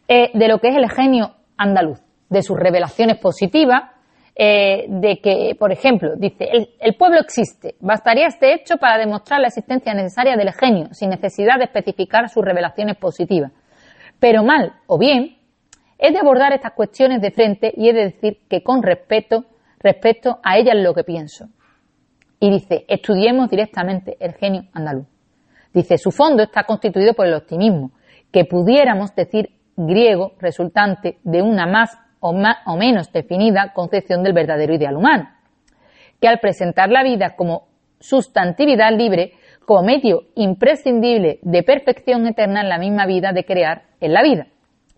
eh, 0.08 0.32
de 0.34 0.48
lo 0.48 0.60
que 0.60 0.70
es 0.70 0.76
el 0.76 0.90
genio 0.90 1.32
andaluz, 1.58 2.00
de 2.30 2.42
sus 2.42 2.58
revelaciones 2.58 3.18
positivas, 3.18 3.92
eh, 4.40 4.86
de 4.88 5.18
que, 5.18 5.56
por 5.58 5.72
ejemplo, 5.72 6.16
dice, 6.16 6.48
el, 6.80 6.96
pueblo 6.96 7.20
existe, 7.20 7.76
bastaría 7.80 8.28
este 8.28 8.54
hecho 8.54 8.78
para 8.78 9.00
demostrar 9.00 9.40
la 9.40 9.48
existencia 9.48 9.94
necesaria 9.96 10.38
del 10.38 10.54
genio, 10.54 10.90
sin 10.92 11.10
necesidad 11.10 11.58
de 11.58 11.66
especificar 11.66 12.30
sus 12.30 12.46
revelaciones 12.46 12.98
positivas. 12.98 13.52
Pero 14.20 14.44
mal 14.44 14.74
o 14.88 14.98
bien, 14.98 15.38
es 15.98 16.14
de 16.14 16.20
abordar 16.20 16.54
estas 16.54 16.74
cuestiones 16.74 17.22
de 17.22 17.32
frente 17.32 17.74
y 17.76 17.90
es 17.90 17.96
de 17.96 18.04
decir 18.04 18.40
que 18.50 18.64
con 18.64 18.84
respeto 18.84 19.46
respecto 19.80 20.40
a 20.44 20.58
ella 20.58 20.74
es 20.74 20.84
lo 20.84 20.94
que 20.94 21.04
pienso. 21.04 21.48
Y 22.40 22.52
dice, 22.52 22.86
estudiemos 22.88 23.50
directamente 23.50 24.16
el 24.20 24.34
genio 24.34 24.64
andaluz. 24.74 25.08
Dice, 25.74 25.98
su 25.98 26.12
fondo 26.12 26.44
está 26.44 26.64
constituido 26.64 27.14
por 27.14 27.26
el 27.26 27.34
optimismo, 27.34 27.92
que 28.32 28.46
pudiéramos 28.46 29.14
decir 29.16 29.50
griego 29.76 30.34
resultante 30.40 31.18
de 31.24 31.42
una 31.42 31.66
más 31.66 31.98
o, 32.20 32.34
más 32.34 32.58
o 32.66 32.78
menos 32.78 33.12
definida 33.12 33.74
concepción 33.74 34.24
del 34.24 34.34
verdadero 34.34 34.74
ideal 34.74 34.96
humano, 34.96 35.30
que 36.20 36.28
al 36.28 36.40
presentar 36.40 36.90
la 36.90 37.04
vida 37.04 37.36
como 37.36 37.68
sustantividad 38.00 38.92
libre, 38.92 39.34
como 39.68 39.84
medio 39.84 40.24
imprescindible 40.36 41.40
de 41.42 41.62
perfección 41.62 42.26
eterna 42.26 42.62
en 42.62 42.70
la 42.70 42.78
misma 42.78 43.06
vida 43.06 43.34
de 43.34 43.44
crear 43.44 43.82
en 44.00 44.14
la 44.14 44.24
vida, 44.24 44.48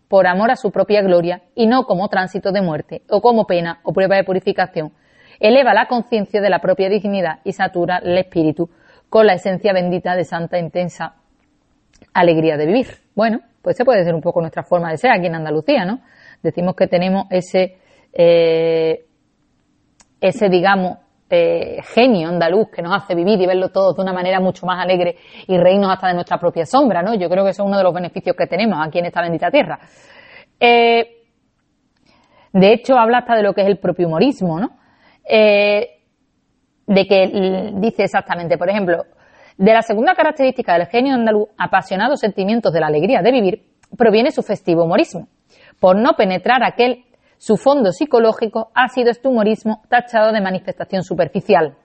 por 0.07 0.27
amor 0.27 0.51
a 0.51 0.55
su 0.55 0.69
propia 0.69 1.01
gloria 1.01 1.41
y 1.55 1.65
no 1.65 1.85
como 1.85 2.07
tránsito 2.07 2.51
de 2.51 2.61
muerte 2.61 3.01
o 3.09 3.19
como 3.19 3.47
pena 3.47 3.79
o 3.81 3.93
prueba 3.93 4.15
de 4.15 4.23
purificación, 4.23 4.91
eleva 5.39 5.73
la 5.73 5.87
conciencia 5.87 6.39
de 6.39 6.51
la 6.51 6.59
propia 6.59 6.87
dignidad 6.87 7.39
y 7.43 7.53
satura 7.53 7.97
el 7.97 8.15
espíritu 8.15 8.69
con 9.09 9.25
la 9.25 9.33
esencia 9.33 9.73
bendita 9.73 10.15
de 10.15 10.23
santa 10.23 10.59
intensa 10.59 11.15
alegría 12.13 12.55
de 12.55 12.67
vivir. 12.67 12.89
Bueno, 13.15 13.39
pues 13.63 13.75
se 13.75 13.83
puede 13.83 14.03
ser 14.03 14.13
un 14.13 14.21
poco 14.21 14.39
nuestra 14.39 14.61
forma 14.61 14.91
de 14.91 14.97
ser 14.97 15.09
aquí 15.09 15.25
en 15.25 15.33
Andalucía, 15.33 15.83
¿no? 15.83 16.01
Decimos 16.43 16.75
que 16.75 16.85
tenemos 16.85 17.25
ese, 17.31 17.79
eh, 18.13 19.03
ese 20.21 20.47
digamos, 20.47 20.99
eh, 21.29 21.77
genio 21.83 22.29
andaluz 22.29 22.69
que 22.71 22.81
nos 22.81 22.95
hace 22.95 23.15
vivir 23.15 23.39
y 23.39 23.45
verlo 23.45 23.69
todo 23.69 23.93
de 23.93 24.01
una 24.01 24.13
manera 24.13 24.39
mucho 24.39 24.65
más 24.65 24.83
alegre 24.83 25.17
y 25.47 25.57
reírnos 25.57 25.91
hasta 25.91 26.07
de 26.07 26.13
nuestra 26.13 26.39
propia 26.39 26.65
sombra, 26.65 27.01
¿no? 27.01 27.15
Yo 27.15 27.29
creo 27.29 27.43
que 27.43 27.51
eso 27.51 27.63
es 27.63 27.67
uno 27.67 27.77
de 27.77 27.83
los 27.83 27.93
beneficios 27.93 28.35
que 28.35 28.47
tenemos 28.47 28.79
aquí 28.85 28.99
en 28.99 29.05
esta 29.05 29.21
bendita 29.21 29.51
tierra. 29.51 29.79
Eh, 30.59 31.07
de 32.51 32.73
hecho, 32.73 32.97
habla 32.97 33.19
hasta 33.19 33.35
de 33.35 33.43
lo 33.43 33.53
que 33.53 33.61
es 33.61 33.67
el 33.67 33.77
propio 33.77 34.07
humorismo, 34.07 34.59
¿no? 34.59 34.69
de 35.31 37.05
que 37.05 37.71
dice 37.75 38.05
exactamente, 38.05 38.57
por 38.57 38.67
ejemplo, 38.67 39.03
de 39.59 39.73
la 39.73 39.81
segunda 39.81 40.15
característica 40.15 40.73
del 40.73 40.87
genio 40.87 41.13
andaluz, 41.13 41.49
apasionados 41.57 42.21
sentimientos 42.21 42.71
de 42.71 42.79
la 42.79 42.87
alegría 42.87 43.21
de 43.21 43.31
vivir, 43.31 43.63
proviene 43.97 44.31
su 44.31 44.41
festivo 44.41 44.85
humorismo. 44.85 45.27
Por 45.79 45.97
no 45.97 46.13
penetrar 46.13 46.63
aquel 46.63 47.03
su 47.39 47.55
fondo 47.55 47.91
psicológico, 47.91 48.69
ha 48.75 48.89
sido 48.89 49.09
este 49.09 49.27
humorismo 49.27 49.81
tachado 49.89 50.31
de 50.31 50.41
manifestación 50.41 51.03
superficial. 51.03 51.77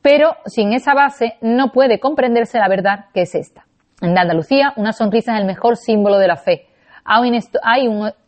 Pero 0.00 0.34
sin 0.46 0.72
esa 0.72 0.94
base 0.94 1.34
no 1.42 1.72
puede 1.72 2.00
comprenderse 2.00 2.58
la 2.58 2.68
verdad 2.68 3.06
que 3.12 3.22
es 3.22 3.34
esta. 3.34 3.66
En 4.00 4.16
Andalucía, 4.16 4.72
una 4.76 4.92
sonrisa 4.92 5.34
es 5.34 5.40
el 5.40 5.46
mejor 5.46 5.76
símbolo 5.76 6.18
de 6.18 6.26
la 6.26 6.36
fe. 6.36 6.66
Hay, 7.04 7.30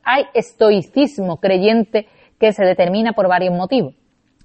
hay 0.05 0.24
estoicismo 0.34 1.38
creyente 1.38 2.09
que 2.38 2.53
se 2.53 2.64
determina 2.64 3.12
por 3.12 3.26
varios 3.26 3.55
motivos 3.55 3.94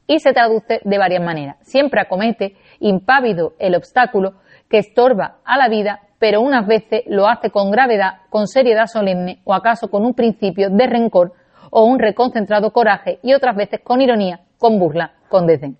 y 0.07 0.19
se 0.19 0.31
traduce 0.31 0.79
de 0.83 0.97
varias 0.97 1.21
maneras. 1.21 1.57
Siempre 1.61 2.01
acomete 2.01 2.55
impávido 2.79 3.53
el 3.59 3.75
obstáculo 3.75 4.35
que 4.69 4.77
estorba 4.77 5.39
a 5.43 5.57
la 5.57 5.67
vida, 5.67 6.01
pero 6.23 6.39
unas 6.39 6.65
veces 6.65 7.03
lo 7.07 7.27
hace 7.27 7.49
con 7.49 7.69
gravedad, 7.69 8.21
con 8.29 8.47
seriedad 8.47 8.85
solemne 8.85 9.41
o 9.43 9.53
acaso 9.53 9.89
con 9.89 10.05
un 10.05 10.13
principio 10.13 10.69
de 10.69 10.87
rencor 10.87 11.33
o 11.69 11.83
un 11.83 11.99
reconcentrado 11.99 12.71
coraje 12.71 13.19
y 13.23 13.33
otras 13.33 13.57
veces 13.57 13.81
con 13.83 13.99
ironía, 13.99 14.39
con 14.57 14.79
burla, 14.79 15.15
con 15.27 15.45
desdén. 15.45 15.77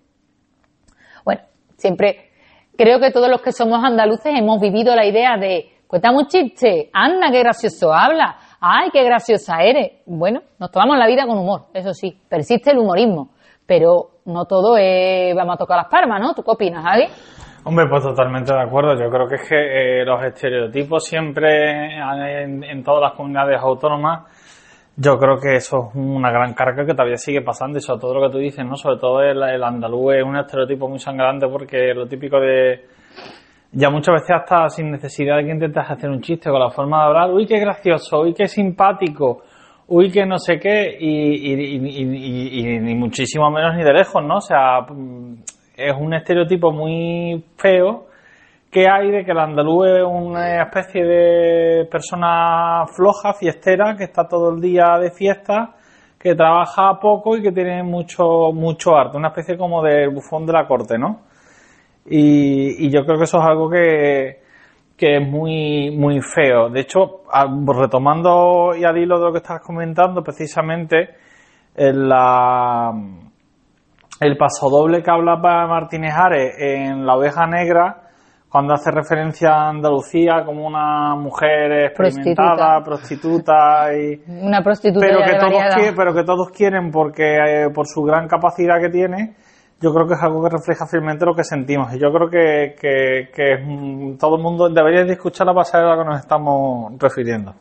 Bueno, 1.24 1.40
siempre 1.78 2.28
creo 2.76 3.00
que 3.00 3.10
todos 3.10 3.30
los 3.30 3.40
que 3.40 3.52
somos 3.52 3.82
andaluces 3.82 4.34
hemos 4.38 4.60
vivido 4.60 4.94
la 4.94 5.06
idea 5.06 5.38
de 5.38 5.78
cuéntame 5.86 6.18
un 6.18 6.26
chiste, 6.26 6.90
anda, 6.92 7.30
qué 7.32 7.38
gracioso 7.38 7.94
habla, 7.94 8.36
ay, 8.60 8.90
qué 8.92 9.02
graciosa 9.02 9.62
eres. 9.62 10.02
Bueno, 10.04 10.42
nos 10.58 10.70
tomamos 10.70 10.98
la 10.98 11.06
vida 11.06 11.24
con 11.26 11.38
humor, 11.38 11.68
eso 11.72 11.94
sí, 11.94 12.20
persiste 12.28 12.70
el 12.70 12.80
humorismo, 12.80 13.30
pero 13.64 14.20
no 14.26 14.44
todo 14.44 14.76
es 14.76 15.34
vamos 15.34 15.54
a 15.54 15.56
tocar 15.56 15.78
las 15.78 15.88
palmas, 15.88 16.20
¿no? 16.20 16.34
¿Tú 16.34 16.42
qué 16.42 16.50
opinas, 16.50 16.84
Javi? 16.84 17.06
Hombre, 17.66 17.86
pues 17.88 18.02
totalmente 18.02 18.52
de 18.52 18.60
acuerdo. 18.60 18.94
Yo 18.94 19.08
creo 19.08 19.26
que 19.26 19.36
es 19.36 19.48
que 19.48 20.00
eh, 20.00 20.04
los 20.04 20.22
estereotipos 20.22 21.02
siempre 21.02 21.96
en, 21.96 22.84
todas 22.84 23.00
las 23.00 23.12
comunidades 23.14 23.58
autónomas, 23.58 24.24
yo 24.96 25.16
creo 25.16 25.38
que 25.40 25.56
eso 25.56 25.88
es 25.88 25.96
una 25.96 26.30
gran 26.30 26.52
carga 26.52 26.84
que 26.84 26.92
todavía 26.92 27.16
sigue 27.16 27.40
pasando 27.40 27.78
y 27.78 27.80
sobre 27.80 28.00
todo 28.00 28.14
lo 28.14 28.26
que 28.26 28.32
tú 28.32 28.38
dices, 28.38 28.66
¿no? 28.66 28.76
Sobre 28.76 28.98
todo 28.98 29.22
el, 29.22 29.42
andaluz 29.62 30.14
es 30.14 30.22
un 30.22 30.36
estereotipo 30.36 30.88
muy 30.88 30.98
sangrante 30.98 31.48
porque 31.48 31.94
lo 31.94 32.06
típico 32.06 32.38
de 32.38 32.84
ya 33.72 33.88
muchas 33.88 34.16
veces 34.16 34.36
hasta 34.36 34.68
sin 34.68 34.90
necesidad 34.90 35.38
de 35.38 35.44
que 35.44 35.50
intentes 35.50 35.84
hacer 35.88 36.10
un 36.10 36.20
chiste 36.20 36.50
con 36.50 36.60
la 36.60 36.70
forma 36.70 36.98
de 36.98 37.04
hablar, 37.06 37.30
uy, 37.30 37.46
qué 37.46 37.58
gracioso, 37.58 38.20
uy, 38.20 38.34
qué 38.34 38.46
simpático, 38.46 39.42
uy, 39.88 40.10
que 40.10 40.26
no 40.26 40.38
sé 40.38 40.60
qué, 40.60 40.98
y, 41.00 41.56
ni 42.78 42.94
muchísimo 42.94 43.50
menos 43.50 43.74
ni 43.74 43.82
de 43.82 43.92
lejos, 43.94 44.22
¿no? 44.22 44.36
O 44.36 44.40
sea, 44.42 44.86
es 45.76 45.94
un 45.98 46.14
estereotipo 46.14 46.72
muy 46.72 47.44
feo 47.56 48.06
que 48.70 48.88
hay 48.88 49.10
de 49.12 49.24
que 49.24 49.30
el 49.30 49.38
andaluz 49.38 49.86
es 49.86 50.02
una 50.04 50.62
especie 50.62 51.04
de 51.04 51.84
persona 51.88 52.84
floja, 52.88 53.32
fiestera, 53.32 53.94
que 53.96 54.02
está 54.02 54.26
todo 54.26 54.50
el 54.52 54.60
día 54.60 54.98
de 55.00 55.12
fiesta, 55.12 55.76
que 56.18 56.34
trabaja 56.34 56.98
poco 56.98 57.36
y 57.36 57.42
que 57.42 57.52
tiene 57.52 57.84
mucho, 57.84 58.50
mucho 58.52 58.96
arte, 58.96 59.16
una 59.16 59.28
especie 59.28 59.56
como 59.56 59.80
de 59.80 60.08
bufón 60.08 60.44
de 60.44 60.54
la 60.54 60.66
corte, 60.66 60.98
¿no? 60.98 61.20
Y, 62.06 62.86
y 62.86 62.90
yo 62.90 63.04
creo 63.04 63.16
que 63.16 63.24
eso 63.24 63.38
es 63.38 63.44
algo 63.44 63.70
que, 63.70 64.40
que 64.96 65.18
es 65.18 65.28
muy, 65.28 65.90
muy 65.96 66.20
feo. 66.20 66.68
De 66.68 66.80
hecho, 66.80 67.22
retomando 67.66 68.74
y 68.76 68.84
al 68.84 68.98
hilo 68.98 69.18
de 69.18 69.24
lo 69.26 69.32
que 69.32 69.38
estás 69.38 69.60
comentando, 69.60 70.22
precisamente 70.22 71.10
en 71.76 72.08
la, 72.08 72.92
el 74.20 74.36
pasodoble 74.36 75.02
que 75.02 75.10
hablaba 75.10 75.66
Martínez 75.66 76.14
Ares 76.14 76.54
en 76.58 77.04
La 77.04 77.16
Oveja 77.16 77.46
Negra, 77.46 78.02
cuando 78.48 78.74
hace 78.74 78.90
referencia 78.92 79.50
a 79.50 79.68
Andalucía 79.70 80.44
como 80.44 80.66
una 80.66 81.16
mujer 81.16 81.86
experimentada, 81.86 82.82
prostituta, 82.84 83.92
y 83.92 84.22
una 84.28 84.62
prostituta 84.62 85.06
pero 85.06 85.24
que 85.24 85.38
todos 85.38 85.94
pero 85.96 86.14
que 86.14 86.22
todos 86.22 86.50
quieren 86.50 86.90
porque 86.92 87.34
eh, 87.34 87.70
por 87.74 87.86
su 87.88 88.02
gran 88.02 88.28
capacidad 88.28 88.80
que 88.80 88.90
tiene 88.90 89.34
yo 89.80 89.92
creo 89.92 90.06
que 90.06 90.14
es 90.14 90.22
algo 90.22 90.42
que 90.42 90.50
refleja 90.50 90.86
fielmente 90.86 91.26
lo 91.26 91.34
que 91.34 91.44
sentimos. 91.44 91.92
Y 91.94 91.98
yo 91.98 92.10
creo 92.10 92.30
que, 92.30 92.74
que, 92.80 94.16
todo 94.18 94.36
el 94.36 94.42
mundo 94.42 94.68
debería 94.70 95.04
de 95.04 95.12
escucharla 95.12 95.52
para 95.52 95.64
saber 95.64 95.86
a 95.86 95.96
lo 95.96 96.02
que 96.02 96.08
nos 96.10 96.20
estamos 96.20 96.92
refiriendo. 96.98 97.54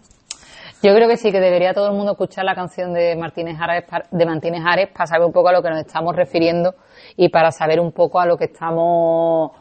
Yo 0.83 0.93
creo 0.93 1.07
que 1.07 1.15
sí, 1.15 1.31
que 1.31 1.39
debería 1.39 1.73
todo 1.73 1.87
el 1.87 1.95
mundo 1.95 2.11
escuchar 2.11 2.43
la 2.43 2.55
canción 2.55 2.93
de 2.93 3.15
Martínez 3.15 3.55
Ares, 3.57 3.85
de 4.11 4.25
Martínez 4.25 4.63
Ares 4.65 4.89
para 4.89 5.07
saber 5.07 5.25
un 5.25 5.31
poco 5.31 5.47
a 5.47 5.53
lo 5.53 5.61
que 5.61 5.69
nos 5.69 5.79
estamos 5.79 6.13
refiriendo 6.13 6.75
y 7.15 7.29
para 7.29 7.51
saber 7.51 7.79
un 7.79 7.93
poco 7.93 8.19
a 8.19 8.25
lo 8.25 8.35
que 8.35 8.45
estamos, 8.45 9.51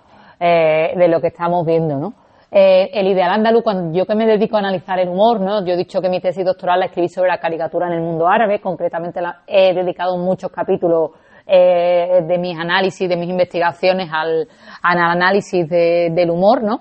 eh, 0.40 0.92
de 0.96 1.06
lo 1.06 1.20
que 1.20 1.28
estamos 1.28 1.64
viendo, 1.64 1.96
¿no? 1.96 2.14
Eh, 2.50 2.90
el 2.92 3.06
ideal 3.06 3.30
andaluz, 3.30 3.62
cuando 3.62 3.96
yo 3.96 4.04
que 4.04 4.16
me 4.16 4.26
dedico 4.26 4.56
a 4.56 4.58
analizar 4.58 4.98
el 4.98 5.10
humor, 5.10 5.40
¿no? 5.40 5.64
Yo 5.64 5.74
he 5.74 5.76
dicho 5.76 6.00
que 6.00 6.08
mi 6.08 6.20
tesis 6.20 6.44
doctoral 6.44 6.80
la 6.80 6.86
escribí 6.86 7.08
sobre 7.08 7.28
la 7.28 7.38
caricatura 7.38 7.86
en 7.86 7.92
el 7.92 8.00
mundo 8.00 8.26
árabe, 8.26 8.60
concretamente 8.60 9.20
la, 9.20 9.42
he 9.46 9.72
dedicado 9.72 10.18
muchos 10.18 10.50
capítulos 10.50 11.12
eh, 11.46 12.24
de 12.26 12.38
mis 12.38 12.58
análisis, 12.58 13.08
de 13.08 13.16
mis 13.16 13.30
investigaciones 13.30 14.10
al, 14.12 14.48
análisis 14.82 15.68
del 15.68 16.30
humor, 16.30 16.64
¿no? 16.64 16.80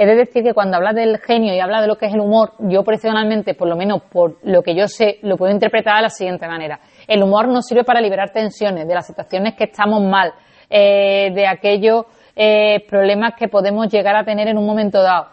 He 0.00 0.06
de 0.06 0.14
decir 0.14 0.44
que 0.44 0.54
cuando 0.54 0.76
habla 0.76 0.92
del 0.92 1.18
genio 1.18 1.52
y 1.52 1.58
habla 1.58 1.80
de 1.80 1.88
lo 1.88 1.96
que 1.96 2.06
es 2.06 2.14
el 2.14 2.20
humor, 2.20 2.52
yo 2.60 2.84
personalmente, 2.84 3.54
por 3.54 3.66
lo 3.66 3.74
menos 3.74 4.02
por 4.02 4.36
lo 4.44 4.62
que 4.62 4.76
yo 4.76 4.86
sé, 4.86 5.18
lo 5.22 5.36
puedo 5.36 5.52
interpretar 5.52 5.96
de 5.96 6.02
la 6.02 6.08
siguiente 6.08 6.46
manera. 6.46 6.78
El 7.08 7.20
humor 7.22 7.48
nos 7.48 7.66
sirve 7.66 7.82
para 7.82 8.00
liberar 8.00 8.30
tensiones 8.30 8.86
de 8.86 8.94
las 8.94 9.08
situaciones 9.08 9.54
que 9.56 9.64
estamos 9.64 10.00
mal, 10.02 10.32
eh, 10.70 11.32
de 11.34 11.48
aquellos 11.48 12.04
eh, 12.36 12.86
problemas 12.88 13.32
que 13.36 13.48
podemos 13.48 13.88
llegar 13.88 14.14
a 14.14 14.24
tener 14.24 14.46
en 14.46 14.56
un 14.56 14.66
momento 14.66 15.02
dado. 15.02 15.30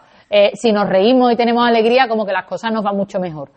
si 0.54 0.72
nos 0.72 0.88
reímos 0.88 1.32
y 1.32 1.36
tenemos 1.36 1.64
alegría, 1.64 2.08
como 2.08 2.26
que 2.26 2.32
las 2.32 2.46
cosas 2.46 2.72
nos 2.72 2.82
van 2.82 2.96
mucho 2.96 3.20
mejor. 3.20 3.50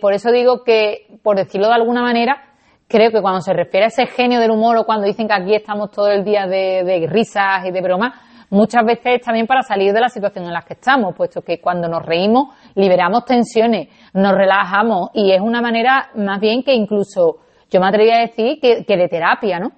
por 0.00 0.12
eso 0.12 0.30
digo 0.30 0.62
que, 0.62 1.18
por 1.24 1.36
decirlo 1.36 1.66
de 1.66 1.74
alguna 1.74 2.02
manera, 2.02 2.48
creo 2.88 3.10
que 3.10 3.20
cuando 3.20 3.40
se 3.40 3.52
refiere 3.52 3.84
a 3.84 3.88
ese 3.88 4.06
genio 4.06 4.40
del 4.40 4.50
humor 4.50 4.76
o 4.78 4.84
cuando 4.84 5.06
dicen 5.06 5.28
que 5.28 5.34
aquí 5.34 5.54
estamos 5.54 5.90
todo 5.90 6.08
el 6.10 6.24
día 6.24 6.46
de, 6.46 7.06
risas 7.08 7.66
y 7.66 7.70
de 7.70 7.80
bromas, 7.80 8.14
muchas 8.50 8.84
veces 8.84 9.16
es 9.16 9.20
también 9.22 9.46
para 9.46 9.62
salir 9.62 9.92
de 9.92 10.00
la 10.00 10.08
situación 10.08 10.46
en 10.46 10.52
la 10.52 10.62
que 10.62 10.74
estamos, 10.74 11.14
puesto 11.14 11.42
que 11.42 11.60
cuando 11.60 11.88
nos 11.88 12.04
reímos 12.04 12.54
liberamos 12.74 13.24
tensiones, 13.24 13.88
nos 14.14 14.32
relajamos 14.32 15.10
y 15.14 15.32
es 15.32 15.40
una 15.40 15.60
manera 15.60 16.10
más 16.14 16.40
bien 16.40 16.62
que 16.62 16.74
incluso 16.74 17.38
yo 17.70 17.80
me 17.80 17.88
atrevería 17.88 18.16
a 18.16 18.20
decir 18.20 18.58
que, 18.60 18.96
de 18.96 19.08
terapia, 19.08 19.58
¿no? 19.58 19.72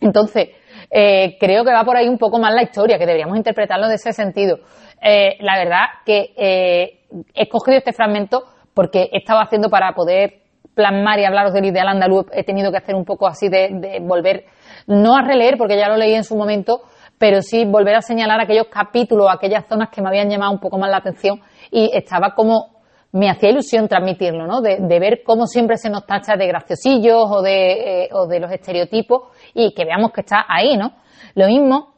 Entonces, 0.00 0.50
eh, 0.90 1.36
creo 1.38 1.64
que 1.64 1.72
va 1.72 1.84
por 1.84 1.96
ahí 1.96 2.08
un 2.08 2.18
poco 2.18 2.38
más 2.38 2.52
la 2.54 2.62
historia, 2.62 2.98
que 2.98 3.06
deberíamos 3.06 3.36
interpretarlo 3.36 3.88
de 3.88 3.94
ese 3.96 4.12
sentido. 4.12 4.58
Eh, 5.00 5.36
la 5.40 5.56
verdad 5.56 5.84
que 6.04 6.34
eh, 6.36 7.00
he 7.34 7.42
escogido 7.42 7.78
este 7.78 7.92
fragmento 7.92 8.44
porque 8.74 9.08
he 9.12 9.18
estado 9.18 9.40
haciendo 9.40 9.70
para 9.70 9.92
poder 9.92 10.42
plasmar 10.78 11.18
y 11.18 11.24
hablaros 11.24 11.52
del 11.52 11.64
ideal 11.64 11.88
andaluz, 11.88 12.26
he 12.32 12.44
tenido 12.44 12.70
que 12.70 12.76
hacer 12.76 12.94
un 12.94 13.04
poco 13.04 13.26
así 13.26 13.48
de, 13.48 13.98
volver, 14.00 14.44
no 14.86 15.16
a 15.16 15.22
releer 15.22 15.56
porque 15.58 15.76
ya 15.76 15.88
lo 15.88 15.96
leí 15.96 16.14
en 16.14 16.22
su 16.22 16.36
momento, 16.36 16.82
pero 17.18 17.42
sí 17.42 17.64
volver 17.64 17.96
a 17.96 18.02
señalar 18.02 18.40
aquellos 18.40 18.68
capítulos, 18.68 19.28
aquellas 19.30 19.66
zonas 19.68 19.90
que 19.90 20.00
me 20.00 20.08
habían 20.08 20.30
llamado 20.30 20.52
un 20.52 20.60
poco 20.60 20.78
más 20.78 20.90
la 20.90 20.98
atención 20.98 21.40
y 21.70 21.90
estaba 21.92 22.34
como 22.34 22.78
me 23.12 23.30
hacía 23.30 23.50
ilusión 23.50 23.88
transmitirlo, 23.88 24.46
¿no? 24.46 24.60
De, 24.60 24.78
ver 25.00 25.22
cómo 25.24 25.46
siempre 25.46 25.78
se 25.78 25.88
nos 25.88 26.04
tacha 26.06 26.36
de 26.36 26.46
graciosillos 26.46 27.24
o 27.30 27.40
de, 27.40 28.04
eh, 28.04 28.08
o 28.12 28.26
de 28.26 28.38
los 28.38 28.52
estereotipos 28.52 29.28
y 29.54 29.72
que 29.72 29.84
veamos 29.86 30.12
que 30.12 30.20
está 30.20 30.44
ahí, 30.46 30.76
¿no? 30.76 30.92
Lo 31.34 31.46
mismo 31.46 31.94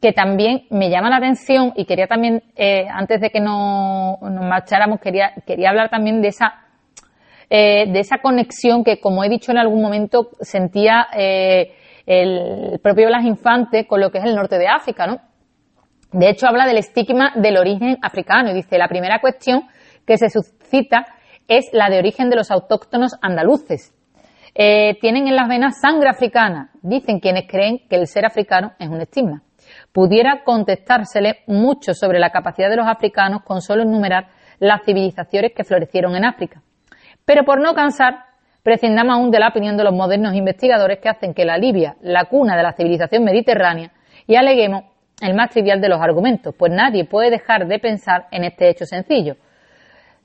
que 0.00 0.12
también 0.12 0.66
me 0.70 0.90
llama 0.90 1.10
la 1.10 1.16
atención 1.16 1.72
y 1.74 1.84
quería 1.84 2.06
también, 2.06 2.42
eh, 2.56 2.86
antes 2.88 3.20
de 3.20 3.30
que 3.30 3.40
nos, 3.40 4.20
marcháramos, 4.20 5.00
quería, 5.00 5.32
quería 5.46 5.70
hablar 5.70 5.90
también 5.90 6.20
de 6.20 6.28
esa, 6.28 6.54
eh, 7.50 7.90
de 7.90 7.98
esa 7.98 8.18
conexión 8.18 8.84
que, 8.84 9.00
como 9.00 9.24
he 9.24 9.28
dicho 9.28 9.50
en 9.50 9.58
algún 9.58 9.82
momento, 9.82 10.30
sentía 10.40 11.08
eh, 11.16 11.74
el 12.08 12.80
propio 12.82 13.06
Blas 13.06 13.24
Infante 13.24 13.86
con 13.86 14.00
lo 14.00 14.10
que 14.10 14.18
es 14.18 14.24
el 14.24 14.34
norte 14.34 14.58
de 14.58 14.66
África, 14.66 15.06
¿no? 15.06 15.20
De 16.10 16.30
hecho, 16.30 16.46
habla 16.46 16.66
del 16.66 16.78
estigma 16.78 17.32
del 17.34 17.58
origen 17.58 17.98
africano 18.02 18.50
y 18.50 18.54
dice, 18.54 18.78
la 18.78 18.88
primera 18.88 19.20
cuestión 19.20 19.64
que 20.06 20.16
se 20.16 20.30
suscita 20.30 21.04
es 21.46 21.66
la 21.72 21.90
de 21.90 21.98
origen 21.98 22.30
de 22.30 22.36
los 22.36 22.50
autóctonos 22.50 23.12
andaluces. 23.20 23.94
tienen 24.54 25.28
en 25.28 25.36
las 25.36 25.48
venas 25.48 25.80
sangre 25.80 26.08
africana, 26.08 26.70
dicen 26.82 27.20
quienes 27.20 27.46
creen 27.46 27.86
que 27.88 27.96
el 27.96 28.06
ser 28.06 28.24
africano 28.24 28.72
es 28.78 28.88
un 28.88 29.02
estigma 29.02 29.42
pudiera 29.92 30.42
contestársele 30.44 31.40
mucho 31.46 31.94
sobre 31.94 32.18
la 32.18 32.30
capacidad 32.30 32.70
de 32.70 32.76
los 32.76 32.86
africanos 32.86 33.42
con 33.44 33.60
solo 33.60 33.82
enumerar 33.82 34.28
las 34.58 34.82
civilizaciones 34.84 35.52
que 35.54 35.64
florecieron 35.64 36.16
en 36.16 36.24
África. 36.24 36.62
Pero 37.24 37.44
por 37.44 37.60
no 37.60 37.74
cansar, 37.74 38.24
prescindamos 38.68 39.16
aún 39.16 39.30
de 39.30 39.40
la 39.40 39.48
opinión 39.48 39.78
de 39.78 39.84
los 39.84 39.94
modernos 39.94 40.34
investigadores 40.34 40.98
que 40.98 41.08
hacen 41.08 41.32
que 41.32 41.46
la 41.46 41.56
Libia, 41.56 41.96
la 42.02 42.26
cuna 42.26 42.54
de 42.54 42.62
la 42.62 42.74
civilización 42.74 43.24
mediterránea, 43.24 43.92
y 44.26 44.36
aleguemos 44.36 44.84
el 45.22 45.34
más 45.34 45.48
trivial 45.48 45.80
de 45.80 45.88
los 45.88 45.98
argumentos, 45.98 46.54
pues 46.54 46.70
nadie 46.70 47.06
puede 47.06 47.30
dejar 47.30 47.66
de 47.66 47.78
pensar 47.78 48.26
en 48.30 48.44
este 48.44 48.68
hecho 48.68 48.84
sencillo. 48.84 49.36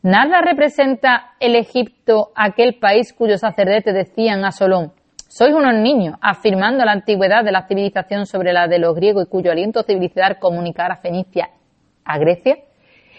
Nada 0.02 0.42
representa 0.42 1.36
el 1.40 1.56
Egipto 1.56 2.32
aquel 2.36 2.80
país 2.80 3.14
cuyos 3.14 3.40
sacerdotes 3.40 3.94
decían 3.94 4.44
a 4.44 4.52
Solón, 4.52 4.92
sois 5.30 5.54
unos 5.56 5.76
niños, 5.76 6.18
afirmando 6.22 6.84
la 6.84 6.92
antigüedad 6.92 7.46
de 7.46 7.54
la 7.54 7.66
civilización 7.66 8.26
sobre 8.26 8.52
la 8.52 8.68
de 8.68 8.78
los 8.78 8.94
griegos 8.94 9.26
y 9.26 9.30
cuyo 9.30 9.52
aliento 9.52 9.84
civilizacional 9.84 10.38
comunicara 10.38 10.96
a 10.96 10.98
Fenicia 10.98 11.50
a 12.04 12.18
Grecia. 12.18 12.58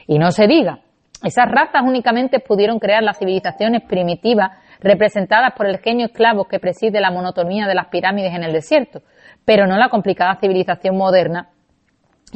Y 0.07 0.19
no 0.19 0.31
se 0.33 0.47
diga, 0.47 0.81
esas 1.25 1.51
razas 1.51 1.83
únicamente 1.85 2.39
pudieron 2.41 2.79
crear 2.79 3.03
las 3.03 3.19
civilizaciones 3.19 3.83
primitivas 3.83 4.51
representadas 4.81 5.53
por 5.57 5.67
el 5.67 5.79
genio 5.79 6.07
esclavo 6.07 6.45
que 6.45 6.61
preside 6.61 7.01
la 7.01 7.11
monotonía 7.11 7.67
de 7.67 7.75
las 7.75 7.87
pirámides 7.87 8.35
en 8.35 8.45
el 8.45 8.53
desierto, 8.53 9.03
pero 9.45 9.67
no 9.67 9.77
la 9.77 9.89
complicada 9.89 10.39
civilización 10.41 10.97
moderna 10.97 11.49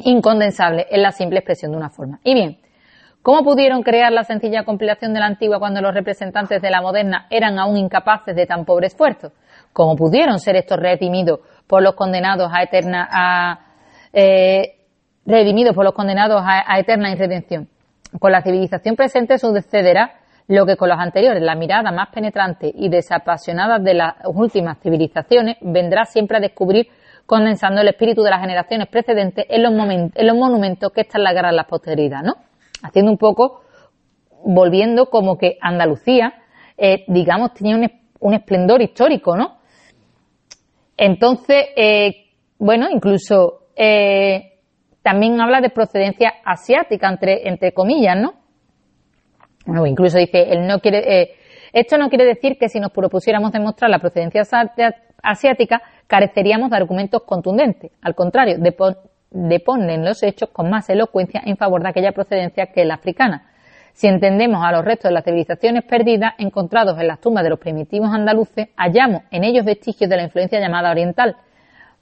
incondensable 0.04 0.86
en 0.90 1.02
la 1.02 1.12
simple 1.12 1.40
expresión 1.40 1.72
de 1.72 1.78
una 1.78 1.90
forma. 1.90 2.20
Y 2.24 2.34
bien, 2.34 2.58
¿Cómo 3.22 3.42
pudieron 3.42 3.82
crear 3.82 4.12
la 4.12 4.24
sencilla 4.24 4.64
compilación 4.64 5.12
de 5.12 5.20
la 5.20 5.26
antigua 5.26 5.58
cuando 5.58 5.80
los 5.80 5.92
representantes 5.92 6.62
de 6.62 6.70
la 6.70 6.80
moderna 6.80 7.26
eran 7.30 7.58
aún 7.58 7.76
incapaces 7.76 8.34
de 8.34 8.46
tan 8.46 8.64
pobre 8.64 8.86
esfuerzo? 8.86 9.32
¿Cómo 9.72 9.96
pudieron 9.96 10.38
ser 10.38 10.56
estos 10.56 10.78
redimidos 10.78 11.40
por 11.66 11.82
los 11.82 11.94
condenados 11.94 12.50
a 12.50 12.62
eterna, 12.62 13.08
a, 13.10 13.58
eh, 14.12 14.86
redimidos 15.26 15.74
por 15.74 15.84
los 15.84 15.94
condenados 15.94 16.42
a, 16.42 16.78
eterna 16.78 17.10
irredención? 17.10 17.68
Con 18.18 18.32
la 18.32 18.42
civilización 18.42 18.96
presente 18.96 19.38
sucederá 19.38 20.14
lo 20.48 20.64
que 20.64 20.76
con 20.76 20.88
los 20.88 20.98
anteriores, 20.98 21.42
la 21.42 21.54
mirada 21.54 21.92
más 21.92 22.08
penetrante 22.08 22.72
y 22.74 22.88
desapasionada 22.88 23.78
de 23.78 23.94
las 23.94 24.14
últimas 24.24 24.78
civilizaciones 24.80 25.56
vendrá 25.60 26.06
siempre 26.06 26.38
a 26.38 26.40
descubrir 26.40 26.88
condensando 27.26 27.82
el 27.82 27.88
espíritu 27.88 28.22
de 28.22 28.30
las 28.30 28.40
generaciones 28.40 28.88
precedentes 28.88 29.44
en 29.50 29.62
los, 29.62 29.72
en 29.74 30.26
los 30.26 30.36
monumentos 30.36 30.90
que 30.92 31.02
están 31.02 31.22
la 31.22 31.66
posteridad, 31.68 32.22
¿no? 32.22 32.36
Haciendo 32.82 33.12
un 33.12 33.18
poco, 33.18 33.60
volviendo 34.42 35.10
como 35.10 35.36
que 35.36 35.58
Andalucía, 35.60 36.32
eh, 36.78 37.04
digamos, 37.08 37.52
tenía 37.52 37.76
un, 37.76 37.90
un 38.20 38.34
esplendor 38.34 38.80
histórico, 38.80 39.36
¿no? 39.36 39.58
Entonces, 40.96 41.66
eh, 41.76 42.28
bueno, 42.58 42.88
incluso 42.90 43.66
eh, 43.76 44.57
también 45.08 45.40
habla 45.40 45.62
de 45.62 45.70
procedencia 45.70 46.34
asiática, 46.44 47.08
entre, 47.08 47.48
entre 47.48 47.72
comillas, 47.72 48.14
¿no? 48.14 48.34
Bueno, 49.64 49.86
incluso 49.86 50.18
dice, 50.18 50.52
él 50.52 50.66
no 50.66 50.80
quiere, 50.80 51.22
eh, 51.22 51.30
esto 51.72 51.96
no 51.96 52.10
quiere 52.10 52.26
decir 52.26 52.58
que 52.58 52.68
si 52.68 52.78
nos 52.78 52.92
propusiéramos 52.92 53.50
demostrar 53.50 53.90
la 53.90 54.00
procedencia 54.00 54.42
asiática, 55.22 55.80
careceríamos 56.06 56.68
de 56.68 56.76
argumentos 56.76 57.22
contundentes. 57.24 57.90
Al 58.02 58.14
contrario, 58.14 58.56
deponen 59.30 60.04
los 60.04 60.22
hechos 60.22 60.50
con 60.50 60.68
más 60.68 60.90
elocuencia 60.90 61.40
en 61.42 61.56
favor 61.56 61.82
de 61.82 61.88
aquella 61.88 62.12
procedencia 62.12 62.66
que 62.66 62.84
la 62.84 62.96
africana. 62.96 63.50
Si 63.94 64.08
entendemos 64.08 64.62
a 64.62 64.72
los 64.72 64.84
restos 64.84 65.08
de 65.08 65.14
las 65.14 65.24
civilizaciones 65.24 65.84
perdidas 65.84 66.34
encontrados 66.36 67.00
en 67.00 67.06
las 67.06 67.18
tumbas 67.18 67.44
de 67.44 67.50
los 67.50 67.58
primitivos 67.58 68.10
andaluces, 68.12 68.68
hallamos 68.76 69.22
en 69.30 69.44
ellos 69.44 69.64
vestigios 69.64 70.10
de 70.10 70.16
la 70.18 70.24
influencia 70.24 70.60
llamada 70.60 70.90
oriental, 70.90 71.36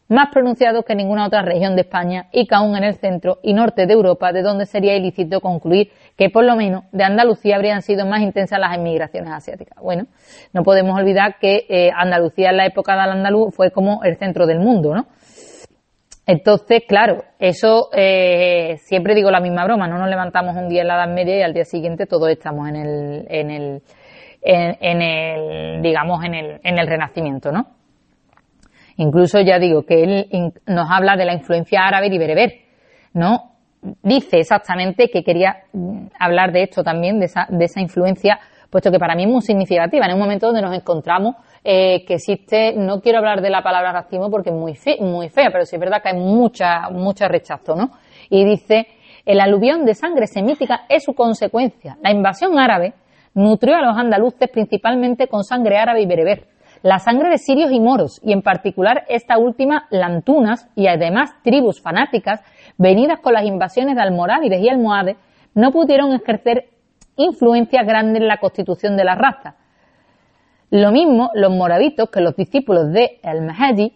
más 0.09 0.29
pronunciados 0.33 0.85
que 0.85 0.93
en 0.93 0.99
ninguna 0.99 1.27
otra 1.27 1.43
región 1.43 1.75
de 1.75 1.83
España 1.83 2.29
y 2.33 2.47
que 2.47 2.55
aún 2.55 2.77
en 2.77 2.85
el 2.85 2.95
centro 2.95 3.39
y 3.43 3.53
norte 3.53 3.87
de 3.87 3.93
Europa, 3.93 4.33
de 4.33 4.43
donde 4.43 4.67
sería 4.67 4.97
ilícito 4.97 5.41
concluir 5.41 5.91
que 6.17 6.31
por 6.31 6.45
lo 6.45 6.57
menos 6.57 6.85
de 6.93 7.05
Andalucía 7.05 7.57
habrían 7.57 7.83
sido 7.83 8.07
más 8.07 8.21
intensas 8.21 8.59
las 8.61 8.77
emigraciones 8.77 9.33
asiáticas. 9.33 9.79
Bueno, 9.83 10.07
no 10.53 10.63
podemos 10.63 10.99
olvidar 10.99 11.37
que 11.41 11.67
eh, 11.69 11.91
Andalucía 11.95 12.51
en 12.51 12.57
la 12.57 12.67
época 12.67 12.93
del 12.93 13.11
andaluz 13.11 13.55
fue 13.55 13.71
como 13.71 14.03
el 14.05 14.17
centro 14.17 14.47
del 14.47 14.61
mundo, 14.61 14.95
¿no? 14.95 15.07
Entonces, 16.29 16.83
claro, 16.89 17.23
eso 17.39 17.89
eh, 17.93 18.79
siempre 18.79 19.15
digo 19.15 19.31
la 19.31 19.41
misma 19.41 19.65
broma, 19.65 19.87
no 19.87 19.97
nos 19.97 20.09
levantamos 20.09 20.57
un 20.57 20.69
día 20.69 20.83
en 20.83 20.89
la 20.89 20.97
Edad 20.97 21.15
Media 21.15 21.39
y 21.39 21.43
al 21.43 21.55
día 21.55 21.65
siguiente 21.65 22.07
todos 22.07 22.31
estamos 22.31 22.69
en 22.69 22.77
el, 22.77 23.27
en 23.29 23.51
el, 23.51 23.83
en, 24.43 25.03
el 25.03 25.83
digamos, 25.83 26.25
en 26.25 26.35
el, 26.35 26.61
en 26.65 26.79
el 26.79 26.87
Renacimiento, 26.89 27.53
¿no? 27.53 27.76
Incluso 28.97 29.41
ya 29.41 29.59
digo 29.59 29.85
que 29.85 30.03
él 30.03 30.53
nos 30.67 30.91
habla 30.91 31.17
de 31.17 31.25
la 31.25 31.35
influencia 31.35 31.87
árabe 31.87 32.09
y 32.09 32.19
bereber, 32.19 32.53
¿no? 33.13 33.53
Dice 34.03 34.39
exactamente 34.39 35.11
que 35.11 35.23
quería 35.23 35.65
mm, 35.73 36.07
hablar 36.19 36.53
de 36.53 36.65
esto 36.65 36.83
también, 36.83 37.21
de 37.21 37.27
esa, 37.27 37.47
de 37.49 37.65
esa 37.65 37.81
influencia, 37.81 38.39
puesto 38.71 38.91
que 38.91 38.99
para 38.99 39.15
mí 39.15 39.25
es 39.25 39.29
muy 39.29 39.43
significativa, 39.43 40.07
en 40.07 40.15
un 40.15 40.19
momento 40.19 40.47
donde 40.47 40.63
nos 40.63 40.75
encontramos 40.75 41.37
eh, 41.63 42.05
que 42.05 42.15
existe, 42.15 42.75
no 42.75 43.01
quiero 43.01 43.19
hablar 43.19 43.43
de 43.43 43.51
la 43.51 43.63
palabra 43.63 43.93
racismo 43.93 44.31
porque 44.31 44.51
es 44.51 44.57
muy, 44.57 44.77
muy 45.01 45.29
fea, 45.29 45.51
pero 45.53 45.65
sí 45.65 45.77
es 45.77 45.81
verdad 45.81 46.03
que 46.03 46.09
hay 46.09 46.19
mucha, 46.19 46.89
mucho 46.91 47.29
rechazo, 47.29 47.77
¿no? 47.77 47.91
Y 48.31 48.45
dice, 48.45 48.87
el 49.25 49.41
aluvión 49.41 49.85
de 49.85 49.95
sangre 49.95 50.27
semítica 50.27 50.87
es 50.89 51.05
su 51.05 51.15
consecuencia. 51.15 51.97
La 52.03 52.11
invasión 52.11 52.59
árabe 52.59 52.95
nutrió 53.35 53.77
a 53.77 53.83
los 53.83 53.97
andaluces 53.97 54.49
principalmente 54.49 55.29
con 55.29 55.45
sangre 55.45 55.77
árabe 55.77 56.03
y 56.03 56.07
bereber. 56.07 56.47
La 56.83 56.99
sangre 56.99 57.31
de 57.31 57.39
sirios 57.39 57.73
y 57.73 57.81
moros, 57.81 58.21
y 58.23 58.33
en 58.33 58.43
particular 58.43 59.05
esta 59.09 59.39
última, 59.39 59.87
lantunas 59.91 60.69
y 60.75 60.87
además 60.87 61.35
tribus 61.43 61.81
fanáticas, 61.81 62.41
venidas 62.79 63.21
con 63.21 63.33
las 63.33 63.45
invasiones 63.45 63.97
de 63.97 64.03
almorávides 64.03 64.61
y 64.61 64.69
almohades, 64.69 65.17
no 65.55 65.73
pudieron 65.73 66.13
ejercer 66.13 66.69
influencia 67.17 67.83
grande 67.83 68.19
en 68.19 68.29
la 68.29 68.39
constitución 68.39 68.97
de 68.97 69.05
la 69.05 69.15
raza, 69.15 69.57
lo 70.71 70.91
mismo 70.91 71.31
los 71.35 71.53
moravitos 71.55 72.11
que 72.11 72.21
los 72.21 72.35
discípulos 72.35 72.93
de 72.93 73.21
El-Mahdi 73.23 73.93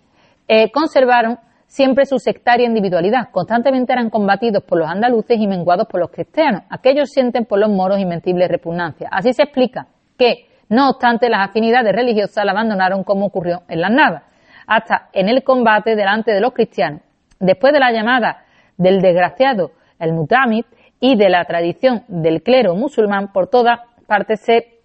eh, 0.46 0.70
conservaron 0.70 1.38
siempre 1.66 2.06
su 2.06 2.18
sectaria 2.18 2.66
individualidad. 2.66 3.30
Constantemente 3.32 3.92
eran 3.92 4.10
combatidos 4.10 4.62
por 4.62 4.78
los 4.78 4.88
andaluces 4.88 5.38
y 5.38 5.46
menguados 5.46 5.86
por 5.88 6.00
los 6.00 6.10
cristianos. 6.10 6.62
Aquellos 6.70 7.10
sienten 7.10 7.44
por 7.44 7.58
los 7.58 7.70
moros 7.70 7.98
invencible 7.98 8.46
repugnancia. 8.46 9.08
Así 9.10 9.32
se 9.32 9.42
explica 9.42 9.88
que, 10.16 10.46
no 10.70 10.88
obstante, 10.88 11.28
las 11.28 11.48
afinidades 11.48 11.92
religiosas 11.92 12.44
la 12.44 12.52
abandonaron 12.52 13.02
como 13.02 13.26
ocurrió 13.26 13.62
en 13.68 13.80
las 13.80 13.90
Navas, 13.90 14.22
hasta 14.66 15.08
en 15.12 15.28
el 15.28 15.42
combate 15.42 15.96
delante 15.96 16.30
de 16.30 16.40
los 16.40 16.52
cristianos. 16.52 17.02
Después 17.40 17.72
de 17.72 17.80
la 17.80 17.90
llamada 17.90 18.44
del 18.76 19.02
desgraciado 19.02 19.72
el 19.98 20.12
Mutamid 20.12 20.64
y 21.00 21.16
de 21.16 21.28
la 21.28 21.44
tradición 21.44 22.04
del 22.06 22.42
clero 22.42 22.76
musulmán, 22.76 23.32
por 23.32 23.48
todas 23.48 23.80
partes 24.06 24.40
se 24.40 24.80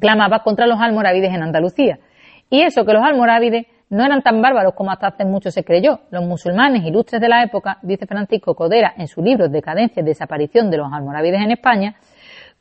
clamaba 0.00 0.42
contra 0.42 0.66
los 0.66 0.80
almorávides 0.80 1.32
en 1.32 1.42
Andalucía. 1.42 1.98
Y 2.50 2.62
eso 2.62 2.84
que 2.84 2.92
los 2.92 3.02
almorávides 3.02 3.66
no 3.88 4.04
eran 4.04 4.22
tan 4.22 4.42
bárbaros 4.42 4.74
como 4.74 4.90
hasta 4.90 5.08
hace 5.08 5.24
mucho 5.24 5.50
se 5.50 5.64
creyó. 5.64 6.00
Los 6.10 6.24
musulmanes 6.24 6.84
ilustres 6.84 7.20
de 7.20 7.28
la 7.28 7.42
época, 7.42 7.78
dice 7.82 8.06
Francisco 8.06 8.54
Codera 8.54 8.92
en 8.98 9.08
su 9.08 9.22
libro 9.22 9.48
Decadencia 9.48 10.02
y 10.02 10.04
desaparición 10.04 10.70
de 10.70 10.76
los 10.76 10.92
almorávides 10.92 11.40
en 11.40 11.52
España, 11.52 11.96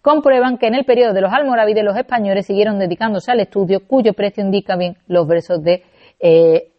comprueban 0.05 0.59
que 0.59 0.67
en 0.67 0.75
el 0.75 0.85
periodo 0.85 1.13
de 1.13 1.21
los 1.21 1.33
almorávides 1.33 1.83
los 1.83 1.97
españoles 1.97 2.45
siguieron 2.45 2.77
dedicándose 2.77 3.31
al 3.31 3.39
estudio, 3.39 3.87
cuyo 3.87 4.13
precio 4.13 4.43
indica 4.43 4.75
bien 4.75 4.97
los 5.07 5.27
versos 5.27 5.63
de 5.63 5.81
eh. 6.19 6.71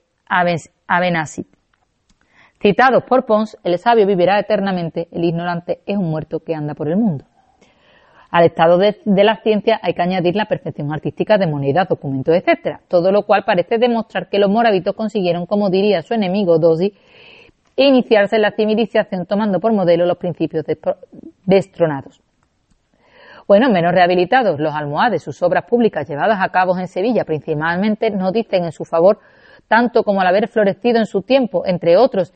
Citados 2.62 3.02
por 3.02 3.26
Pons, 3.26 3.58
el 3.64 3.78
sabio 3.78 4.06
vivirá 4.06 4.38
eternamente, 4.38 5.08
el 5.10 5.24
ignorante 5.24 5.80
es 5.86 5.96
un 5.96 6.08
muerto 6.08 6.38
que 6.38 6.54
anda 6.54 6.74
por 6.74 6.86
el 6.86 6.96
mundo. 6.96 7.24
Al 8.30 8.44
estado 8.44 8.78
de, 8.78 8.96
la 9.04 9.42
ciencia 9.42 9.80
hay 9.82 9.94
que 9.94 10.02
añadir 10.02 10.36
la 10.36 10.46
perfección 10.46 10.92
artística 10.92 11.36
de 11.36 11.48
monedas, 11.48 11.88
documentos, 11.88 12.32
etcétera, 12.32 12.80
todo 12.86 13.10
lo 13.10 13.24
cual 13.24 13.42
parece 13.44 13.78
demostrar 13.78 14.28
que 14.28 14.38
los 14.38 14.50
moravitos 14.50 14.94
consiguieron, 14.94 15.46
como 15.46 15.68
diría 15.68 16.02
su 16.02 16.14
enemigo 16.14 16.60
Dosi, 16.60 16.94
iniciarse 17.74 18.36
en 18.36 18.42
la 18.42 18.52
civilización 18.52 19.26
tomando 19.26 19.58
por 19.58 19.72
modelo 19.72 20.06
los 20.06 20.16
principios 20.16 20.64
destronados. 21.44 22.22
Bueno, 23.46 23.70
menos 23.70 23.92
rehabilitados, 23.92 24.58
los 24.58 24.74
almohades, 24.74 25.22
sus 25.22 25.40
obras 25.42 25.64
públicas 25.64 26.08
llevadas 26.08 26.38
a 26.40 26.48
cabo 26.48 26.76
en 26.78 26.88
Sevilla 26.88 27.24
principalmente, 27.24 28.10
no 28.10 28.32
dicen 28.32 28.64
en 28.64 28.72
su 28.72 28.84
favor 28.84 29.20
tanto 29.68 30.02
como 30.02 30.20
al 30.20 30.26
haber 30.26 30.48
florecido 30.48 30.98
en 30.98 31.06
su 31.06 31.22
tiempo, 31.22 31.64
entre 31.64 31.96
otros, 31.96 32.32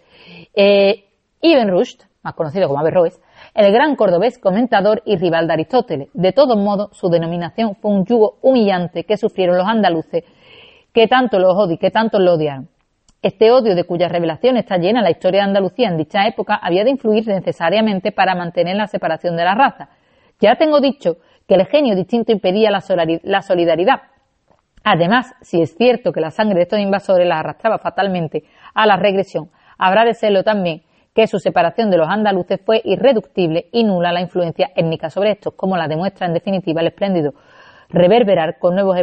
eh, 0.55 1.05
Ibn 1.41 1.69
Rushd, 1.69 2.03
más 2.23 2.35
conocido 2.35 2.69
como 2.69 2.81
Averroes, 2.81 3.21
el 3.55 3.73
gran 3.73 3.97
cordobés 3.97 4.39
comentador 4.39 5.03
y 5.05 5.17
rival 5.17 5.47
de 5.47 5.55
Aristóteles. 5.55 6.09
De 6.13 6.33
todos 6.33 6.57
modos, 6.57 6.97
su 6.97 7.09
denominación 7.09 7.77
fue 7.77 7.91
un 7.93 8.05
yugo 8.05 8.39
humillante 8.43 9.05
que 9.05 9.17
sufrieron 9.17 9.57
los 9.57 9.67
andaluces, 9.67 10.25
que 10.93 11.09
tanto 11.09 11.39
los 11.39 11.57
odian, 11.57 11.79
que 11.79 11.91
tanto 11.91 12.19
lo 12.19 12.35
odiaron. 12.35 12.69
Este 13.23 13.51
odio 13.51 13.75
de 13.75 13.85
cuya 13.85 14.09
revelación 14.09 14.57
está 14.57 14.79
llena 14.79 15.03
la 15.03 15.11
historia 15.11 15.41
de 15.41 15.49
Andalucía 15.49 15.89
en 15.89 15.99
dicha 15.99 16.27
época 16.27 16.55
había 16.55 16.85
de 16.85 16.91
influir 16.91 17.27
necesariamente 17.27 18.13
para 18.13 18.35
mantener 18.35 18.77
la 18.77 18.87
separación 18.87 19.37
de 19.37 19.45
la 19.45 19.55
raza. 19.55 19.91
Ya 20.41 20.57
tengo 20.57 20.81
dicho 20.81 21.19
que 21.47 21.55
el 21.55 21.67
genio 21.67 21.95
distinto 21.95 22.33
impedía 22.33 22.71
la 22.71 23.43
solidaridad. 23.43 24.03
Además, 24.83 25.35
si 25.43 25.61
es 25.61 25.77
cierto 25.77 26.13
que 26.13 26.21
la 26.21 26.31
sangre 26.31 26.57
de 26.57 26.63
estos 26.63 26.79
invasores 26.79 27.27
la 27.27 27.41
arrastraba 27.41 27.79
fatalmente 27.79 28.45
a 28.75 28.87
la 28.87 28.97
regresión, 28.97 29.51
habrá 29.77 30.05
de 30.05 30.15
serlo 30.15 30.43
también 30.43 30.83
que 31.15 31.27
su 31.27 31.39
separación 31.39 31.91
de 31.91 31.99
los 31.99 32.09
andaluces 32.09 32.61
fue 32.65 32.81
irreductible 32.85 33.69
y 33.73 33.85
nula 33.85 34.13
la 34.13 34.21
influencia 34.21 34.71
étnica 34.75 35.11
sobre 35.11 35.33
estos, 35.33 35.55
como 35.55 35.77
la 35.77 35.89
demuestra 35.89 36.27
en 36.27 36.33
definitiva 36.33 36.81
el 36.81 36.89
espléndido 36.89 37.35
reverberar 37.89 38.59
con 38.59 38.75
nuevos 38.75 38.97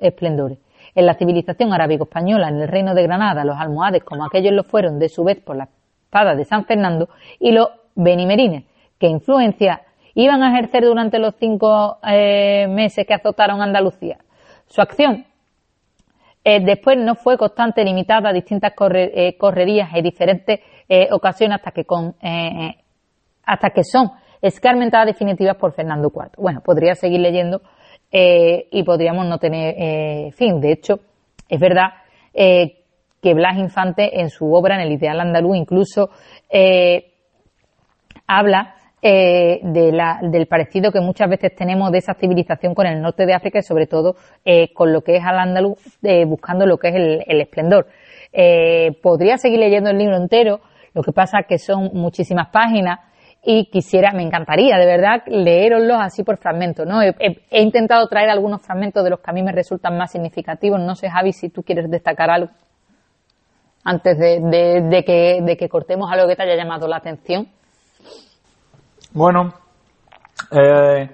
esplendores. 0.00 0.58
En 0.94 1.06
la 1.06 1.14
civilización 1.14 1.72
arábigo-española, 1.72 2.48
en 2.48 2.60
el 2.60 2.68
reino 2.68 2.94
de 2.94 3.04
Granada, 3.04 3.44
los 3.44 3.56
almohades, 3.56 4.04
como 4.04 4.24
aquellos 4.24 4.52
lo 4.52 4.64
fueron 4.64 4.98
de 4.98 5.08
su 5.08 5.24
vez 5.24 5.40
por 5.40 5.56
la 5.56 5.68
espada 6.04 6.34
de 6.34 6.44
San 6.44 6.66
Fernando, 6.66 7.08
y 7.38 7.52
los 7.52 7.68
benimerines, 7.94 8.64
que 8.98 9.06
influencia 9.06 9.82
iban 10.14 10.42
a 10.42 10.52
ejercer 10.52 10.84
durante 10.84 11.18
los 11.18 11.34
cinco 11.36 11.98
eh, 12.06 12.66
meses 12.68 13.06
que 13.06 13.14
azotaron 13.14 13.60
Andalucía. 13.60 14.18
Su 14.66 14.80
acción 14.80 15.26
eh, 16.44 16.60
después 16.62 16.98
no 16.98 17.14
fue 17.14 17.38
constante, 17.38 17.82
limitada 17.82 18.28
a 18.28 18.32
distintas 18.32 18.72
eh, 18.94 19.36
correrías 19.38 19.88
y 19.94 20.02
diferentes 20.02 20.60
eh, 20.86 21.08
ocasiones 21.10 21.56
hasta 21.56 21.70
que, 21.70 21.86
con, 21.86 22.14
hasta 23.44 23.70
que 23.70 23.82
son 23.82 24.10
escarmentadas 24.42 25.06
definitivas 25.06 25.56
por 25.56 25.72
Fernando 25.72 26.12
IV. 26.14 26.32
Bueno, 26.36 26.60
podría 26.60 26.94
seguir 26.94 27.20
leyendo 27.20 27.62
y 28.12 28.82
podríamos 28.84 29.26
no 29.26 29.38
tener 29.38 30.32
fin. 30.34 30.60
De 30.60 30.70
hecho, 30.70 31.00
es 31.48 31.58
verdad 31.58 31.86
que 32.32 33.34
Blas 33.34 33.58
Infante 33.58 34.20
en 34.20 34.28
su 34.28 34.52
obra, 34.52 34.76
en 34.76 34.82
el 34.82 34.92
ideal 34.92 35.18
andaluz, 35.18 35.56
incluso 35.56 36.10
habla 38.26 38.73
eh, 39.06 39.60
de 39.62 39.92
la, 39.92 40.18
del 40.22 40.46
parecido 40.46 40.90
que 40.90 40.98
muchas 40.98 41.28
veces 41.28 41.54
tenemos 41.54 41.92
de 41.92 41.98
esa 41.98 42.14
civilización 42.14 42.74
con 42.74 42.86
el 42.86 43.02
norte 43.02 43.26
de 43.26 43.34
África 43.34 43.58
y 43.58 43.62
sobre 43.62 43.86
todo 43.86 44.14
eh, 44.46 44.72
con 44.72 44.94
lo 44.94 45.02
que 45.02 45.16
es 45.16 45.22
al 45.22 45.38
andaluz, 45.38 45.78
eh, 46.02 46.24
buscando 46.24 46.64
lo 46.64 46.78
que 46.78 46.88
es 46.88 46.94
el, 46.94 47.40
esplendor. 47.42 47.86
podría 49.02 49.36
seguir 49.36 49.58
leyendo 49.58 49.90
el 49.90 49.98
libro 49.98 50.16
entero, 50.16 50.60
lo 50.94 51.02
que 51.02 51.12
pasa 51.12 51.42
que 51.46 51.58
son 51.58 51.90
muchísimas 51.92 52.48
páginas 52.48 53.00
y 53.42 53.66
quisiera, 53.66 54.10
me 54.12 54.22
encantaría 54.22 54.78
de 54.78 54.86
verdad 54.86 55.22
leeroslos 55.26 55.98
así 56.00 56.24
por 56.24 56.38
fragmentos, 56.38 56.86
¿no? 56.86 57.02
He, 57.02 57.60
intentado 57.60 58.08
traer 58.08 58.30
algunos 58.30 58.62
fragmentos 58.62 59.04
de 59.04 59.10
los 59.10 59.20
que 59.20 59.30
a 59.30 59.34
mí 59.34 59.42
me 59.42 59.52
resultan 59.52 59.98
más 59.98 60.12
significativos. 60.12 60.80
No 60.80 60.94
sé, 60.94 61.10
Javi, 61.10 61.34
si 61.34 61.50
tú 61.50 61.62
quieres 61.62 61.90
destacar 61.90 62.30
algo 62.30 62.52
antes 63.84 64.18
de, 64.18 65.04
que, 65.04 65.42
de 65.42 65.56
que 65.58 65.68
cortemos 65.68 66.10
algo 66.10 66.26
que 66.26 66.36
te 66.36 66.42
haya 66.44 66.56
llamado 66.56 66.88
la 66.88 66.96
atención. 66.96 67.48
Bueno, 69.14 69.54
eh, 70.50 71.08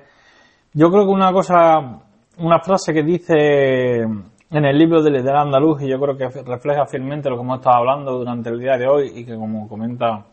yo 0.73 0.91
creo 0.91 1.05
que 1.05 1.11
una 1.11 1.33
cosa, 1.33 2.01
una 2.39 2.59
frase 2.61 2.95
que 2.95 3.03
dice 3.03 4.01
en 4.01 4.65
el 4.65 4.79
libro 4.79 5.03
del, 5.03 5.23
del 5.23 5.37
andaluz, 5.37 5.83
y 5.83 5.89
yo 5.89 6.01
creo 6.01 6.17
que 6.17 6.29
refleja 6.43 6.87
fielmente 6.87 7.29
lo 7.29 7.37
que 7.37 7.43
hemos 7.43 7.59
estado 7.59 7.77
hablando 7.77 8.13
durante 8.13 8.49
el 8.49 8.59
día 8.59 8.79
de 8.79 8.89
hoy, 8.89 9.13
y 9.15 9.27
que 9.27 9.35
como 9.35 9.69
comenta 9.69 10.25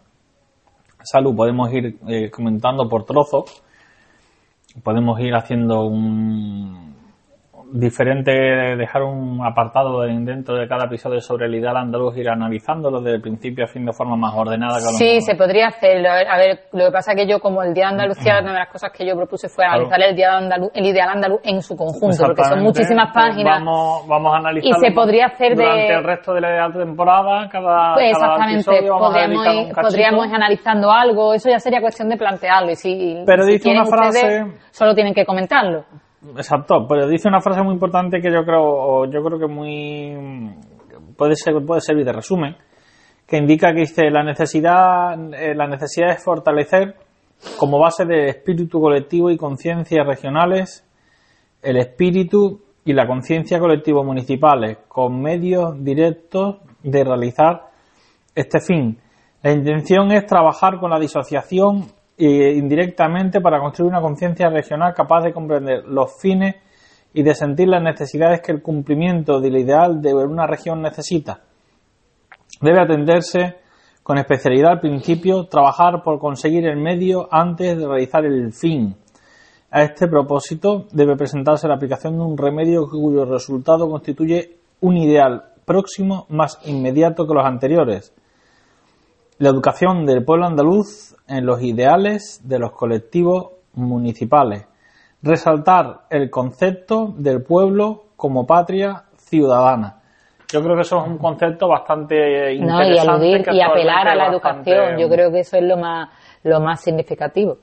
Salud, 1.03 1.35
podemos 1.35 1.71
ir 1.73 1.99
eh, 2.07 2.31
comentando 2.31 2.87
por 2.87 3.03
trozos, 3.03 3.61
podemos 4.81 5.19
ir 5.19 5.35
haciendo 5.35 5.85
un, 5.87 6.86
diferente 7.71 8.31
dejar 8.77 9.03
un 9.03 9.45
apartado 9.45 10.01
dentro 10.01 10.55
de 10.55 10.67
cada 10.67 10.85
episodio 10.85 11.19
sobre 11.19 11.47
el 11.47 11.55
ideal 11.55 11.77
andaluz, 11.77 12.17
ir 12.17 12.29
analizándolo 12.29 13.01
desde 13.01 13.17
el 13.17 13.21
principio 13.21 13.65
a 13.65 13.67
fin 13.67 13.85
de 13.85 13.93
forma 13.93 14.15
más 14.15 14.33
ordenada. 14.35 14.75
Que 14.75 14.95
sí, 14.97 15.21
se 15.21 15.35
podría 15.35 15.67
hacer. 15.67 16.05
A 16.07 16.37
ver, 16.37 16.59
lo 16.73 16.85
que 16.85 16.91
pasa 16.91 17.11
es 17.11 17.17
que 17.17 17.27
yo, 17.27 17.39
como 17.39 17.63
el 17.63 17.73
Día 17.73 17.85
de 17.85 17.91
Andalucía, 17.91 18.39
una 18.41 18.53
de 18.53 18.59
las 18.59 18.69
cosas 18.69 18.91
que 18.91 19.05
yo 19.05 19.15
propuse 19.15 19.49
fue 19.49 19.65
analizar 19.65 20.01
el, 20.01 20.15
día 20.15 20.37
andaluz, 20.37 20.71
el 20.73 20.85
ideal 20.85 21.09
andaluz 21.09 21.41
en 21.43 21.61
su 21.61 21.75
conjunto, 21.75 22.25
porque 22.25 22.43
son 22.43 22.63
muchísimas 22.63 23.11
pues 23.13 23.27
páginas. 23.27 23.59
Vamos, 23.59 24.07
vamos 24.07 24.33
a 24.33 24.37
analizar. 24.37 24.69
Y 24.69 24.87
se 24.87 24.91
podría 24.93 25.27
hacer 25.27 25.55
durante 25.55 25.93
el 25.93 26.03
resto 26.03 26.33
de 26.33 26.41
la 26.41 26.71
temporada, 26.71 27.49
cada. 27.49 27.93
Pues 27.95 28.11
exactamente, 28.11 28.87
podríamos, 28.87 29.47
ir, 29.47 29.73
podríamos 29.73 30.27
ir 30.27 30.35
analizando 30.35 30.91
algo, 30.91 31.33
eso 31.33 31.49
ya 31.49 31.59
sería 31.59 31.81
cuestión 31.81 32.09
de 32.09 32.17
plantearlo. 32.17 32.71
Y 32.71 32.75
si, 32.75 33.23
Pero 33.25 33.45
dice 33.45 33.69
una 33.69 33.85
frase. 33.85 34.45
Solo 34.71 34.93
tienen 34.93 35.13
que 35.13 35.25
comentarlo. 35.25 35.85
Exacto, 36.35 36.85
pero 36.87 37.07
dice 37.07 37.27
una 37.27 37.41
frase 37.41 37.61
muy 37.61 37.73
importante 37.73 38.19
que 38.19 38.31
yo 38.31 38.43
creo, 38.43 39.05
yo 39.05 39.23
creo 39.23 39.39
que 39.39 39.47
muy 39.47 40.53
puede 41.15 41.35
ser, 41.35 41.53
puede 41.65 41.81
servir 41.81 42.05
de 42.05 42.13
resumen, 42.13 42.55
que 43.25 43.37
indica 43.37 43.73
que 43.73 43.81
dice 43.81 44.09
la 44.09 44.23
necesidad, 44.23 45.13
eh, 45.33 45.55
la 45.55 45.67
necesidad 45.67 46.09
es 46.11 46.23
fortalecer 46.23 46.95
como 47.57 47.79
base 47.79 48.05
de 48.05 48.29
espíritu 48.29 48.81
colectivo 48.81 49.29
y 49.29 49.37
conciencias 49.37 50.05
regionales 50.05 50.83
el 51.61 51.77
espíritu 51.77 52.61
y 52.85 52.93
la 52.93 53.07
conciencia 53.07 53.59
colectivo 53.59 54.03
municipales 54.03 54.77
con 54.87 55.21
medios 55.21 55.83
directos 55.83 56.57
de 56.83 57.03
realizar 57.03 57.63
este 58.33 58.59
fin. 58.61 58.97
La 59.43 59.51
intención 59.51 60.11
es 60.11 60.25
trabajar 60.25 60.79
con 60.79 60.91
la 60.91 60.99
disociación 60.99 61.87
indirectamente 62.17 63.41
para 63.41 63.59
construir 63.59 63.91
una 63.91 64.01
conciencia 64.01 64.49
regional 64.49 64.93
capaz 64.93 65.23
de 65.23 65.33
comprender 65.33 65.85
los 65.85 66.19
fines 66.19 66.55
y 67.13 67.23
de 67.23 67.35
sentir 67.35 67.67
las 67.67 67.81
necesidades 67.81 68.41
que 68.41 68.51
el 68.51 68.61
cumplimiento 68.61 69.39
del 69.39 69.57
ideal 69.57 70.01
de 70.01 70.13
una 70.13 70.47
región 70.47 70.81
necesita. 70.81 71.41
Debe 72.61 72.81
atenderse 72.81 73.55
con 74.03 74.17
especialidad 74.17 74.71
al 74.71 74.79
principio, 74.79 75.47
trabajar 75.47 76.01
por 76.03 76.17
conseguir 76.19 76.65
el 76.65 76.77
medio 76.77 77.27
antes 77.29 77.77
de 77.77 77.87
realizar 77.87 78.25
el 78.25 78.53
fin. 78.53 78.95
A 79.69 79.83
este 79.83 80.07
propósito 80.07 80.85
debe 80.93 81.17
presentarse 81.17 81.67
la 81.67 81.75
aplicación 81.75 82.15
de 82.15 82.23
un 82.23 82.37
remedio 82.37 82.87
cuyo 82.89 83.25
resultado 83.25 83.89
constituye 83.89 84.59
un 84.79 84.95
ideal 84.97 85.43
próximo 85.65 86.25
más 86.29 86.57
inmediato 86.65 87.27
que 87.27 87.33
los 87.33 87.45
anteriores. 87.45 88.13
La 89.39 89.49
educación 89.49 90.07
del 90.07 90.25
pueblo 90.25 90.47
andaluz 90.47 91.15
en 91.27 91.45
los 91.45 91.61
ideales 91.61 92.41
de 92.43 92.57
los 92.57 92.71
colectivos 92.71 93.51
municipales. 93.73 94.67
Resaltar 95.21 96.01
el 96.09 96.31
concepto 96.31 97.13
del 97.15 97.43
pueblo 97.43 98.05
como 98.15 98.47
patria 98.47 99.03
ciudadana. 99.17 99.97
Yo 100.51 100.63
creo 100.63 100.75
que 100.75 100.81
eso 100.81 100.97
es 100.97 101.07
un 101.07 101.19
concepto 101.19 101.67
bastante 101.67 102.53
interesante. 102.53 103.51
y 103.51 103.57
y 103.57 103.61
apelar 103.61 104.07
a 104.07 104.15
la 104.15 104.27
educación. 104.27 104.97
Yo 104.97 105.07
creo 105.07 105.31
que 105.31 105.41
eso 105.41 105.57
es 105.57 105.63
lo 105.63 105.77
más, 105.77 106.09
lo 106.43 106.59
más 106.59 106.81
significativo. 106.81 107.57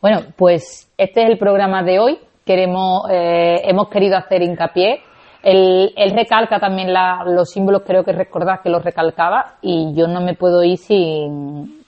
Bueno, 0.00 0.20
pues 0.36 0.90
este 0.98 1.22
es 1.22 1.30
el 1.30 1.38
programa 1.38 1.84
de 1.84 2.00
hoy. 2.00 2.18
Queremos, 2.44 3.08
eh, 3.10 3.60
hemos 3.64 3.88
querido 3.90 4.16
hacer 4.16 4.42
hincapié. 4.42 5.00
Él, 5.48 6.12
recalca 6.12 6.58
también 6.58 6.92
los 6.92 7.50
símbolos, 7.50 7.82
creo 7.86 8.02
que 8.02 8.10
recordad 8.10 8.60
que 8.64 8.68
los 8.68 8.84
recalcaba, 8.84 9.58
y 9.62 9.94
yo 9.94 10.08
no 10.08 10.20
me 10.20 10.34
puedo 10.34 10.64
ir 10.64 10.76
sin, 10.76 11.84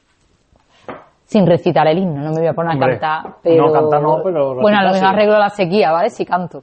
sin 1.24 1.44
recitar 1.44 1.88
el 1.88 1.98
himno, 1.98 2.22
no 2.22 2.30
me 2.30 2.38
voy 2.38 2.46
a 2.46 2.52
poner 2.52 2.76
a 2.76 2.78
cantar, 2.78 3.34
pero... 3.42 3.66
No, 3.66 3.72
cantar 3.72 4.00
no, 4.00 4.20
pero... 4.22 4.54
Bueno, 4.60 4.78
a 4.78 4.84
lo 4.84 4.92
mejor 4.92 5.08
arreglo 5.08 5.38
la 5.38 5.48
sequía, 5.48 5.90
¿vale? 5.90 6.08
Si 6.10 6.24
canto. 6.24 6.62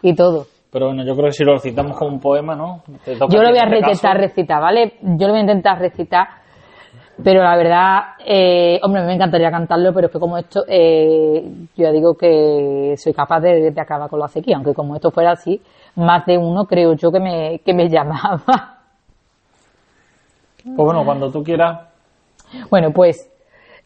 Y 0.00 0.14
todo. 0.14 0.44
Pero 0.70 0.86
bueno, 0.86 1.02
yo 1.04 1.14
creo 1.14 1.26
que 1.26 1.32
si 1.32 1.44
lo 1.44 1.54
recitamos 1.54 1.96
como 1.96 2.12
un 2.12 2.20
poema, 2.20 2.54
¿no? 2.54 2.82
Yo 3.04 3.42
lo 3.42 3.48
voy 3.50 3.58
a 3.58 3.64
este 3.64 3.78
intentar 3.78 4.16
recitar, 4.16 4.62
¿vale? 4.62 4.94
Yo 5.02 5.26
lo 5.26 5.32
voy 5.32 5.38
a 5.38 5.42
intentar 5.42 5.80
recitar, 5.80 6.28
pero 7.22 7.42
la 7.42 7.56
verdad, 7.56 8.00
eh, 8.24 8.78
hombre, 8.82 9.02
me 9.02 9.14
encantaría 9.14 9.50
cantarlo, 9.50 9.92
pero 9.92 10.06
es 10.06 10.12
que 10.12 10.20
como 10.20 10.38
esto, 10.38 10.64
eh, 10.68 11.42
yo 11.76 11.84
ya 11.84 11.90
digo 11.90 12.14
que 12.16 12.94
soy 12.96 13.12
capaz 13.12 13.40
de, 13.40 13.72
de, 13.72 13.80
acabar 13.80 14.08
con 14.08 14.20
la 14.20 14.28
sequía, 14.28 14.56
aunque 14.56 14.74
como 14.74 14.94
esto 14.94 15.10
fuera 15.10 15.32
así, 15.32 15.60
más 15.96 16.24
de 16.26 16.38
uno 16.38 16.66
creo 16.66 16.92
yo 16.94 17.10
que 17.10 17.20
me, 17.20 17.58
que 17.64 17.74
me 17.74 17.88
llamaba. 17.90 18.78
Pues 20.62 20.76
bueno, 20.76 21.04
cuando 21.04 21.30
tú 21.30 21.42
quieras. 21.42 21.88
Bueno, 22.70 22.92
pues 22.92 23.30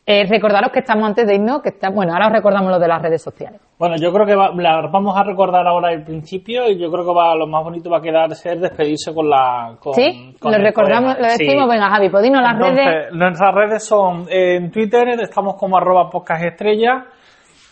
eh, 0.04 0.26
recordaros 0.28 0.72
que 0.72 0.80
estamos 0.80 1.04
antes 1.06 1.26
de 1.26 1.36
irnos, 1.36 1.62
que 1.62 1.68
está, 1.68 1.88
bueno, 1.90 2.12
ahora 2.12 2.26
os 2.26 2.32
recordamos 2.32 2.70
lo 2.72 2.78
de 2.78 2.88
las 2.88 3.00
redes 3.00 3.22
sociales. 3.22 3.60
Bueno, 3.78 3.94
yo 3.96 4.12
creo 4.12 4.26
que 4.26 4.34
vamos 4.34 5.16
a 5.16 5.22
recordar 5.22 5.66
ahora 5.66 5.92
el 5.92 6.02
principio 6.02 6.68
y 6.68 6.78
yo 6.78 6.90
creo 6.90 7.04
que 7.04 7.12
va, 7.12 7.36
lo 7.36 7.46
más 7.46 7.62
bonito 7.62 7.88
va 7.88 7.98
a 7.98 8.02
quedar 8.02 8.34
ser 8.34 8.58
despedirse 8.58 9.14
con 9.14 9.30
la. 9.30 9.76
Con, 9.78 9.94
sí, 9.94 10.34
lo 10.42 10.58
recordamos, 10.58 11.16
lo 11.18 11.26
decimos, 11.26 11.68
venga 11.68 11.88
Javi, 11.88 12.08
pues 12.08 12.30
las 12.30 12.58
redes. 12.58 13.12
Nuestras 13.12 13.54
redes 13.54 13.84
son 13.84 14.26
en 14.28 14.70
Twitter, 14.70 15.08
estamos 15.20 15.54
como 15.54 15.76
arroba 15.76 16.10
podcast 16.10 16.44
estrella, 16.44 17.04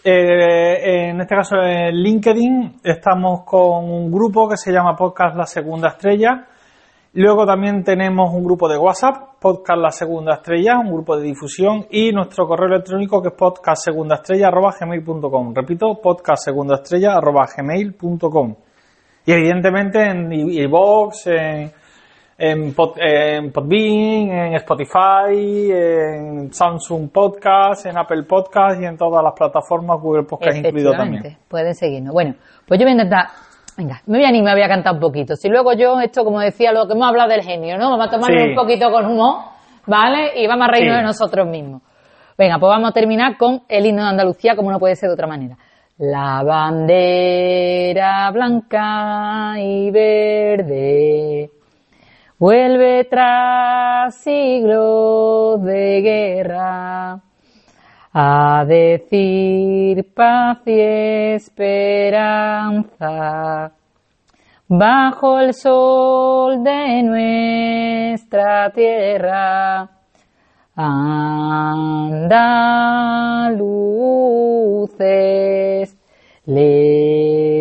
Eh, 0.03 1.11
en 1.11 1.21
este 1.21 1.35
caso 1.35 1.57
en 1.61 1.95
LinkedIn 1.95 2.81
estamos 2.83 3.45
con 3.45 3.85
un 3.85 4.11
grupo 4.11 4.49
que 4.49 4.57
se 4.57 4.73
llama 4.73 4.97
Podcast 4.97 5.37
La 5.37 5.45
Segunda 5.45 5.89
Estrella. 5.89 6.47
Luego 7.13 7.45
también 7.45 7.83
tenemos 7.83 8.33
un 8.33 8.45
grupo 8.45 8.69
de 8.69 8.79
WhatsApp, 8.79 9.31
Podcast 9.41 9.81
La 9.81 9.91
Segunda 9.91 10.35
Estrella, 10.35 10.79
un 10.79 10.93
grupo 10.93 11.17
de 11.17 11.25
difusión 11.25 11.85
y 11.91 12.13
nuestro 12.13 12.47
correo 12.47 12.69
electrónico 12.69 13.21
que 13.21 13.31
es 13.31 13.35
podcastsegundaestrella.gmail.com. 13.35 15.53
Repito, 15.53 16.01
podcastsegundaestrella.gmail.com. 16.01 18.55
Y 19.27 19.33
evidentemente 19.33 20.05
en 20.05 20.33
iVoox, 20.33 21.27
en, 21.27 21.73
en, 22.39 22.75
Pod, 22.75 22.93
en 22.99 23.51
Podbean, 23.51 24.31
en 24.31 24.55
Spotify, 24.55 25.73
en 25.73 26.53
Samsung 26.53 27.11
Podcast, 27.11 27.87
en 27.87 27.99
Apple 27.99 28.23
Podcast 28.23 28.81
y 28.81 28.85
en 28.85 28.97
todas 28.97 29.25
las 29.25 29.33
plataformas 29.33 30.01
Google 30.01 30.23
Podcast 30.23 30.59
incluido 30.59 30.93
también. 30.93 31.39
Pueden 31.49 31.75
seguirnos. 31.75 32.13
Bueno, 32.13 32.37
pues 32.69 32.79
yo 32.79 32.85
voy 32.85 32.93
a 32.93 32.95
intentar 32.95 33.27
Venga, 33.77 34.03
me 34.07 34.19
voy 34.19 34.25
a 34.25 34.29
animar, 34.29 34.55
voy 34.55 34.63
a 34.63 34.69
cantar 34.69 34.95
un 34.95 35.01
poquito. 35.01 35.37
Si 35.37 35.49
luego 35.49 35.73
yo, 35.73 36.01
esto 36.01 36.25
como 36.25 36.41
decía, 36.41 36.73
lo 36.73 36.87
que 36.87 36.93
hemos 36.93 37.09
hablado 37.09 37.31
del 37.31 37.43
genio, 37.43 37.79
¿no? 37.79 37.91
Vamos 37.91 38.09
a 38.09 38.11
tomarlo 38.11 38.45
un 38.45 38.55
poquito 38.55 38.91
con 38.91 39.07
humor, 39.07 39.45
¿vale? 39.87 40.43
Y 40.43 40.47
vamos 40.47 40.69
a 40.69 40.71
reírnos 40.71 40.97
de 40.99 41.03
nosotros 41.03 41.47
mismos. 41.47 41.83
Venga, 42.37 42.59
pues 42.59 42.69
vamos 42.69 42.91
a 42.91 42.93
terminar 42.93 43.37
con 43.37 43.63
el 43.69 43.87
himno 43.87 44.03
de 44.03 44.09
Andalucía, 44.09 44.57
como 44.57 44.71
no 44.71 44.79
puede 44.79 44.97
ser 44.97 45.09
de 45.09 45.15
otra 45.15 45.27
manera. 45.27 45.57
La 45.99 46.43
bandera 46.43 48.31
blanca 48.31 49.55
y 49.59 49.91
verde 49.91 51.51
vuelve 52.39 53.05
tras 53.05 54.15
siglos 54.17 55.63
de 55.63 56.01
guerra 56.01 57.21
a 58.13 58.65
decir 58.67 60.13
paz 60.13 60.59
y 60.67 60.81
esperanza 61.37 62.91
bajo 64.67 65.41
el 65.41 65.55
sol 65.55 66.63
de 66.65 67.03
nuestra 67.03 68.71
tierra. 68.71 69.89
Andaluces, 70.75 72.37
levantaos, 76.47 77.59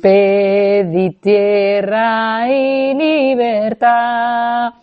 pedid 0.00 1.16
tierra 1.20 2.48
y 2.48 2.94
libertad 2.94 4.74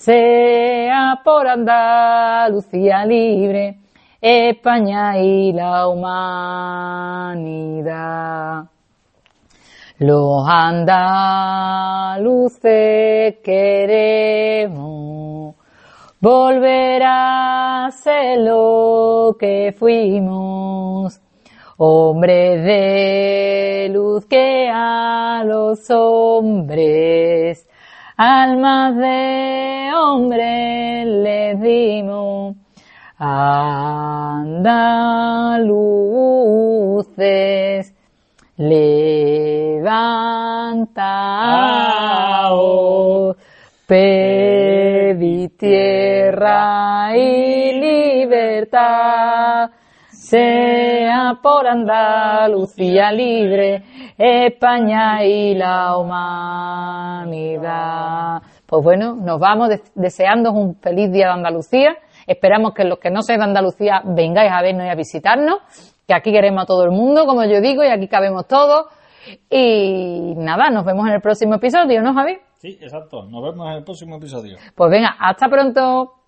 sea 0.00 1.20
por 1.22 1.46
Andalucía 1.46 3.04
libre, 3.04 3.76
España 4.18 5.18
y 5.18 5.52
la 5.52 5.86
humanidad. 5.88 7.44
Los 9.98 10.48
andaluces 10.48 10.96
queremos 13.44 15.54
volver 16.18 17.02
a 17.04 17.90
ser 17.92 18.38
lo 18.38 19.36
que 19.38 19.74
fuimos, 19.78 21.20
hombres 21.76 22.64
de 22.64 23.90
luz 23.92 24.24
que 24.24 24.70
a 24.72 25.42
los 25.44 25.90
hombres 25.90 27.68
almas 28.20 28.96
de 28.96 29.90
hombre 29.96 31.06
les 31.06 31.58
dimos. 31.58 32.54
Andaluces, 33.18 34.74
levantaos, 38.58 39.86
pedí 43.86 45.48
tierra 45.48 47.16
y 47.16 47.72
libertad, 47.80 49.70
sea 50.30 51.38
por 51.42 51.66
Andalucía 51.66 53.10
libre 53.10 53.82
España 54.16 55.24
y 55.24 55.56
la 55.56 55.96
humanidad. 57.26 57.50
Pues 58.64 58.84
bueno, 58.84 59.16
nos 59.16 59.40
vamos 59.40 59.70
deseando 59.96 60.52
un 60.52 60.76
feliz 60.76 61.10
día 61.10 61.26
de 61.26 61.32
Andalucía. 61.32 61.96
Esperamos 62.28 62.74
que 62.74 62.84
los 62.84 63.00
que 63.00 63.10
no 63.10 63.22
sean 63.22 63.40
de 63.40 63.46
Andalucía 63.46 64.02
vengáis 64.04 64.52
a 64.52 64.62
vernos 64.62 64.86
y 64.86 64.90
a 64.90 64.94
visitarnos, 64.94 65.58
que 66.06 66.14
aquí 66.14 66.30
queremos 66.30 66.62
a 66.62 66.66
todo 66.66 66.84
el 66.84 66.92
mundo, 66.92 67.26
como 67.26 67.44
yo 67.44 67.60
digo, 67.60 67.82
y 67.82 67.88
aquí 67.88 68.06
cabemos 68.06 68.46
todos. 68.46 68.86
Y 69.50 70.34
nada, 70.36 70.70
nos 70.70 70.84
vemos 70.84 71.08
en 71.08 71.14
el 71.14 71.20
próximo 71.20 71.56
episodio, 71.56 72.02
¿no, 72.02 72.14
Javi? 72.14 72.38
Sí, 72.58 72.78
exacto. 72.80 73.24
Nos 73.24 73.42
vemos 73.42 73.66
en 73.68 73.78
el 73.78 73.82
próximo 73.82 74.18
episodio. 74.18 74.58
Pues 74.76 74.90
venga, 74.92 75.16
hasta 75.18 75.48
pronto. 75.48 76.19